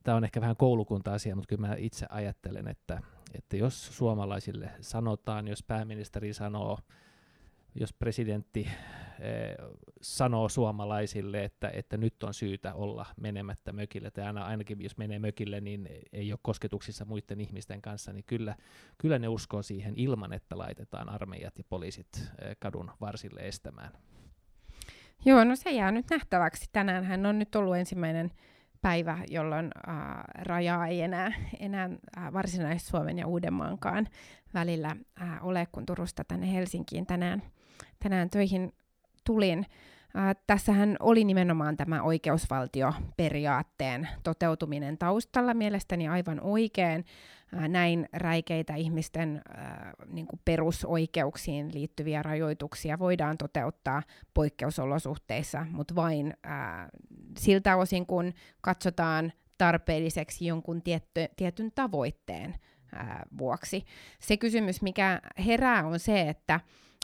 tämä 0.03 0.17
on 0.17 0.25
ehkä 0.25 0.41
vähän 0.41 0.57
koulukunta-asia, 0.57 1.37
mutta 1.37 1.49
kyllä 1.49 1.69
mä 1.69 1.75
itse 1.79 2.07
ajattelen, 2.11 2.69
että, 2.69 3.03
että 3.39 3.57
jos 3.57 3.97
suomalaisille 3.97 4.71
sanotaan, 4.81 5.49
jos 5.49 5.63
pääministeri 5.63 6.33
sanoo, 6.33 6.79
jos 7.75 7.93
presidentti 7.93 8.61
eh, 9.21 9.57
sanoo 10.01 10.49
suomalaisille, 10.49 11.45
että, 11.45 11.69
että 11.69 11.97
nyt 11.97 12.23
on 12.23 12.35
syytä 12.35 12.75
olla 12.75 13.07
menemättä 13.21 13.73
mökille, 13.73 14.11
tai 14.11 14.25
aina, 14.25 14.45
ainakin 14.45 14.83
jos 14.83 14.97
menee 14.97 15.19
mökille, 15.19 15.61
niin 15.61 15.89
ei 16.13 16.33
ole 16.33 16.39
kosketuksissa 16.43 17.05
muiden 17.05 17.41
ihmisten 17.41 17.83
kanssa, 17.83 18.13
niin 18.13 18.25
kyllä, 18.27 18.57
kyllä 18.99 19.19
ne 19.19 19.29
uskoo 19.29 19.63
siihen 19.63 19.95
ilman, 19.97 20.33
että 20.33 20.59
laitetaan 20.59 21.09
armeijat 21.09 21.59
ja 21.59 21.65
poliisit 21.69 22.09
eh, 22.15 22.57
kadun 22.59 22.91
varsille 23.01 23.41
estämään. 23.41 23.93
Joo, 25.25 25.45
no 25.45 25.57
se 25.57 25.71
jää 25.71 25.91
nyt 25.91 26.07
nähtäväksi. 26.11 26.67
Tänään 26.73 27.05
hän 27.05 27.27
on 27.27 27.39
nyt 27.39 27.55
ollut 27.55 27.77
ensimmäinen 27.77 28.31
päivä, 28.87 29.19
jolloin 29.29 29.71
äh, 29.89 29.95
rajaa 30.35 30.87
ei 30.87 31.03
enää, 31.03 31.33
enää 31.61 31.91
Varsinais-Suomen 32.33 33.19
ja 33.19 33.27
Uudenmaankaan 33.27 34.09
välillä 34.55 34.97
äh, 35.23 35.47
ole, 35.47 35.67
kun 35.73 35.87
Turusta 35.87 36.25
tänne 36.25 36.53
Helsinkiin 36.53 37.07
tänään, 37.07 37.43
tänään 38.03 38.31
töihin 38.31 38.73
tulin. 39.25 39.67
Äh, 40.17 40.37
tässähän 40.47 40.97
oli 41.01 41.25
nimenomaan 41.25 41.77
tämä 41.77 42.03
oikeusvaltioperiaatteen 42.03 44.09
toteutuminen 44.23 44.99
taustalla 44.99 45.55
mielestäni 45.55 46.09
aivan 46.09 46.41
oikein. 46.41 47.05
Näin 47.53 48.09
räikeitä 48.13 48.75
ihmisten 48.75 49.43
niin 50.07 50.27
kuin 50.27 50.41
perusoikeuksiin 50.45 51.75
liittyviä 51.75 52.23
rajoituksia 52.23 52.99
voidaan 52.99 53.39
toteuttaa 53.39 54.03
poikkeusolosuhteissa, 54.35 55.67
mutta 55.71 55.95
vain 55.95 56.35
siltä 57.39 57.77
osin, 57.77 58.07
kun 58.07 58.33
katsotaan 58.61 59.33
tarpeelliseksi 59.59 60.47
jonkun 60.47 60.83
tietty, 60.83 61.29
tietyn 61.37 61.73
tavoitteen 61.75 62.55
vuoksi. 63.39 63.85
Se 64.21 64.37
kysymys, 64.37 64.83
mikä 64.83 65.21
herää, 65.47 65.87
on 65.87 65.99
se, 65.99 66.29
että 66.29 66.61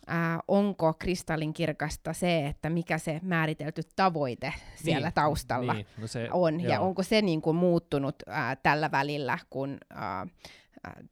ää, 0.07 0.41
onko 0.49 0.95
kristallinkirkasta 0.95 2.13
se, 2.13 2.47
että 2.47 2.71
mikä 2.71 2.99
se 2.99 3.21
määritelty 3.23 3.83
tavoite 3.97 4.55
siellä 4.75 5.07
niin, 5.07 5.15
taustalla 5.15 5.75
niin, 5.75 5.87
no 5.99 6.07
se, 6.07 6.29
on, 6.33 6.61
joo. 6.61 6.73
ja 6.73 6.81
onko 6.81 7.03
se 7.03 7.23
niin 7.23 7.43
kuin 7.43 7.57
muuttunut 7.57 8.17
ää, 8.27 8.57
tällä 8.57 8.91
välillä, 8.91 9.39
kun 9.51 9.79
ää, 9.95 10.27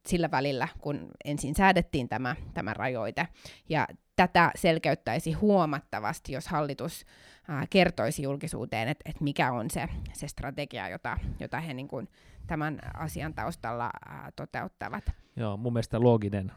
sillä 0.07 0.31
välillä, 0.31 0.67
kun 0.79 1.07
ensin 1.25 1.55
säädettiin 1.55 2.09
tämä, 2.09 2.35
tämä 2.53 2.73
rajoite. 2.73 3.27
Ja 3.69 3.87
tätä 4.15 4.51
selkeyttäisi 4.55 5.33
huomattavasti, 5.33 6.33
jos 6.33 6.47
hallitus 6.47 7.05
ää, 7.47 7.65
kertoisi 7.69 8.23
julkisuuteen, 8.23 8.87
että 8.87 9.09
et 9.09 9.21
mikä 9.21 9.51
on 9.51 9.69
se, 9.69 9.87
se 10.13 10.27
strategia, 10.27 10.89
jota, 10.89 11.17
jota 11.39 11.59
he 11.59 11.73
niin 11.73 11.87
kuin 11.87 12.07
tämän 12.47 12.79
asian 12.93 13.33
taustalla 13.33 13.89
ää, 14.05 14.31
toteuttavat. 14.35 15.03
Joo, 15.35 15.57
mun 15.57 15.73
mielestä 15.73 15.99
looginen 15.99 16.51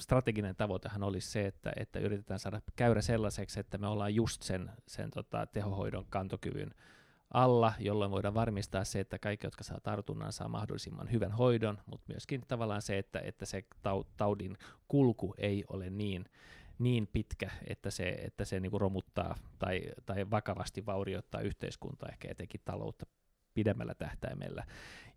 strateginen 0.00 0.56
tavoitehan 0.56 1.02
olisi 1.02 1.30
se, 1.30 1.46
että, 1.46 1.72
että 1.76 1.98
yritetään 1.98 2.40
saada 2.40 2.60
käyrä 2.76 3.02
sellaiseksi, 3.02 3.60
että 3.60 3.78
me 3.78 3.86
ollaan 3.86 4.14
just 4.14 4.42
sen, 4.42 4.70
sen 4.86 5.10
tota, 5.10 5.46
tehohoidon 5.46 6.06
kantokyvyn 6.10 6.74
alla, 7.34 7.72
jolloin 7.78 8.10
voidaan 8.10 8.34
varmistaa 8.34 8.84
se, 8.84 9.00
että 9.00 9.18
kaikki, 9.18 9.46
jotka 9.46 9.64
saa 9.64 9.80
tartunnan, 9.80 10.32
saa 10.32 10.48
mahdollisimman 10.48 11.12
hyvän 11.12 11.32
hoidon, 11.32 11.78
mutta 11.86 12.12
myöskin 12.12 12.42
tavallaan 12.48 12.82
se, 12.82 12.98
että, 12.98 13.20
että 13.20 13.46
se 13.46 13.64
taudin 14.16 14.56
kulku 14.88 15.34
ei 15.38 15.64
ole 15.68 15.90
niin, 15.90 16.24
niin 16.78 17.06
pitkä, 17.06 17.50
että 17.66 17.90
se, 17.90 18.08
että 18.08 18.44
se 18.44 18.60
niin 18.60 18.80
romuttaa 18.80 19.36
tai, 19.58 19.82
tai 20.06 20.30
vakavasti 20.30 20.86
vaurioittaa 20.86 21.40
yhteiskuntaa, 21.40 22.08
ehkä 22.08 22.28
etenkin 22.30 22.60
taloutta 22.64 23.06
pidemmällä 23.56 23.94
tähtäimellä. 23.94 24.64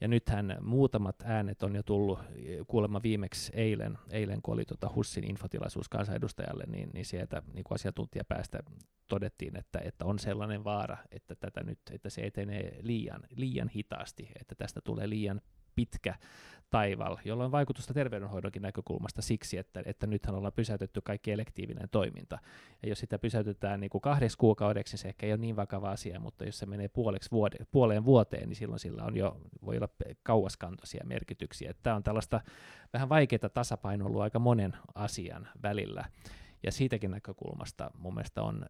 Ja 0.02 0.08
nythän 0.08 0.58
muutamat 0.62 1.16
äänet 1.24 1.64
on 1.64 1.76
jo 1.76 1.84
tullut 1.84 2.20
kuulemma 2.68 3.02
viimeksi 3.04 3.52
eilen, 3.56 3.98
eilen 4.12 4.42
kun 4.42 4.54
oli 4.54 4.66
tota 4.66 4.92
Hussin 4.96 5.30
infotilaisuus 5.30 5.90
kansanedustajalle, 5.90 6.64
niin, 6.68 6.90
niin 6.94 7.06
sieltä 7.06 7.42
niin 7.54 7.64
kuin 7.64 7.76
asiantuntijapäästä 7.76 8.60
todettiin, 9.08 9.58
että, 9.58 9.80
että 9.84 10.06
on 10.06 10.20
sellainen 10.20 10.64
vaara, 10.64 10.98
että, 11.12 11.36
tätä 11.36 11.64
nyt, 11.64 11.80
että 11.92 12.10
se 12.10 12.22
etenee 12.22 12.80
liian, 12.82 13.22
liian 13.36 13.70
hitaasti, 13.70 14.30
että 14.40 14.56
tästä 14.56 14.82
tulee 14.84 15.10
liian 15.10 15.42
pitkä 15.76 16.16
taival, 16.70 17.18
jolla 17.26 17.46
on 17.46 17.52
vaikutusta 17.52 17.94
terveydenhoidonkin 17.94 18.62
näkökulmasta 18.62 19.22
siksi, 19.22 19.58
että, 19.58 19.82
että 19.86 20.08
nythän 20.08 20.36
ollaan 20.36 20.54
pysäytetty 20.54 21.02
kaikki 21.02 21.32
elektiivinen 21.32 21.90
toiminta. 21.90 22.40
Ja 22.84 22.90
jos 22.90 23.00
sitä 23.00 23.20
pysäytetään 23.20 23.80
niin 23.80 23.90
kuin 23.90 24.02
kahdeksi 24.02 24.38
kuukaudeksi, 24.38 24.94
niin 24.94 25.00
se 25.00 25.08
ehkä 25.08 25.26
ei 25.26 25.32
ole 25.32 25.38
niin 25.38 25.56
vakava 25.56 25.92
asia, 25.92 26.20
mutta 26.20 26.46
jos 26.46 26.60
se 26.60 26.66
menee 26.66 26.88
puoleksi 26.88 27.32
vuode, 27.32 27.58
puoleen 27.72 28.06
vuoteen, 28.06 28.50
niin 28.50 28.56
silloin 28.56 28.80
sillä 28.80 29.04
on 29.04 29.18
jo, 29.18 29.38
voi 29.66 29.78
olla 29.78 29.90
kauaskantoisia 30.24 31.04
merkityksiä. 31.06 31.74
Tämä 31.84 31.96
on 31.96 32.04
tällaista 32.04 32.42
vähän 32.94 33.10
vaikeaa 33.10 33.50
tasapainoilua 33.54 34.24
aika 34.24 34.40
monen 34.40 34.74
asian 34.96 35.48
välillä. 35.62 36.06
Ja 36.64 36.72
siitäkin 36.72 37.12
näkökulmasta 37.12 37.92
mun 37.98 38.14
mielestä 38.14 38.42
on 38.42 38.66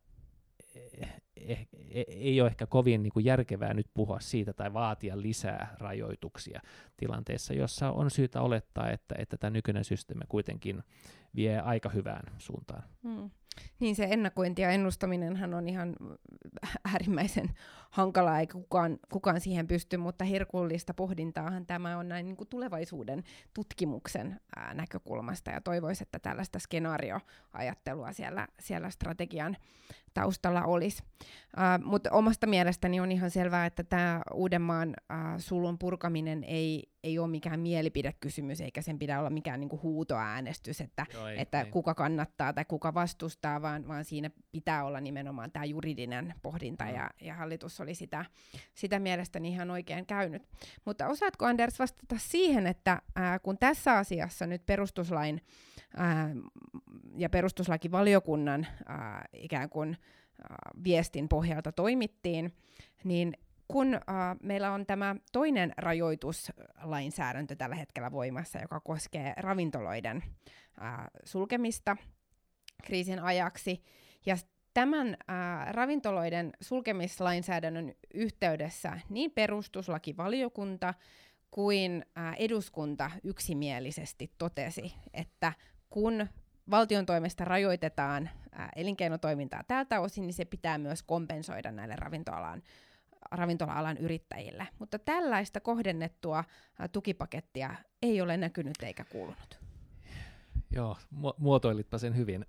eh, 1.47 1.67
eh, 1.89 2.05
ei 2.07 2.41
ole 2.41 2.49
ehkä 2.49 2.65
kovin 2.65 3.03
niin 3.03 3.13
kuin 3.13 3.25
järkevää 3.25 3.73
nyt 3.73 3.87
puhua 3.93 4.19
siitä 4.19 4.53
tai 4.53 4.73
vaatia 4.73 5.21
lisää 5.21 5.75
rajoituksia 5.79 6.61
tilanteessa, 6.97 7.53
jossa 7.53 7.91
on 7.91 8.11
syytä 8.11 8.41
olettaa, 8.41 8.89
että, 8.89 9.15
että 9.17 9.37
tämä 9.37 9.51
nykyinen 9.51 9.85
systeemi 9.85 10.23
kuitenkin 10.29 10.83
vie 11.35 11.59
aika 11.59 11.89
hyvään 11.89 12.33
suuntaan. 12.37 12.83
Hmm. 13.03 13.29
Niin 13.79 13.95
se 13.95 14.07
ennakointi 14.09 14.61
ja 14.61 14.69
ennustaminenhan 14.69 15.53
on 15.53 15.67
ihan 15.67 15.95
äärimmäisen 16.91 17.49
hankalaa, 17.89 18.39
eikä 18.39 18.53
kukaan, 18.53 18.99
kukaan 19.11 19.41
siihen 19.41 19.67
pysty, 19.67 19.97
mutta 19.97 20.25
herkullista 20.25 20.93
pohdintaahan 20.93 21.65
tämä 21.65 21.97
on 21.97 22.09
näin 22.09 22.25
niin 22.25 22.37
kuin 22.37 22.47
tulevaisuuden 22.47 23.23
tutkimuksen 23.53 24.39
ää, 24.55 24.73
näkökulmasta, 24.73 25.51
ja 25.51 25.61
toivoisin, 25.61 26.05
että 26.05 26.19
tällaista 26.19 26.59
skenaarioajattelua 26.59 28.13
siellä, 28.13 28.47
siellä 28.59 28.89
strategian 28.89 29.57
taustalla 30.13 30.63
olisi. 30.63 31.03
Mutta 31.83 32.11
omasta 32.11 32.47
mielestäni 32.47 32.99
on 32.99 33.11
ihan 33.11 33.31
selvää, 33.31 33.65
että 33.65 33.83
tämä 33.83 34.21
Uudenmaan 34.33 34.89
uh, 34.89 35.15
sulun 35.37 35.79
purkaminen 35.79 36.43
ei, 36.43 36.88
ei 37.03 37.19
ole 37.19 37.27
mikään 37.27 37.59
mielipidekysymys, 37.59 38.61
eikä 38.61 38.81
sen 38.81 38.99
pidä 38.99 39.19
olla 39.19 39.29
mikään 39.29 39.59
niinku 39.59 39.79
huutoäänestys, 39.83 40.81
että, 40.81 41.05
Joo, 41.13 41.27
ei, 41.27 41.41
että 41.41 41.61
ei. 41.61 41.71
kuka 41.71 41.95
kannattaa 41.95 42.53
tai 42.53 42.65
kuka 42.65 42.93
vastustaa, 42.93 43.61
vaan, 43.61 43.87
vaan 43.87 44.05
siinä 44.05 44.31
pitää 44.51 44.85
olla 44.85 45.01
nimenomaan 45.01 45.51
tämä 45.51 45.65
juridinen 45.65 46.33
pohdinta, 46.41 46.85
mm. 46.85 46.93
ja, 46.93 47.09
ja 47.21 47.33
hallitus 47.33 47.79
oli 47.81 47.95
sitä, 47.95 48.25
sitä 48.73 48.99
mielestäni 48.99 49.49
ihan 49.49 49.71
oikein 49.71 50.05
käynyt. 50.05 50.43
Mutta 50.85 51.07
osaatko 51.07 51.45
Anders 51.45 51.79
vastata 51.79 52.15
siihen, 52.17 52.67
että 52.67 53.01
uh, 53.07 53.41
kun 53.43 53.57
tässä 53.57 53.97
asiassa 53.97 54.47
nyt 54.47 54.65
perustuslain 54.65 55.41
ää, 55.97 56.35
ja 57.17 57.29
perustuslakivaliokunnan 57.29 58.67
ää, 58.85 59.25
ikään 59.33 59.69
kuin 59.69 59.97
ää, 60.49 60.57
viestin 60.83 61.29
pohjalta 61.29 61.71
toimittiin, 61.71 62.53
niin 63.03 63.33
kun 63.71 63.93
ää, 64.07 64.35
meillä 64.43 64.71
on 64.71 64.85
tämä 64.85 65.15
toinen 65.31 65.73
rajoituslainsäädäntö 65.77 67.55
tällä 67.55 67.75
hetkellä 67.75 68.11
voimassa, 68.11 68.59
joka 68.59 68.79
koskee 68.79 69.33
ravintoloiden 69.37 70.23
ää, 70.79 71.07
sulkemista 71.23 71.97
kriisin 72.83 73.19
ajaksi, 73.19 73.83
ja 74.25 74.37
tämän 74.73 75.17
ää, 75.27 75.71
ravintoloiden 75.71 76.51
sulkemislainsäädännön 76.61 77.93
yhteydessä 78.13 78.99
niin 79.09 79.31
perustuslakivaliokunta 79.31 80.93
kuin 81.51 82.05
ää, 82.15 82.33
eduskunta 82.33 83.11
yksimielisesti 83.23 84.31
totesi, 84.37 84.93
että 85.13 85.53
kun 85.89 86.27
valtion 86.71 87.05
toimesta 87.05 87.45
rajoitetaan 87.45 88.29
ää, 88.51 88.69
elinkeinotoimintaa 88.75 89.63
tältä 89.67 89.99
osin, 89.99 90.27
niin 90.27 90.33
se 90.33 90.45
pitää 90.45 90.77
myös 90.77 91.03
kompensoida 91.03 91.71
näille 91.71 91.95
ravintoalan 91.95 92.63
ravintola-alan 93.31 93.97
yrittäjille. 93.97 94.67
Mutta 94.79 94.99
tällaista 94.99 95.59
kohdennettua 95.59 96.43
ää, 96.79 96.87
tukipakettia 96.87 97.75
ei 98.01 98.21
ole 98.21 98.37
näkynyt 98.37 98.83
eikä 98.83 99.05
kuulunut. 99.05 99.59
Joo, 100.71 100.97
mu- 101.15 101.33
muotoilitpa 101.37 101.97
sen 101.97 102.17
hyvin. 102.17 102.45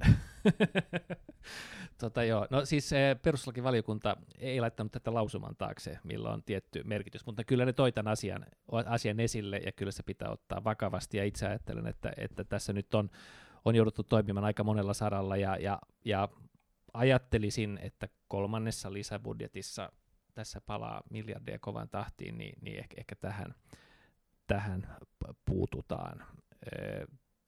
tota, 2.01 2.25
joo. 2.25 2.47
No 2.51 2.65
siis 2.65 2.93
eh, 2.93 3.17
perustuslakivaliokunta 3.23 4.17
ei 4.39 4.61
laittanut 4.61 4.93
tätä 4.93 5.15
lausuman 5.15 5.57
taakse, 5.57 5.99
millä 6.05 6.31
on 6.31 6.43
tietty 6.43 6.83
merkitys, 6.85 7.27
mutta 7.27 7.45
kyllä 7.45 7.65
ne 7.65 7.73
toi 7.73 7.93
tämän 7.93 8.13
asian, 8.13 8.47
asian 8.87 9.21
esille 9.21 9.57
ja 9.57 9.73
kyllä 9.73 9.93
se 9.93 10.03
pitää 10.03 10.31
ottaa 10.31 10.65
vakavasti 10.65 11.17
ja 11.19 11.25
itse 11.25 11.47
ajattelen, 11.47 11.87
että, 11.87 12.13
että 12.17 12.45
tässä 12.45 12.73
nyt 12.73 12.95
on, 12.95 13.11
on 13.65 13.75
jouduttu 13.75 14.03
toimimaan 14.03 14.45
aika 14.45 14.65
monella 14.65 14.95
saralla 14.95 15.37
ja, 15.37 15.57
ja, 15.57 15.79
ja 16.05 16.29
ajattelisin, 16.95 17.79
että 17.83 18.09
kolmannessa 18.29 18.93
lisäbudjetissa 18.93 19.93
tässä 20.35 20.61
palaa 20.61 21.03
miljardia 21.11 21.59
kovan 21.59 21.89
tahtiin, 21.89 22.39
niin, 22.39 22.59
niin 22.61 22.79
ehkä, 22.79 22.95
ehkä 22.99 23.17
tähän, 23.17 23.55
tähän 24.47 24.97
puututaan. 25.45 26.25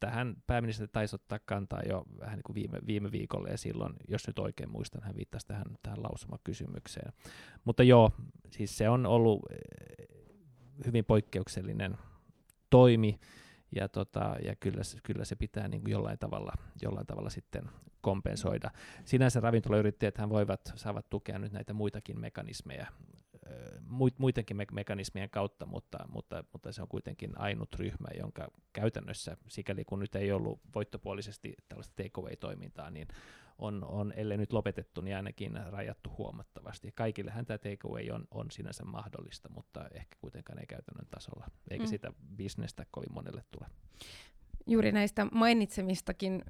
Tähän 0.01 0.37
pääministeri 0.47 0.91
taisi 0.93 1.17
ottaa 1.17 1.39
kantaa 1.45 1.83
jo 1.89 2.05
vähän 2.21 2.37
niin 2.37 2.43
kuin 2.43 2.55
viime, 2.55 2.79
viime 2.87 3.13
viikolla, 3.13 3.49
ja 3.49 3.59
silloin, 3.59 3.93
jos 4.09 4.27
nyt 4.27 4.39
oikein 4.39 4.71
muistan, 4.71 5.03
hän 5.03 5.17
viittasi 5.17 5.47
tähän, 5.47 5.65
tähän 5.83 6.03
lausumakysymykseen. 6.03 7.13
Mutta 7.65 7.83
joo, 7.83 8.11
siis 8.51 8.79
se 8.79 8.89
on 8.89 9.07
ollut 9.07 9.43
hyvin 10.87 11.05
poikkeuksellinen 11.05 11.99
toimi, 12.71 13.21
ja, 13.77 13.89
tota, 13.89 14.37
ja 14.45 14.57
kyllä, 14.57 14.83
kyllä 15.03 15.25
se 15.25 15.37
pitää 15.37 15.69
niin 15.69 15.83
kuin 15.83 15.93
jollain, 15.93 16.19
tavalla, 16.19 16.53
jollain 16.83 17.07
tavalla 17.07 17.31
sitten 17.31 17.63
kompensoida. 18.03 18.71
Sinänsä 19.05 19.41
ravintolayrittäjät 19.41 20.15
voivat, 20.29 20.73
saavat 20.75 21.11
tukea 21.11 21.39
nyt 21.39 21.53
näitä 21.53 21.73
muitakin 21.73 22.21
mekanismeja 22.21 22.87
muidenkin 24.19 24.57
me- 24.57 24.67
mekanismien 24.73 25.31
kautta, 25.31 25.67
mutta, 25.67 25.99
mutta, 26.09 26.45
mutta 26.53 26.73
se 26.73 26.83
on 26.83 26.89
kuitenkin 26.89 27.39
ainut 27.39 27.75
ryhmä, 27.75 28.09
jonka 28.19 28.49
käytännössä, 28.73 29.37
sikäli 29.49 29.85
kun 29.85 30.01
nyt 30.01 30.15
ei 30.15 30.33
ollut 30.33 30.61
voittopuolisesti 30.75 31.55
tällaista 31.69 32.03
takeaway-toimintaa, 32.03 32.91
niin 32.91 33.09
on, 33.59 33.85
on, 33.85 34.13
ellei 34.17 34.39
nyt 34.39 34.53
lopetettu, 34.53 35.01
niin 35.01 35.17
ainakin 35.17 35.61
rajattu 35.71 36.11
huomattavasti. 36.19 36.93
Kaikillehän 36.95 37.47
tämä 37.47 37.59
takeaway 37.59 38.11
on, 38.11 38.25
on 38.31 38.51
sinänsä 38.51 38.85
mahdollista, 38.85 39.49
mutta 39.49 39.89
ehkä 39.95 40.17
kuitenkaan 40.21 40.59
ei 40.59 40.67
käytännön 40.67 41.07
tasolla, 41.11 41.47
eikä 41.71 41.85
mm. 41.85 41.89
sitä 41.89 42.13
bisnestä 42.37 42.87
kovin 42.91 43.13
monelle 43.13 43.43
tule 43.51 43.67
juuri 44.67 44.93
näistä 44.93 45.27
mainitsemistakin, 45.33 46.45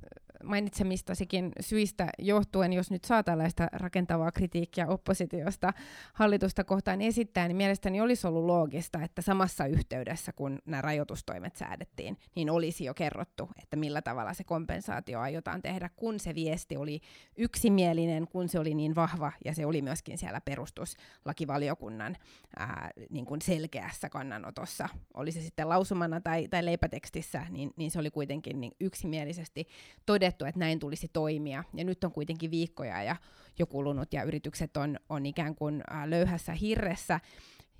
mainitsemistasikin 0.44 1.52
syistä 1.60 2.08
johtuen, 2.18 2.72
jos 2.72 2.90
nyt 2.90 3.04
saa 3.04 3.22
tällaista 3.22 3.68
rakentavaa 3.72 4.32
kritiikkiä 4.32 4.86
oppositiosta 4.86 5.72
hallitusta 6.14 6.64
kohtaan 6.64 7.00
esittää, 7.00 7.48
niin 7.48 7.56
mielestäni 7.56 8.00
olisi 8.00 8.26
ollut 8.26 8.44
loogista, 8.44 9.02
että 9.02 9.22
samassa 9.22 9.66
yhteydessä, 9.66 10.32
kun 10.32 10.58
nämä 10.64 10.80
rajoitustoimet 10.80 11.56
säädettiin, 11.56 12.18
niin 12.34 12.50
olisi 12.50 12.84
jo 12.84 12.94
kerrottu, 12.94 13.48
että 13.62 13.76
millä 13.76 14.02
tavalla 14.02 14.34
se 14.34 14.44
kompensaatio 14.44 15.20
aiotaan 15.20 15.62
tehdä, 15.62 15.90
kun 15.96 16.20
se 16.20 16.34
viesti 16.34 16.76
oli 16.76 17.00
yksimielinen, 17.36 18.28
kun 18.28 18.48
se 18.48 18.58
oli 18.58 18.74
niin 18.74 18.94
vahva 18.94 19.32
ja 19.44 19.54
se 19.54 19.66
oli 19.66 19.82
myöskin 19.82 20.18
siellä 20.18 20.40
perustuslakivaliokunnan 20.40 22.16
ää, 22.56 22.90
niin 23.10 23.26
kuin 23.26 23.42
selkeässä 23.42 24.08
kannanotossa, 24.08 24.88
oli 25.14 25.32
se 25.32 25.40
sitten 25.40 25.68
lausumana 25.68 26.20
tai, 26.20 26.48
tai 26.48 26.64
leipätekstissä, 26.64 27.46
niin, 27.50 27.70
niin 27.76 27.90
se 27.90 27.98
oli 27.98 28.10
kuitenkin 28.10 28.60
niin 28.60 28.72
yksimielisesti 28.80 29.66
todettu, 30.06 30.31
että 30.32 30.58
näin 30.58 30.78
tulisi 30.78 31.08
toimia. 31.08 31.64
Ja 31.74 31.84
nyt 31.84 32.04
on 32.04 32.12
kuitenkin 32.12 32.50
viikkoja 32.50 33.02
ja 33.02 33.16
jo 33.58 33.66
kulunut 33.66 34.12
ja 34.12 34.22
yritykset 34.22 34.76
on, 34.76 34.96
on 35.08 35.26
ikään 35.26 35.54
kuin 35.54 35.82
äh, 35.92 36.04
löyhässä 36.04 36.52
hirressä. 36.52 37.20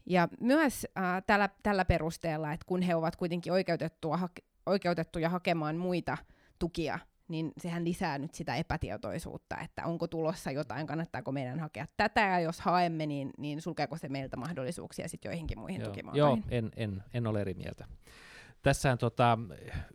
Ja 0.06 0.28
myös 0.40 0.86
äh, 0.98 1.22
tällä, 1.26 1.48
tällä 1.62 1.84
perusteella, 1.84 2.52
että 2.52 2.66
kun 2.66 2.82
he 2.82 2.94
ovat 2.94 3.16
kuitenkin 3.16 3.52
oikeutettua, 3.52 4.16
hake, 4.16 4.42
oikeutettuja 4.66 5.28
hakemaan 5.28 5.76
muita 5.76 6.18
tukia, 6.58 6.98
niin 7.28 7.52
sehän 7.58 7.84
lisää 7.84 8.18
nyt 8.18 8.34
sitä 8.34 8.56
epätietoisuutta, 8.56 9.58
että 9.58 9.86
onko 9.86 10.06
tulossa 10.06 10.50
jotain, 10.50 10.86
kannattaako 10.86 11.32
meidän 11.32 11.60
hakea 11.60 11.86
tätä, 11.96 12.20
ja 12.20 12.40
jos 12.40 12.60
haemme, 12.60 13.06
niin, 13.06 13.30
niin 13.38 13.60
sulkeeko 13.60 13.96
se 13.96 14.08
meiltä 14.08 14.36
mahdollisuuksia 14.36 15.08
sitten 15.08 15.28
joihinkin 15.28 15.58
muihin 15.58 15.80
Joo, 15.80 15.90
tukimuotoihin? 15.90 16.44
Joo, 16.50 16.58
en, 16.58 16.70
en, 16.76 17.02
en 17.14 17.26
ole 17.26 17.40
eri 17.40 17.54
mieltä. 17.54 17.86
Tässä 18.62 18.92
on 18.92 18.98
tota, 18.98 19.38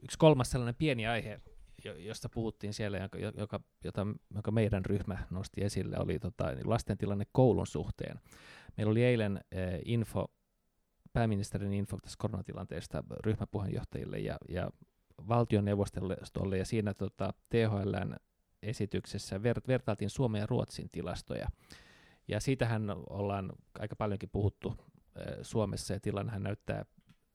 yksi 0.04 0.18
kolmas 0.18 0.52
sellainen 0.52 0.76
pieni 0.76 1.08
aihe, 1.08 1.42
josta 1.94 2.30
puhuttiin 2.30 2.74
siellä, 2.74 2.98
joka, 2.98 3.18
joka, 3.18 3.60
jota, 3.84 4.08
joka 4.36 4.52
meidän 4.52 4.86
ryhmä 4.86 5.18
nosti 5.30 5.64
esille, 5.64 5.98
oli 6.00 6.20
tota, 6.20 6.52
niin 6.52 6.70
lasten 6.70 6.98
tilanne 6.98 7.26
koulun 7.32 7.68
suhteen. 7.68 8.20
Meillä 8.78 8.92
oli 8.92 9.04
eilen 9.04 9.40
eh, 9.52 9.80
info, 9.86 10.26
pääministerin 11.14 11.74
info 11.74 11.98
tästä 12.02 12.18
koronatilanteesta 12.18 13.04
ryhmäpuheenjohtajille 13.26 14.20
ja, 14.20 14.38
ja 14.50 14.70
valtioneuvostolle, 15.28 16.58
ja 16.58 16.66
siinä 16.66 16.94
tota, 16.94 17.34
THLn 17.50 18.16
esityksessä 18.64 19.44
ver, 19.44 19.62
vertailtiin 19.68 20.10
Suomen 20.10 20.40
ja 20.40 20.46
Ruotsin 20.46 20.90
tilastoja. 20.92 21.48
Ja 22.28 22.40
siitähän 22.40 22.90
ollaan 23.10 23.52
aika 23.80 23.96
paljonkin 23.96 24.30
puhuttu 24.30 24.76
eh, 25.16 25.38
Suomessa, 25.42 25.94
ja 25.94 26.00
tilannehan 26.00 26.44
näyttää 26.44 26.86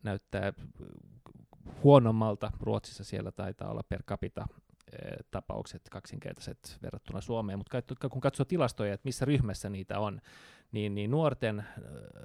näyttää 0.02 0.52
huonommalta. 1.84 2.52
Ruotsissa 2.60 3.04
siellä 3.04 3.32
taitaa 3.32 3.70
olla 3.70 3.82
per 3.88 4.02
capita 4.02 4.46
eh, 4.92 5.16
tapaukset 5.30 5.82
kaksinkertaiset 5.90 6.78
verrattuna 6.82 7.20
Suomeen, 7.20 7.58
mutta 7.58 7.82
kun 8.10 8.20
katsoo 8.20 8.44
tilastoja, 8.44 8.94
että 8.94 9.06
missä 9.06 9.24
ryhmässä 9.24 9.68
niitä 9.68 9.98
on, 9.98 10.20
niin, 10.72 10.94
niin 10.94 11.10
nuorten, 11.10 11.58
eh, 11.58 11.64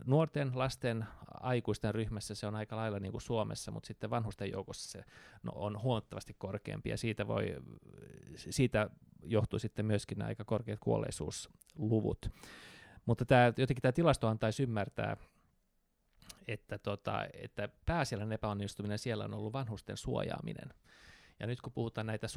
nuorten, 0.06 0.52
lasten, 0.56 1.06
aikuisten 1.42 1.96
ryhmässä 1.96 2.36
se 2.36 2.48
on 2.48 2.56
aika 2.56 2.76
lailla 2.76 3.00
niin 3.00 3.12
kuin 3.12 3.22
Suomessa, 3.22 3.72
mutta 3.72 3.88
sitten 3.88 4.10
vanhusten 4.10 4.52
joukossa 4.52 4.92
se 4.92 5.06
no, 5.44 5.52
on 5.56 5.82
huomattavasti 5.82 6.36
korkeampi, 6.38 6.90
ja 6.90 6.98
siitä, 6.98 7.28
voi, 7.28 7.56
siitä 8.36 8.90
johtuu 9.24 9.60
sitten 9.60 9.86
myöskin 9.86 10.22
aika 10.22 10.44
korkeat 10.44 10.80
kuolleisuusluvut. 10.80 12.30
Mutta 13.06 13.26
tämä, 13.26 13.54
jotenkin 13.58 13.82
tämä 13.82 13.92
tilasto 13.92 14.28
antaisi 14.28 14.64
ymmärtää, 14.64 15.18
että, 16.48 16.78
tota, 16.78 17.28
että 17.34 17.70
pääasiallinen 17.86 18.34
epäonnistuminen 18.34 19.00
siellä 19.00 19.26
on 19.26 19.34
ollut 19.34 19.54
vanhusten 19.54 19.98
suojaaminen. 19.98 20.70
Ja 21.40 21.48
nyt 21.48 21.62
kun 21.62 21.74
puhutaan, 21.74 22.08
näitä, 22.08 22.28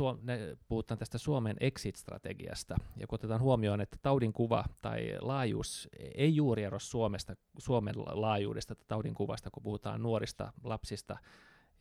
puhutaan 0.68 0.98
tästä 0.98 1.18
Suomen 1.18 1.56
exit-strategiasta, 1.61 2.76
ja 2.96 3.06
kun 3.06 3.16
otetaan 3.16 3.40
huomioon, 3.40 3.80
että 3.80 3.96
taudin 4.02 4.32
kuva 4.32 4.64
tai 4.82 5.16
laajuus 5.20 5.88
ei 6.14 6.36
juuri 6.36 6.64
ero 6.64 6.78
Suomesta, 6.78 7.36
Suomen 7.58 7.94
laajuudesta 7.96 8.74
tai 8.74 8.84
taudin 8.88 9.14
kuvasta, 9.14 9.50
kun 9.50 9.62
puhutaan 9.62 10.02
nuorista 10.02 10.52
lapsista 10.64 11.18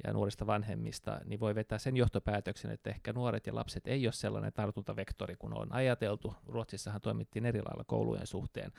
ja 0.03 0.13
nuorista 0.13 0.47
vanhemmista, 0.47 1.21
niin 1.25 1.39
voi 1.39 1.55
vetää 1.55 1.77
sen 1.77 1.97
johtopäätöksen, 1.97 2.71
että 2.71 2.89
ehkä 2.89 3.13
nuoret 3.13 3.47
ja 3.47 3.55
lapset 3.55 3.88
ei 3.88 4.05
ole 4.05 4.13
sellainen 4.13 4.53
tartuntavektori, 4.53 5.36
kun 5.36 5.57
on 5.57 5.73
ajateltu. 5.73 6.34
Ruotsissahan 6.45 7.01
toimittiin 7.01 7.45
eri 7.45 7.61
lailla 7.61 7.84
koulujen 7.84 8.27
suhteen 8.27 8.71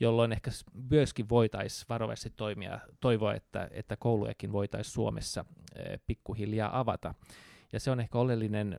jolloin 0.00 0.32
ehkä 0.32 0.50
myöskin 0.90 1.28
voitaisiin 1.28 1.86
varovasti 1.88 2.30
toimia, 2.30 2.80
toivoa, 3.00 3.34
että, 3.34 3.68
että 3.70 3.96
koulujakin 3.96 4.52
voitaisiin 4.52 4.94
Suomessa 4.94 5.44
eh, 5.76 6.00
pikkuhiljaa 6.06 6.78
avata. 6.78 7.14
Ja 7.72 7.80
se 7.80 7.90
on 7.90 8.00
ehkä 8.00 8.18
oleellinen, 8.18 8.78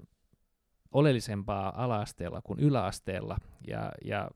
oleellisempaa 0.91 1.83
ala-asteella 1.83 2.41
kuin 2.41 2.59
yläasteella, 2.59 3.37
ja, 3.67 3.91
ja, 4.05 4.31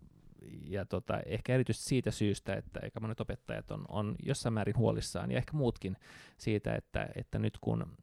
ja 0.64 0.86
tota, 0.86 1.20
ehkä 1.26 1.54
erityisesti 1.54 1.90
siitä 1.90 2.12
syystä, 2.12 2.54
että 2.54 2.80
eikä 2.80 3.00
monet 3.00 3.22
opettajat 3.22 3.72
on, 3.72 3.86
on 3.88 4.16
jossain 4.26 4.54
määrin 4.54 4.78
huolissaan, 4.78 5.32
ja 5.32 5.38
ehkä 5.38 5.54
muutkin 5.54 5.98
siitä, 6.38 6.76
että, 6.76 7.10
että 7.16 7.40
nyt 7.40 7.58
kun 7.62 7.98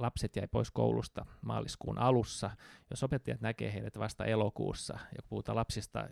lapset 0.00 0.36
jäi 0.36 0.46
pois 0.46 0.70
koulusta 0.70 1.26
maaliskuun 1.40 1.98
alussa, 1.98 2.50
jos 2.90 3.02
opettajat 3.02 3.40
näkee 3.40 3.72
heidät 3.72 3.98
vasta 3.98 4.24
elokuussa, 4.24 4.94
ja 4.94 5.22
puhutaan 5.28 5.56
lapsista, 5.56 6.08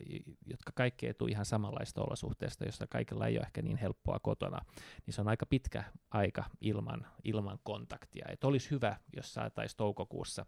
jotka 0.46 0.72
kaikki 0.74 1.06
ei 1.06 1.14
tule 1.14 1.30
ihan 1.30 1.44
samanlaista 1.44 2.02
olosuhteesta, 2.02 2.64
jossa 2.64 2.86
kaikilla 2.86 3.26
ei 3.26 3.36
ole 3.36 3.44
ehkä 3.46 3.62
niin 3.62 3.76
helppoa 3.76 4.18
kotona, 4.22 4.64
niin 5.06 5.14
se 5.14 5.20
on 5.20 5.28
aika 5.28 5.46
pitkä 5.46 5.84
aika 6.10 6.44
ilman, 6.60 7.06
ilman 7.24 7.58
kontaktia. 7.62 8.26
Et 8.28 8.44
olisi 8.44 8.70
hyvä, 8.70 8.96
jos 9.16 9.34
saataisiin 9.34 9.76
toukokuussa 9.76 10.46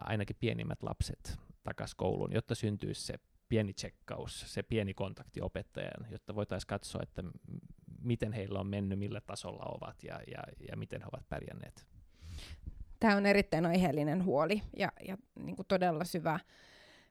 ainakin 0.00 0.36
pienimmät 0.40 0.82
lapset 0.82 1.38
takaisin 1.62 1.96
kouluun, 1.96 2.32
jotta 2.32 2.54
syntyisi 2.54 3.02
se 3.02 3.14
pieni 3.48 3.72
tsekkaus, 3.72 4.54
se 4.54 4.62
pieni 4.62 4.94
kontakti 4.94 5.40
opettajan, 5.40 6.06
jotta 6.10 6.34
voitaisiin 6.34 6.68
katsoa, 6.68 7.02
että 7.02 7.22
miten 8.02 8.32
heillä 8.32 8.60
on 8.60 8.66
mennyt, 8.66 8.98
millä 8.98 9.20
tasolla 9.20 9.64
ovat 9.64 10.04
ja, 10.04 10.20
ja, 10.26 10.42
ja 10.68 10.76
miten 10.76 11.00
he 11.00 11.08
ovat 11.12 11.28
pärjänneet. 11.28 11.86
Tämä 13.00 13.16
on 13.16 13.26
erittäin 13.26 13.66
aiheellinen 13.66 14.24
huoli 14.24 14.62
ja, 14.76 14.92
ja 15.08 15.16
niin 15.44 15.56
kuin 15.56 15.66
todella 15.66 16.04
syvä, 16.04 16.40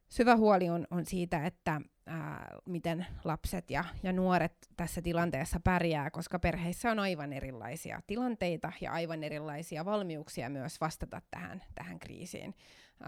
syvä 0.10 0.36
huoli 0.36 0.70
on, 0.70 0.88
on 0.92 1.06
siitä, 1.06 1.46
että 1.46 1.82
ää, 2.06 2.58
miten 2.66 3.06
lapset 3.24 3.72
ja, 3.72 3.84
ja 4.04 4.14
nuoret 4.14 4.54
tässä 4.78 5.02
tilanteessa 5.02 5.60
pärjää, 5.64 6.12
koska 6.12 6.40
perheissä 6.40 6.92
on 6.92 7.00
aivan 7.00 7.34
erilaisia 7.34 8.02
tilanteita 8.08 8.72
ja 8.82 8.92
aivan 8.92 9.24
erilaisia 9.24 9.86
valmiuksia 9.86 10.50
myös 10.50 10.82
vastata 10.82 11.22
tähän, 11.32 11.62
tähän 11.76 12.00
kriisiin. 12.00 12.56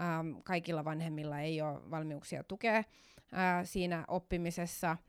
Ähm, 0.00 0.40
kaikilla 0.44 0.84
vanhemmilla 0.84 1.40
ei 1.40 1.62
ole 1.62 1.90
valmiuksia 1.90 2.44
tukea 2.44 2.84
ää, 3.32 3.64
siinä 3.64 4.04
oppimisessa– 4.08 4.96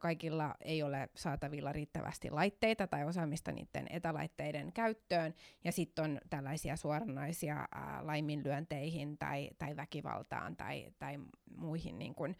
kaikilla 0.00 0.54
ei 0.60 0.82
ole 0.82 1.08
saatavilla 1.14 1.72
riittävästi 1.72 2.30
laitteita 2.30 2.86
tai 2.86 3.04
osaamista 3.04 3.52
niiden 3.52 3.86
etälaitteiden 3.90 4.72
käyttöön, 4.72 5.34
ja 5.64 5.72
sitten 5.72 6.04
on 6.04 6.20
tällaisia 6.30 6.76
suoranaisia 6.76 7.68
ää, 7.74 8.06
laiminlyönteihin 8.06 9.18
tai, 9.18 9.50
tai 9.58 9.76
väkivaltaan 9.76 10.56
tai, 10.56 10.92
tai 10.98 11.18
muihin 11.56 11.98
niin 11.98 12.14
kun, 12.14 12.36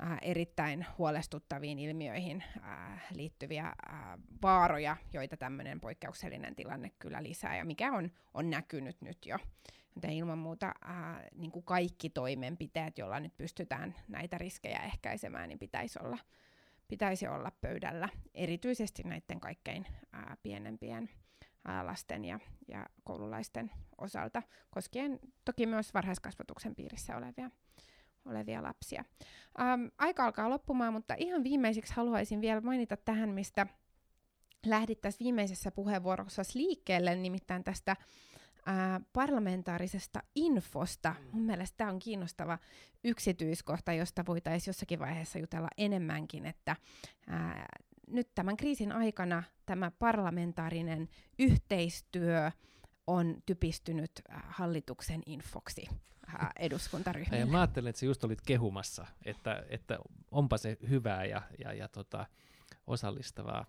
ää, 0.00 0.18
erittäin 0.22 0.86
huolestuttaviin 0.98 1.78
ilmiöihin 1.78 2.44
ää, 2.62 3.00
liittyviä 3.14 3.64
ää, 3.64 4.18
vaaroja, 4.42 4.96
joita 5.12 5.36
tämmöinen 5.36 5.80
poikkeuksellinen 5.80 6.56
tilanne 6.56 6.90
kyllä 6.98 7.22
lisää, 7.22 7.56
ja 7.56 7.64
mikä 7.64 7.92
on, 7.92 8.10
on 8.34 8.50
näkynyt 8.50 8.96
nyt 9.00 9.26
jo. 9.26 9.38
Joten 9.96 10.10
ilman 10.10 10.38
muuta 10.38 10.72
ää, 10.84 11.28
niin 11.34 11.50
kuin 11.50 11.64
kaikki 11.64 12.10
toimenpiteet, 12.10 12.98
joilla 12.98 13.20
nyt 13.20 13.36
pystytään 13.36 13.94
näitä 14.08 14.38
riskejä 14.38 14.78
ehkäisemään, 14.78 15.48
niin 15.48 15.58
pitäisi 15.58 15.98
olla 16.02 16.18
pitäisi 16.88 17.28
olla 17.28 17.52
pöydällä, 17.60 18.08
erityisesti 18.34 19.02
näiden 19.02 19.40
kaikkein 19.40 19.86
ää, 20.12 20.36
pienempien 20.42 21.10
ää, 21.64 21.86
lasten 21.86 22.24
ja, 22.24 22.40
ja 22.68 22.86
koululaisten 23.04 23.70
osalta, 23.98 24.42
koskien 24.70 25.20
toki 25.44 25.66
myös 25.66 25.94
varhaiskasvatuksen 25.94 26.74
piirissä 26.74 27.16
olevia, 27.16 27.50
olevia 28.24 28.62
lapsia. 28.62 29.04
Ähm, 29.60 29.86
aika 29.98 30.24
alkaa 30.24 30.50
loppumaan, 30.50 30.92
mutta 30.92 31.14
ihan 31.18 31.44
viimeiseksi 31.44 31.94
haluaisin 31.94 32.40
vielä 32.40 32.60
mainita 32.60 32.96
tähän, 32.96 33.28
mistä 33.28 33.66
lähdit 34.66 35.00
tässä 35.00 35.24
viimeisessä 35.24 35.70
puheenvuorossa 35.70 36.42
liikkeelle, 36.54 37.14
nimittäin 37.14 37.64
tästä 37.64 37.96
ää, 38.66 39.00
parlamentaarisesta 39.12 40.22
infosta. 40.34 41.14
Mun 41.32 41.42
mielestä 41.42 41.76
tämä 41.76 41.90
on 41.90 41.98
kiinnostava 41.98 42.58
yksityiskohta, 43.04 43.92
josta 43.92 44.26
voitaisiin 44.26 44.68
jossakin 44.72 44.98
vaiheessa 44.98 45.38
jutella 45.38 45.68
enemmänkin, 45.78 46.46
että 46.46 46.76
ää, 47.26 47.66
nyt 48.06 48.34
tämän 48.34 48.56
kriisin 48.56 48.92
aikana 48.92 49.42
tämä 49.66 49.90
parlamentaarinen 49.90 51.08
yhteistyö 51.38 52.50
on 53.06 53.36
typistynyt 53.46 54.10
hallituksen 54.30 55.22
infoksi 55.26 55.88
eduskuntaryhmille. 56.58 57.38
Ja 57.38 57.46
mä 57.46 57.60
ajattelin, 57.60 57.88
että 57.88 58.00
sä 58.00 58.06
just 58.06 58.24
olit 58.24 58.40
kehumassa, 58.40 59.06
että, 59.24 59.64
että 59.68 59.98
onpa 60.30 60.58
se 60.58 60.76
hyvää 60.88 61.24
ja, 61.24 61.42
ja, 61.58 61.72
ja 61.72 61.88
tota, 61.88 62.26
osallistavaa. 62.86 63.66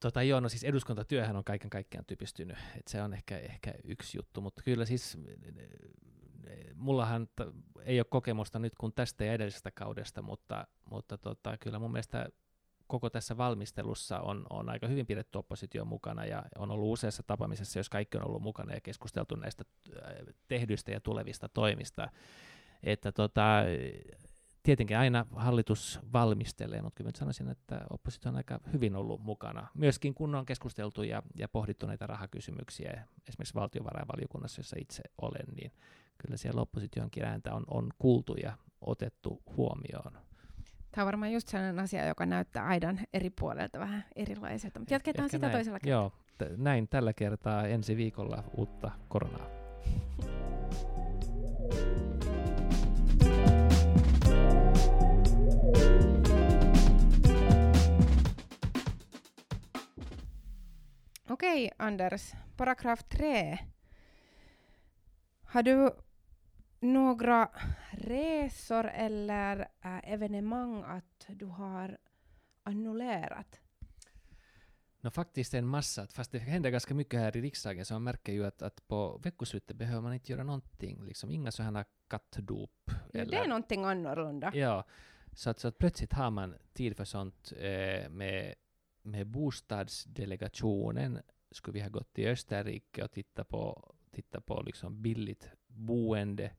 Tota, 0.00 0.22
joo, 0.22 0.40
no 0.40 0.48
siis 0.48 0.64
eduskuntatyöhän 0.64 1.36
on 1.36 1.44
kaiken 1.44 1.70
kaikkiaan 1.70 2.04
typistynyt, 2.06 2.56
että 2.76 2.90
se 2.90 3.02
on 3.02 3.14
ehkä, 3.14 3.38
ehkä 3.38 3.74
yksi 3.84 4.18
juttu, 4.18 4.40
mutta 4.40 4.62
kyllä 4.62 4.84
siis 4.84 5.18
mullahan 6.74 7.28
t- 7.28 7.80
ei 7.84 8.00
ole 8.00 8.06
kokemusta 8.10 8.58
nyt 8.58 8.72
kuin 8.80 8.92
tästä 8.92 9.24
ja 9.24 9.32
edellisestä 9.32 9.70
kaudesta, 9.70 10.22
mutta, 10.22 10.66
mutta 10.90 11.18
tota, 11.18 11.56
kyllä 11.58 11.78
mun 11.78 11.92
mielestä 11.92 12.28
koko 12.86 13.10
tässä 13.10 13.36
valmistelussa 13.36 14.20
on, 14.20 14.46
on 14.50 14.68
aika 14.68 14.86
hyvin 14.86 15.06
pidetty 15.06 15.38
oppositio 15.38 15.84
mukana 15.84 16.24
ja 16.24 16.42
on 16.58 16.70
ollut 16.70 16.92
useassa 16.92 17.22
tapaamisessa, 17.22 17.78
jos 17.78 17.88
kaikki 17.88 18.18
on 18.18 18.26
ollut 18.26 18.42
mukana 18.42 18.74
ja 18.74 18.80
keskusteltu 18.80 19.36
näistä 19.36 19.64
äh, 19.96 20.12
tehdyistä 20.48 20.90
ja 20.90 21.00
tulevista 21.00 21.48
toimista. 21.48 22.08
Että 22.82 23.12
tota, 23.12 23.62
tietenkin 24.68 24.98
aina 24.98 25.26
hallitus 25.36 26.00
valmistelee, 26.12 26.82
mutta 26.82 26.96
kyllä 26.96 27.10
sanoisin, 27.14 27.48
että 27.48 27.80
oppositio 27.90 28.28
on 28.28 28.36
aika 28.36 28.60
hyvin 28.72 28.96
ollut 28.96 29.20
mukana. 29.20 29.66
Myöskin 29.74 30.14
kun 30.14 30.34
on 30.34 30.46
keskusteltu 30.46 31.02
ja, 31.02 31.22
ja 31.34 31.48
pohdittu 31.48 31.86
näitä 31.86 32.06
rahakysymyksiä, 32.06 33.04
esimerkiksi 33.28 33.54
valtiovarainvaliokunnassa, 33.54 34.60
jossa 34.60 34.76
itse 34.80 35.02
olen, 35.22 35.46
niin 35.56 35.72
kyllä 36.18 36.36
siellä 36.36 36.60
oppositionkin 36.60 37.24
ääntä 37.24 37.54
on, 37.54 37.64
on 37.70 37.88
kuultu 37.98 38.34
ja 38.34 38.52
otettu 38.80 39.42
huomioon. 39.56 40.12
Tämä 40.90 41.02
on 41.02 41.06
varmaan 41.06 41.32
just 41.32 41.48
sellainen 41.48 41.78
asia, 41.84 42.06
joka 42.06 42.26
näyttää 42.26 42.66
aidan 42.66 43.00
eri 43.12 43.30
puolelta 43.30 43.78
vähän 43.78 44.04
erilaiselta, 44.16 44.78
mutta 44.78 44.94
jatketaan 44.94 45.24
Ehkä 45.24 45.36
sitä 45.36 45.46
näin. 45.46 45.56
toisella 45.56 45.78
kertaa. 45.80 46.00
Joo, 46.00 46.12
t- 46.38 46.56
näin 46.56 46.88
tällä 46.88 47.12
kertaa 47.12 47.66
ensi 47.66 47.96
viikolla 47.96 48.44
uutta 48.56 48.90
koronaa. 49.08 49.46
Okej, 61.30 61.70
Anders. 61.76 62.32
Paragraf 62.56 63.02
3. 63.02 63.58
Har 65.42 65.62
du 65.62 65.90
några 66.80 67.50
resor 67.90 68.88
eller 68.88 69.68
äh, 69.84 70.12
evenemang 70.12 70.82
att 70.82 71.26
du 71.28 71.46
har 71.46 71.98
annullerat? 72.62 73.60
No 75.00 75.10
faktiskt 75.10 75.54
en 75.54 75.66
massa, 75.66 76.06
fast 76.06 76.32
det 76.32 76.38
händer 76.38 76.70
ganska 76.70 76.94
mycket 76.94 77.20
här 77.20 77.36
i 77.36 77.40
riksdagen, 77.40 77.84
så 77.84 77.94
man 77.94 78.02
märker 78.02 78.32
ju 78.32 78.46
att, 78.46 78.62
att 78.62 78.88
på 78.88 79.18
veckoslutet 79.18 79.76
behöver 79.76 80.02
man 80.02 80.14
inte 80.14 80.32
göra 80.32 80.44
någonting, 80.44 81.04
liksom 81.04 81.30
inga 81.30 81.52
sådana 81.52 81.84
kattdop. 82.08 82.90
Ja, 83.12 83.20
eller, 83.20 83.30
det 83.30 83.36
är 83.36 83.48
någonting 83.48 83.84
annorlunda. 83.84 84.52
Ja, 84.54 84.84
så 85.32 85.50
att, 85.50 85.60
så 85.60 85.68
att 85.68 85.78
plötsligt 85.78 86.12
har 86.12 86.30
man 86.30 86.54
tid 86.72 86.96
för 86.96 87.04
sånt 87.04 87.52
eh, 87.56 88.08
med, 88.10 88.54
med 89.02 89.26
bostadsdelegationen 89.26 91.18
skulle 91.50 91.74
vi 91.74 91.80
ha 91.80 91.88
gått 91.88 92.12
till 92.12 92.28
Österrike 92.28 93.04
och 93.04 93.10
titta 93.10 93.44
på, 93.44 93.94
titta 94.10 94.40
på 94.40 94.62
liksom 94.62 95.02
billigt 95.02 95.50
boende 95.66 96.50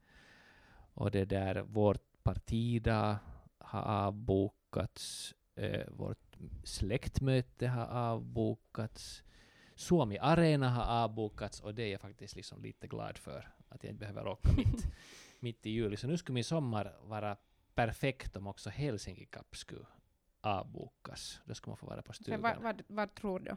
och 0.93 1.11
det 1.11 1.25
där 1.25 1.61
vårt 1.61 2.23
partidag 2.23 3.17
har 3.57 3.81
avbokats, 3.81 5.35
eh, 5.55 5.87
vårt 5.89 6.37
släktmöte 6.63 7.67
har 7.67 7.85
avbokats, 7.85 9.23
Suomi 9.75 10.17
Arena 10.21 10.69
har 10.69 11.03
avbokats 11.03 11.59
och 11.59 11.75
det 11.75 11.83
är 11.83 11.91
jag 11.91 12.01
faktiskt 12.01 12.35
liksom 12.35 12.61
lite 12.61 12.87
glad 12.87 13.17
för, 13.17 13.49
att 13.69 13.83
jag 13.83 13.91
inte 13.91 13.99
behöver 13.99 14.27
åka 14.27 14.49
mitt, 14.51 14.87
mitt 15.39 15.65
i 15.65 15.69
juli. 15.69 15.97
Så 15.97 16.07
nu 16.07 16.17
skulle 16.17 16.33
min 16.33 16.43
sommar 16.43 16.97
vara 17.01 17.37
perfekt 17.75 18.35
om 18.35 18.47
också 18.47 18.69
Helsinki 18.69 19.25
Cup 19.25 19.57
skulle 19.57 19.85
avbokas. 20.41 21.41
Då 21.45 21.53
skulle 21.53 21.71
man 21.71 21.77
få 21.77 21.85
vara 21.85 22.01
på 22.01 22.13
stugan. 22.13 22.41
Vad, 22.41 22.57
vad, 22.57 22.81
vad 22.87 23.15
tror 23.15 23.39
du? 23.39 23.55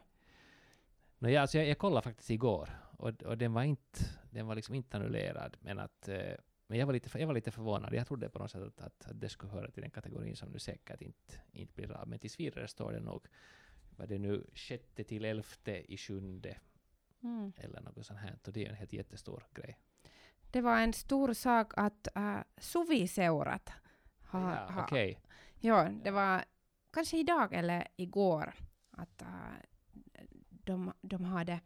No, 1.19 1.29
ja, 1.29 1.41
alltså 1.41 1.57
jag, 1.57 1.67
jag 1.67 1.77
kollade 1.77 2.01
faktiskt 2.01 2.29
igår 2.29 2.69
och, 2.97 3.23
och 3.23 3.37
den 3.37 3.53
var 3.53 3.63
inte, 3.63 3.99
den 4.31 4.47
var 4.47 4.55
liksom 4.55 4.75
inte 4.75 4.97
annullerad, 4.97 5.57
men 5.61 5.79
att 5.79 6.07
eh, 6.07 6.35
men 6.67 6.79
jag 6.79 6.85
var, 6.85 6.93
lite, 6.93 7.19
jag 7.19 7.27
var 7.27 7.33
lite 7.33 7.51
förvånad. 7.51 7.93
Jag 7.93 8.07
trodde 8.07 8.29
på 8.29 8.39
något 8.39 8.51
sätt 8.51 8.61
att, 8.61 8.81
att, 8.81 9.05
att 9.05 9.21
det 9.21 9.29
skulle 9.29 9.51
höra 9.51 9.71
till 9.71 9.81
den 9.81 9.91
kategorin 9.91 10.35
som 10.35 10.49
nu 10.49 10.59
säkert 10.59 11.01
inte, 11.01 11.33
inte 11.51 11.73
blir 11.73 11.91
av. 11.91 12.07
Men 12.07 12.19
tills 12.19 12.39
vidare 12.39 12.67
står 12.67 12.91
det 12.91 12.99
nog, 12.99 13.27
vad 13.89 14.09
det 14.09 14.17
nu, 14.17 14.47
sjätte 14.53 15.03
till 15.03 15.25
elfte 15.25 15.93
i 15.93 15.97
sjunde, 15.97 16.57
mm. 17.23 17.53
eller 17.57 17.81
något 17.81 18.05
sånt 18.05 18.19
här. 18.19 18.37
Och 18.47 18.53
det 18.53 18.65
är 18.65 18.69
en 18.69 18.75
helt 18.75 18.93
jättestor 18.93 19.43
grej. 19.53 19.77
Det 20.51 20.61
var 20.61 20.79
en 20.79 20.93
stor 20.93 21.33
sak 21.33 21.73
att 21.75 22.07
uh, 22.17 22.39
Suvi-seurat 22.57 23.71
har... 24.21 24.55
Ja, 24.55 24.71
ha, 24.71 24.83
okay. 24.83 25.15
Ja, 25.59 25.89
det 26.03 26.11
var 26.11 26.43
kanske 26.93 27.17
idag 27.17 27.53
eller 27.53 27.87
igår 27.95 28.53
att 28.91 29.21
uh, 29.21 29.27
de, 30.49 30.93
de 31.01 31.23
hade 31.23 31.59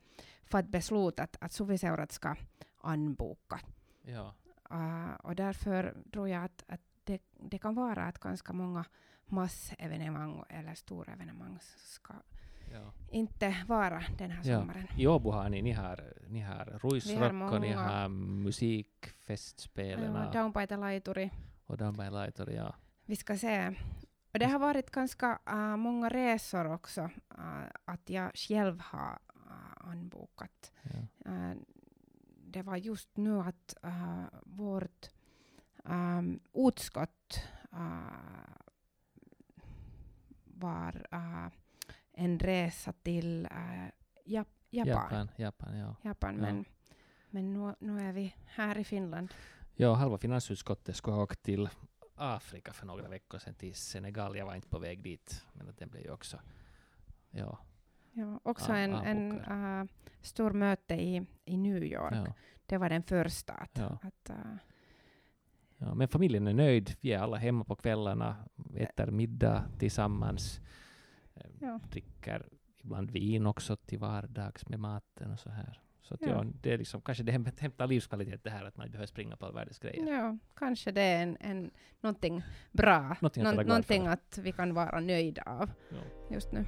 fått 0.44 0.68
beslut 0.68 1.20
att, 1.20 1.38
att 1.42 1.52
Suvi-seurat 1.52 2.12
ska 2.12 2.36
anboka. 2.78 3.60
Ja. 4.02 4.34
Uh, 4.72 5.14
och 5.24 5.36
därför 5.36 5.96
tror 6.12 6.30
jag 6.30 6.44
att, 6.44 6.64
att 6.68 6.82
det, 7.04 7.22
det, 7.40 7.58
kan 7.58 7.76
vara 7.76 8.04
att 8.04 8.20
ganska 8.20 8.54
många 8.54 8.86
massevenemang 9.26 10.44
eller 10.50 10.76
stora 10.76 11.14
evenemang 11.14 11.60
ska 11.78 12.14
ja. 12.74 12.94
inte 13.12 13.56
vara 13.68 14.04
den 14.18 14.32
här 14.32 14.42
ja. 14.46 14.60
sommaren. 14.60 14.88
I 14.98 15.08
Åbo 15.08 15.32
har 15.32 15.50
ni, 15.50 15.62
ni 15.62 15.72
har, 15.72 16.14
ni 16.28 16.40
har 16.40 16.66
ruisrock 16.66 17.54
och 17.54 17.62
ni 17.62 17.72
har 17.72 18.10
musikfestspelen. 18.10 20.14
Ja, 20.14 20.32
Downbite-laituri. 20.32 21.30
Och 21.66 21.78
Downbite-laituri, 21.78 22.56
ja. 22.56 22.76
Vi 23.06 23.16
ska 23.16 23.38
se. 23.38 23.76
Och 24.38 24.40
det 24.40 24.48
har 24.48 24.60
varit 24.60 24.92
ganska 24.92 25.40
uh, 25.50 25.78
många 25.78 26.10
resor 26.10 26.74
också, 26.74 27.02
uh, 27.02 27.66
att 27.86 28.10
jag 28.10 28.32
själv 28.36 28.82
har 28.82 29.20
uh, 29.36 29.90
anbokat. 29.90 30.72
Ja 31.26 31.54
det 32.52 32.62
var 32.62 32.76
just 32.76 33.18
nu 33.18 33.40
att 33.40 33.76
vårt 34.44 35.10
um, 35.84 36.40
utskott 36.54 37.44
var 40.44 41.08
en 42.12 42.40
resa 42.40 42.94
till 42.94 43.48
Jap 44.26 44.48
Japan. 44.70 44.94
Japan, 44.94 45.30
Japan, 45.36 45.78
ja. 45.78 45.96
Japan 46.02 46.36
men, 46.36 46.58
ja. 46.58 46.94
men 47.30 47.54
nu, 47.54 47.76
nu 47.80 48.02
är 48.02 48.14
vi 48.14 48.36
här 48.46 48.78
i 48.78 48.84
Finland. 48.84 49.34
Ja, 49.76 49.94
halva 49.94 50.18
finansutskottet 50.18 50.96
skulle 50.96 51.16
ha 51.16 51.24
åkt 51.24 51.44
till 51.44 51.70
Afrika 52.18 52.74
för 52.74 52.86
några 52.86 53.08
veckor 53.08 53.40
sedan, 53.40 53.54
till 53.54 53.76
Senegal. 53.76 54.38
Jag 54.38 54.46
var 54.46 54.56
inte 54.56 54.68
på 54.68 54.80
väg 54.80 55.04
dit, 55.04 55.46
men 55.54 55.74
den 55.78 55.90
blev 55.90 56.04
ju 56.04 56.12
också 56.12 56.40
ja, 57.30 57.60
Ja, 58.18 58.40
också 58.44 58.72
en, 58.72 58.94
en 58.94 59.32
uh, 59.32 59.86
stor 60.22 60.52
möte 60.52 60.94
i, 60.94 61.26
i 61.46 61.58
New 61.58 61.84
York. 61.84 62.14
Ja. 62.14 62.34
Det 62.66 62.78
var 62.78 62.90
den 62.90 63.04
första. 63.04 63.54
Att, 63.54 63.78
ja. 63.78 64.00
Att, 64.02 64.30
uh, 64.30 64.56
ja, 65.78 65.94
men 65.94 66.08
familjen 66.08 66.48
är 66.48 66.54
nöjd. 66.54 66.96
Vi 67.02 67.14
är 67.14 67.20
alla 67.20 67.38
hemma 67.38 67.64
på 67.64 67.76
kvällarna, 67.76 68.36
äter 68.76 69.12
middag 69.12 69.66
tillsammans, 69.80 70.62
ja. 71.60 71.80
dricker 71.92 72.48
ibland 72.84 73.12
vin 73.12 73.46
också 73.46 73.76
till 73.76 74.00
vardags 74.00 74.70
med 74.70 74.80
maten 74.80 75.32
och 75.32 75.40
så 75.40 75.50
här. 75.50 75.82
Så 76.08 76.14
att 76.14 76.22
ja. 76.22 76.28
ja. 76.28 76.46
det 76.62 76.74
är 76.74 76.78
liksom, 76.78 77.02
kanske 77.02 77.24
det 77.24 77.32
hämtar 77.60 77.88
livskvalitet 77.88 78.44
det 78.44 78.50
här 78.50 78.66
att 78.66 78.78
man 78.78 78.86
inte 78.86 78.92
behöver 78.92 79.08
springa 79.08 79.36
på 79.36 79.46
all 79.46 79.54
världens 79.54 79.80
grejer. 79.80 80.08
Ja, 80.08 80.38
kanske 80.56 80.92
det 80.92 81.02
är 81.02 81.24
en, 81.24 81.38
en, 81.40 81.72
någonting 82.02 82.44
bra, 82.72 83.16
någonting, 83.22 83.46
att, 83.46 83.56
Nå 83.56 83.64
någonting 83.64 84.08
att 84.08 84.38
vi 84.38 84.52
kan 84.52 84.74
vara 84.74 85.00
nöjda 85.00 85.42
av 85.42 85.72
ja. 85.90 85.98
just 86.36 86.52
nu. 86.52 86.66